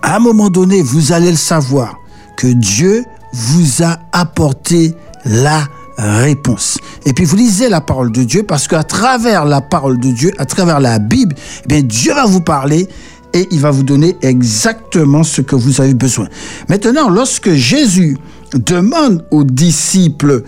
à 0.00 0.16
un 0.16 0.18
moment 0.18 0.48
donné, 0.48 0.80
vous 0.80 1.12
allez 1.12 1.30
le 1.30 1.36
savoir, 1.36 1.98
que 2.38 2.46
Dieu 2.46 3.04
vous 3.34 3.82
a 3.84 3.98
apporté 4.12 4.94
la 5.26 5.68
réponse. 5.98 6.78
Et 7.06 7.12
puis 7.12 7.24
vous 7.24 7.36
lisez 7.36 7.68
la 7.68 7.80
parole 7.80 8.12
de 8.12 8.22
Dieu 8.22 8.42
parce 8.42 8.68
qu'à 8.68 8.82
travers 8.82 9.44
la 9.44 9.60
parole 9.60 9.98
de 9.98 10.10
Dieu, 10.10 10.32
à 10.38 10.46
travers 10.46 10.80
la 10.80 10.98
Bible, 10.98 11.34
eh 11.64 11.68
bien 11.68 11.82
Dieu 11.82 12.14
va 12.14 12.26
vous 12.26 12.40
parler 12.40 12.88
et 13.34 13.48
il 13.50 13.60
va 13.60 13.70
vous 13.70 13.82
donner 13.82 14.16
exactement 14.22 15.22
ce 15.22 15.40
que 15.40 15.56
vous 15.56 15.80
avez 15.80 15.94
besoin. 15.94 16.28
Maintenant, 16.68 17.08
lorsque 17.08 17.52
Jésus 17.52 18.16
demande 18.54 19.24
aux 19.30 19.44
disciples 19.44 20.42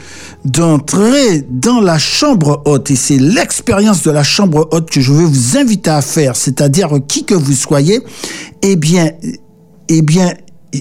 d'entrer 0.44 1.46
dans 1.50 1.80
la 1.80 1.98
chambre 1.98 2.62
haute, 2.66 2.90
et 2.90 2.96
c'est 2.96 3.16
l'expérience 3.16 4.02
de 4.02 4.10
la 4.10 4.22
chambre 4.22 4.68
haute 4.72 4.90
que 4.90 5.00
je 5.00 5.12
veux 5.12 5.24
vous 5.24 5.56
inviter 5.56 5.90
à 5.90 6.02
faire, 6.02 6.36
c'est-à-dire 6.36 6.90
qui 7.08 7.24
que 7.24 7.34
vous 7.34 7.54
soyez, 7.54 8.02
eh 8.62 8.76
bien, 8.76 9.10
eh 9.88 10.02
bien, 10.02 10.34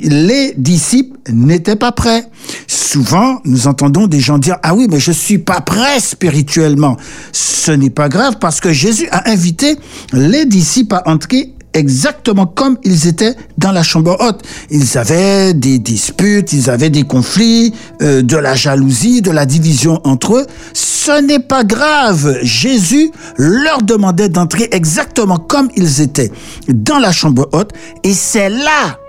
les 0.04 0.54
disciples 0.58 1.18
n'étaient 1.32 1.76
pas 1.76 1.92
prêts. 1.92 2.26
Souvent, 2.68 3.42
nous 3.46 3.68
entendons 3.68 4.08
des 4.08 4.20
gens 4.20 4.38
dire, 4.38 4.58
ah 4.64 4.76
oui, 4.76 4.88
mais 4.90 5.00
je 5.00 5.12
suis 5.12 5.38
pas 5.38 5.62
prêt 5.62 6.00
spirituellement. 6.00 6.98
Ce 7.32 7.72
n'est 7.72 7.90
pas 7.90 8.10
grave 8.10 8.38
parce 8.40 8.60
que 8.60 8.72
Jésus 8.72 9.08
a 9.12 9.30
invité 9.30 9.78
les 10.12 10.46
disciples 10.46 10.96
à 10.96 11.10
entrer 11.10 11.54
exactement 11.74 12.46
comme 12.46 12.78
ils 12.84 13.08
étaient 13.08 13.36
dans 13.58 13.72
la 13.72 13.84
chambre 13.84 14.18
haute. 14.20 14.42
Ils 14.70 14.98
avaient 14.98 15.54
des 15.54 15.80
disputes, 15.80 16.54
ils 16.54 16.70
avaient 16.70 16.90
des 16.90 17.04
conflits, 17.04 17.74
euh, 18.02 18.22
de 18.22 18.38
la 18.38 18.56
jalousie, 18.56 19.22
de 19.22 19.32
la 19.32 19.46
division 19.46 20.00
entre 20.04 20.38
eux. 20.38 20.46
Ce 20.74 21.22
n'est 21.22 21.40
pas 21.40 21.64
grave. 21.64 22.38
Jésus 22.44 23.12
leur 23.38 23.82
demandait 23.82 24.30
d'entrer 24.30 24.70
exactement 24.72 25.38
comme 25.38 25.70
ils 25.76 26.02
étaient 26.02 26.32
dans 26.68 27.00
la 27.00 27.12
chambre 27.12 27.50
haute. 27.52 27.72
Et 28.04 28.14
c'est 28.14 28.50
là, 28.50 29.00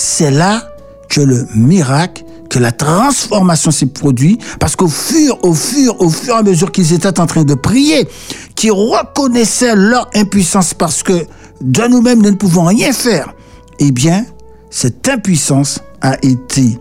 c'est 0.00 0.30
là 0.30 0.62
que 1.10 1.20
le 1.20 1.46
miracle, 1.54 2.24
que 2.48 2.58
la 2.58 2.72
transformation 2.72 3.70
s'est 3.70 3.86
produite, 3.86 4.40
parce 4.58 4.74
qu'au 4.74 4.88
fur, 4.88 5.38
au 5.42 5.52
fur, 5.52 6.00
au 6.00 6.08
fur 6.08 6.34
et 6.34 6.38
à 6.38 6.42
mesure 6.42 6.72
qu'ils 6.72 6.94
étaient 6.94 7.20
en 7.20 7.26
train 7.26 7.44
de 7.44 7.54
prier, 7.54 8.08
qu'ils 8.54 8.72
reconnaissaient 8.72 9.76
leur 9.76 10.08
impuissance 10.14 10.72
parce 10.72 11.02
que 11.02 11.26
de 11.60 11.86
nous-mêmes, 11.86 12.22
nous 12.22 12.30
ne 12.30 12.36
pouvons 12.36 12.64
rien 12.64 12.92
faire, 12.92 13.34
eh 13.78 13.92
bien, 13.92 14.24
cette 14.70 15.06
impuissance 15.08 15.80
a 16.00 16.16
été 16.22 16.78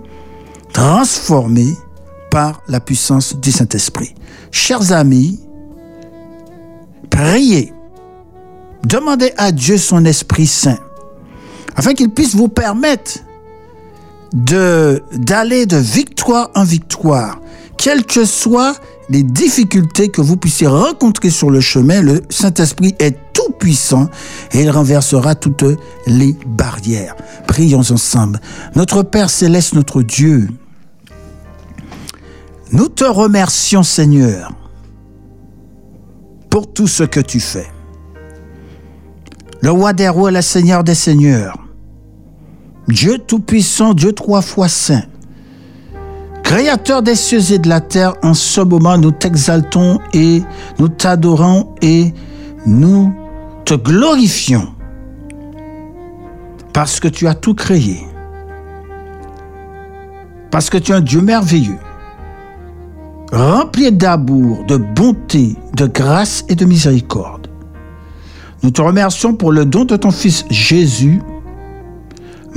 transformée 0.71 1.75
par 2.31 2.61
la 2.69 2.79
puissance 2.79 3.35
du 3.35 3.51
Saint-Esprit. 3.51 4.15
Chers 4.51 4.93
amis, 4.93 5.39
priez. 7.09 7.73
Demandez 8.85 9.33
à 9.35 9.51
Dieu 9.51 9.77
son 9.77 10.05
Esprit 10.05 10.47
Saint, 10.47 10.79
afin 11.79 11.93
qu'il 11.93 12.09
puisse 12.09 12.35
vous 12.35 12.49
permettre 12.49 13.21
de 14.33 15.01
d'aller 15.13 15.65
de 15.65 15.77
victoire 15.77 16.51
en 16.53 16.65
victoire, 16.65 17.39
quelles 17.77 18.05
que 18.05 18.25
soient 18.25 18.75
les 19.09 19.23
difficultés 19.23 20.09
que 20.09 20.19
vous 20.19 20.35
puissiez 20.35 20.67
rencontrer 20.67 21.29
sur 21.29 21.49
le 21.49 21.61
chemin, 21.61 22.01
le 22.01 22.21
Saint-Esprit 22.29 22.95
est 22.99 23.17
tout 23.31 23.53
puissant 23.57 24.09
et 24.51 24.63
il 24.63 24.69
renversera 24.69 25.35
toutes 25.35 25.63
les 26.05 26.35
barrières. 26.45 27.15
Prions 27.47 27.79
ensemble. 27.79 28.41
Notre 28.75 29.01
Père 29.01 29.29
céleste, 29.29 29.73
notre 29.73 30.01
Dieu, 30.03 30.49
Nous 32.73 32.89
te 32.89 33.05
remercions, 33.05 33.83
Seigneur, 33.83 34.51
pour 36.49 36.71
tout 36.71 36.87
ce 36.87 37.03
que 37.03 37.21
tu 37.21 37.39
fais. 37.39 37.71
Le 39.61 39.71
roi 39.71 39.93
des 39.93 40.09
rois, 40.09 40.29
le 40.29 40.41
Seigneur 40.41 40.83
des 40.83 40.93
seigneurs, 40.93 41.57
Dieu 42.89 43.19
Tout-Puissant, 43.19 43.93
Dieu 43.93 44.13
trois 44.13 44.41
fois 44.41 44.67
saint, 44.67 45.03
Créateur 46.43 47.03
des 47.03 47.13
cieux 47.13 47.51
et 47.51 47.59
de 47.59 47.69
la 47.69 47.79
terre, 47.79 48.15
en 48.23 48.33
ce 48.33 48.61
moment, 48.61 48.97
nous 48.97 49.11
t'exaltons 49.11 49.99
et 50.13 50.41
nous 50.79 50.87
t'adorons 50.87 51.75
et 51.83 52.11
nous 52.65 53.13
te 53.65 53.75
glorifions 53.75 54.69
parce 56.73 56.99
que 56.99 57.07
tu 57.07 57.27
as 57.27 57.35
tout 57.35 57.53
créé, 57.53 57.99
parce 60.49 60.71
que 60.71 60.79
tu 60.79 60.91
es 60.91 60.95
un 60.95 61.01
Dieu 61.01 61.21
merveilleux, 61.21 61.77
rempli 63.31 63.91
d'amour, 63.91 64.65
de 64.67 64.77
bonté, 64.77 65.55
de 65.75 65.85
grâce 65.85 66.43
et 66.49 66.55
de 66.55 66.65
miséricorde. 66.65 67.47
Nous 68.63 68.71
te 68.71 68.81
remercions 68.81 69.35
pour 69.35 69.51
le 69.51 69.65
don 69.65 69.85
de 69.85 69.95
ton 69.95 70.09
Fils 70.09 70.45
Jésus, 70.49 71.21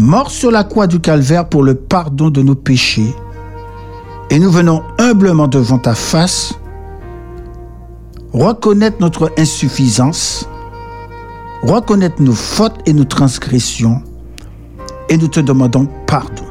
mort 0.03 0.33
sur 0.33 0.51
la 0.51 0.65
croix 0.65 0.89
du 0.89 1.01
calvaire 1.01 1.49
pour 1.49 1.63
le 1.63 1.77
pardon 1.77 2.29
de 2.29 2.43
nos 2.43 2.57
péchés. 2.57 3.15
Et 4.31 4.39
nous 4.39 4.51
venons 4.51 4.83
humblement 4.99 5.47
devant 5.47 5.79
ta 5.79 5.95
face, 5.95 6.55
reconnaître 8.33 8.97
notre 9.01 9.31
insuffisance, 9.39 10.49
reconnaître 11.63 12.21
nos 12.21 12.33
fautes 12.33 12.81
et 12.87 12.93
nos 12.93 13.05
transgressions, 13.05 14.03
et 15.09 15.17
nous 15.17 15.29
te 15.29 15.41
demandons 15.41 15.89
pardon. 16.07 16.47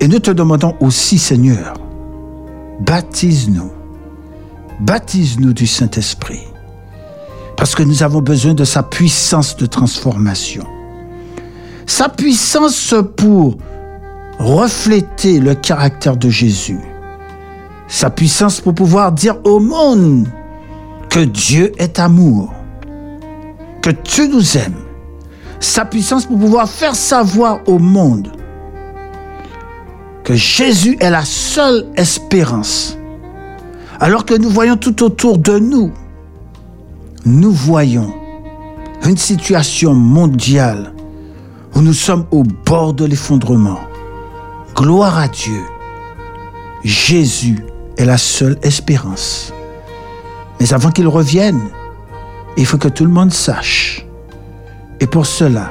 Et 0.00 0.08
nous 0.08 0.18
te 0.18 0.30
demandons 0.32 0.74
aussi, 0.80 1.18
Seigneur, 1.18 1.74
baptise-nous, 2.80 3.70
baptise-nous 4.80 5.52
du 5.52 5.66
Saint-Esprit, 5.68 6.42
parce 7.56 7.74
que 7.76 7.84
nous 7.84 8.02
avons 8.02 8.20
besoin 8.20 8.54
de 8.54 8.64
sa 8.64 8.82
puissance 8.82 9.56
de 9.56 9.66
transformation. 9.66 10.66
Sa 11.86 12.08
puissance 12.08 12.94
pour 13.16 13.56
refléter 14.40 15.38
le 15.38 15.54
caractère 15.54 16.16
de 16.16 16.28
Jésus. 16.28 16.80
Sa 17.86 18.10
puissance 18.10 18.60
pour 18.60 18.74
pouvoir 18.74 19.12
dire 19.12 19.36
au 19.44 19.60
monde 19.60 20.26
que 21.08 21.20
Dieu 21.20 21.72
est 21.78 22.00
amour, 22.00 22.52
que 23.82 23.90
tu 23.90 24.28
nous 24.28 24.58
aimes. 24.58 24.74
Sa 25.60 25.84
puissance 25.84 26.26
pour 26.26 26.38
pouvoir 26.38 26.68
faire 26.68 26.96
savoir 26.96 27.60
au 27.66 27.78
monde 27.78 28.32
que 30.24 30.34
Jésus 30.34 30.96
est 31.00 31.10
la 31.10 31.24
seule 31.24 31.86
espérance. 31.94 32.98
Alors 34.00 34.24
que 34.24 34.34
nous 34.34 34.50
voyons 34.50 34.76
tout 34.76 35.04
autour 35.04 35.38
de 35.38 35.58
nous, 35.60 35.92
nous 37.24 37.52
voyons 37.52 38.12
une 39.04 39.16
situation 39.16 39.94
mondiale 39.94 40.92
où 41.76 41.82
nous 41.82 41.92
sommes 41.92 42.24
au 42.30 42.42
bord 42.42 42.94
de 42.94 43.04
l'effondrement. 43.04 43.78
Gloire 44.74 45.18
à 45.18 45.28
Dieu. 45.28 45.62
Jésus 46.82 47.62
est 47.98 48.06
la 48.06 48.16
seule 48.16 48.58
espérance. 48.62 49.52
Mais 50.58 50.72
avant 50.72 50.90
qu'il 50.90 51.06
revienne, 51.06 51.60
il 52.56 52.64
faut 52.64 52.78
que 52.78 52.88
tout 52.88 53.04
le 53.04 53.10
monde 53.10 53.32
sache. 53.32 54.06
Et 55.00 55.06
pour 55.06 55.26
cela, 55.26 55.70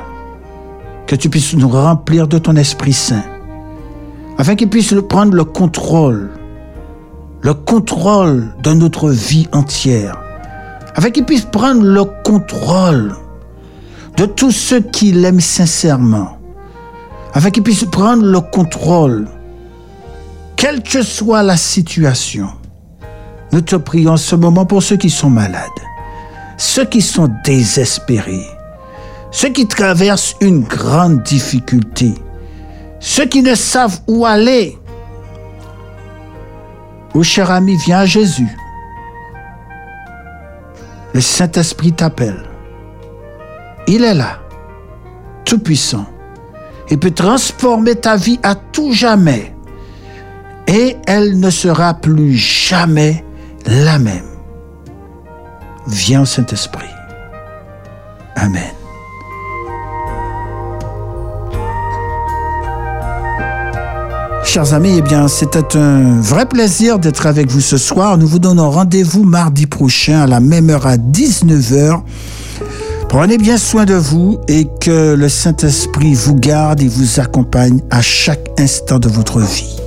que 1.08 1.16
tu 1.16 1.30
puisses 1.30 1.56
nous 1.56 1.70
remplir 1.70 2.28
de 2.28 2.38
ton 2.38 2.56
Esprit 2.56 2.94
Saint, 2.94 3.26
afin 4.38 4.56
qu'il 4.56 4.70
puisse 4.70 4.94
prendre 5.10 5.34
le 5.34 5.44
contrôle, 5.44 6.30
le 7.42 7.56
contrôle 7.56 8.54
de 8.62 8.74
notre 8.74 9.10
vie 9.10 9.48
entière, 9.54 10.22
afin 10.94 11.10
qu'il 11.10 11.26
puisse 11.26 11.46
prendre 11.46 11.82
le 11.82 12.04
contrôle 12.24 13.16
de 14.18 14.26
tous 14.26 14.52
ceux 14.52 14.82
qui 14.82 15.12
l'aiment 15.12 15.42
sincèrement, 15.42 16.38
afin 17.34 17.50
qu'il 17.50 17.64
puisse 17.64 17.86
prendre 17.86 18.24
le 18.24 18.40
contrôle, 18.40 19.28
quelle 20.56 20.82
que 20.82 21.02
soit 21.02 21.44
la 21.44 21.58
situation. 21.58 22.50
Nous 23.52 23.62
te 23.62 23.76
prions 23.76 24.18
ce 24.18 24.36
moment 24.36 24.66
pour 24.66 24.84
ceux 24.84 24.98
qui 24.98 25.10
sont 25.10 25.30
malades, 25.30 25.64
ceux 26.58 26.86
qui 26.86 27.02
sont 27.02 27.30
désespérés, 27.44 28.48
ceux 29.32 29.50
qui 29.50 29.68
traversent 29.68 30.36
une 30.40 30.62
grande 30.62 31.22
difficulté, 31.24 32.14
ceux 33.00 33.26
qui 33.26 33.42
ne 33.42 33.56
savent 33.56 34.00
où 34.08 34.26
aller. 34.26 34.78
Ô 37.14 37.24
cher 37.24 37.52
ami, 37.52 37.78
viens 37.86 38.00
à 38.00 38.06
Jésus. 38.06 38.58
Le 41.14 41.22
Saint-Esprit 41.22 41.94
t'appelle. 41.94 42.55
Il 43.88 44.04
est 44.04 44.14
là, 44.14 44.40
tout 45.46 45.60
puissant. 45.60 46.06
Il 46.90 47.00
peut 47.00 47.12
transformer 47.12 47.96
ta 47.96 48.16
vie 48.16 48.40
à 48.44 48.56
tout 48.56 48.92
jamais. 48.92 49.54
Et 50.68 50.98
elle 51.06 51.40
ne 51.40 51.50
sera 51.50 51.94
plus 51.94 52.36
jamais 52.36 53.24
la 53.66 54.00
même. 54.00 54.26
Viens 55.88 56.26
Saint-Esprit. 56.26 56.90
Amen. 58.36 58.64
Chers 64.44 64.74
amis, 64.74 64.96
eh 64.98 65.02
bien, 65.02 65.28
c'était 65.28 65.78
un 65.78 66.20
vrai 66.22 66.46
plaisir 66.46 66.98
d'être 66.98 67.28
avec 67.28 67.52
vous 67.52 67.62
ce 67.62 67.78
soir. 67.78 68.18
Nous 68.18 68.28
vous 68.28 68.40
donnons 68.40 68.72
rendez-vous 68.72 69.24
mardi 69.24 69.66
prochain 69.66 70.22
à 70.22 70.28
la 70.28 70.40
même 70.40 70.70
heure 70.70 70.88
à 70.88 70.98
19h. 70.98 72.02
Prenez 73.10 73.38
bien 73.38 73.58
soin 73.58 73.86
de 73.86 73.94
vous 73.94 74.40
et 74.48 74.68
que 74.82 75.16
le 75.16 75.30
Saint-Esprit 75.30 76.14
vous 76.14 76.36
garde 76.36 76.82
et 76.82 76.88
vous 76.88 77.20
accompagne 77.20 77.82
à 77.90 78.02
chaque 78.02 78.50
instant 78.60 79.00
de 79.00 79.08
votre 79.08 79.40
vie. 79.40 79.80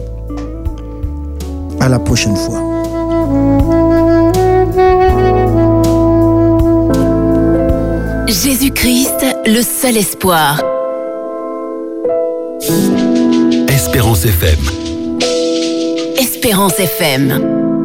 À 1.81 1.89
la 1.89 1.99
prochaine 1.99 2.37
fois. 2.37 2.63
Jésus-Christ, 8.27 9.25
le 9.47 9.63
seul 9.63 9.97
espoir. 9.97 10.63
Espérance 13.69 14.25
FM. 14.25 14.59
Espérance 16.19 16.79
FM. 16.79 17.78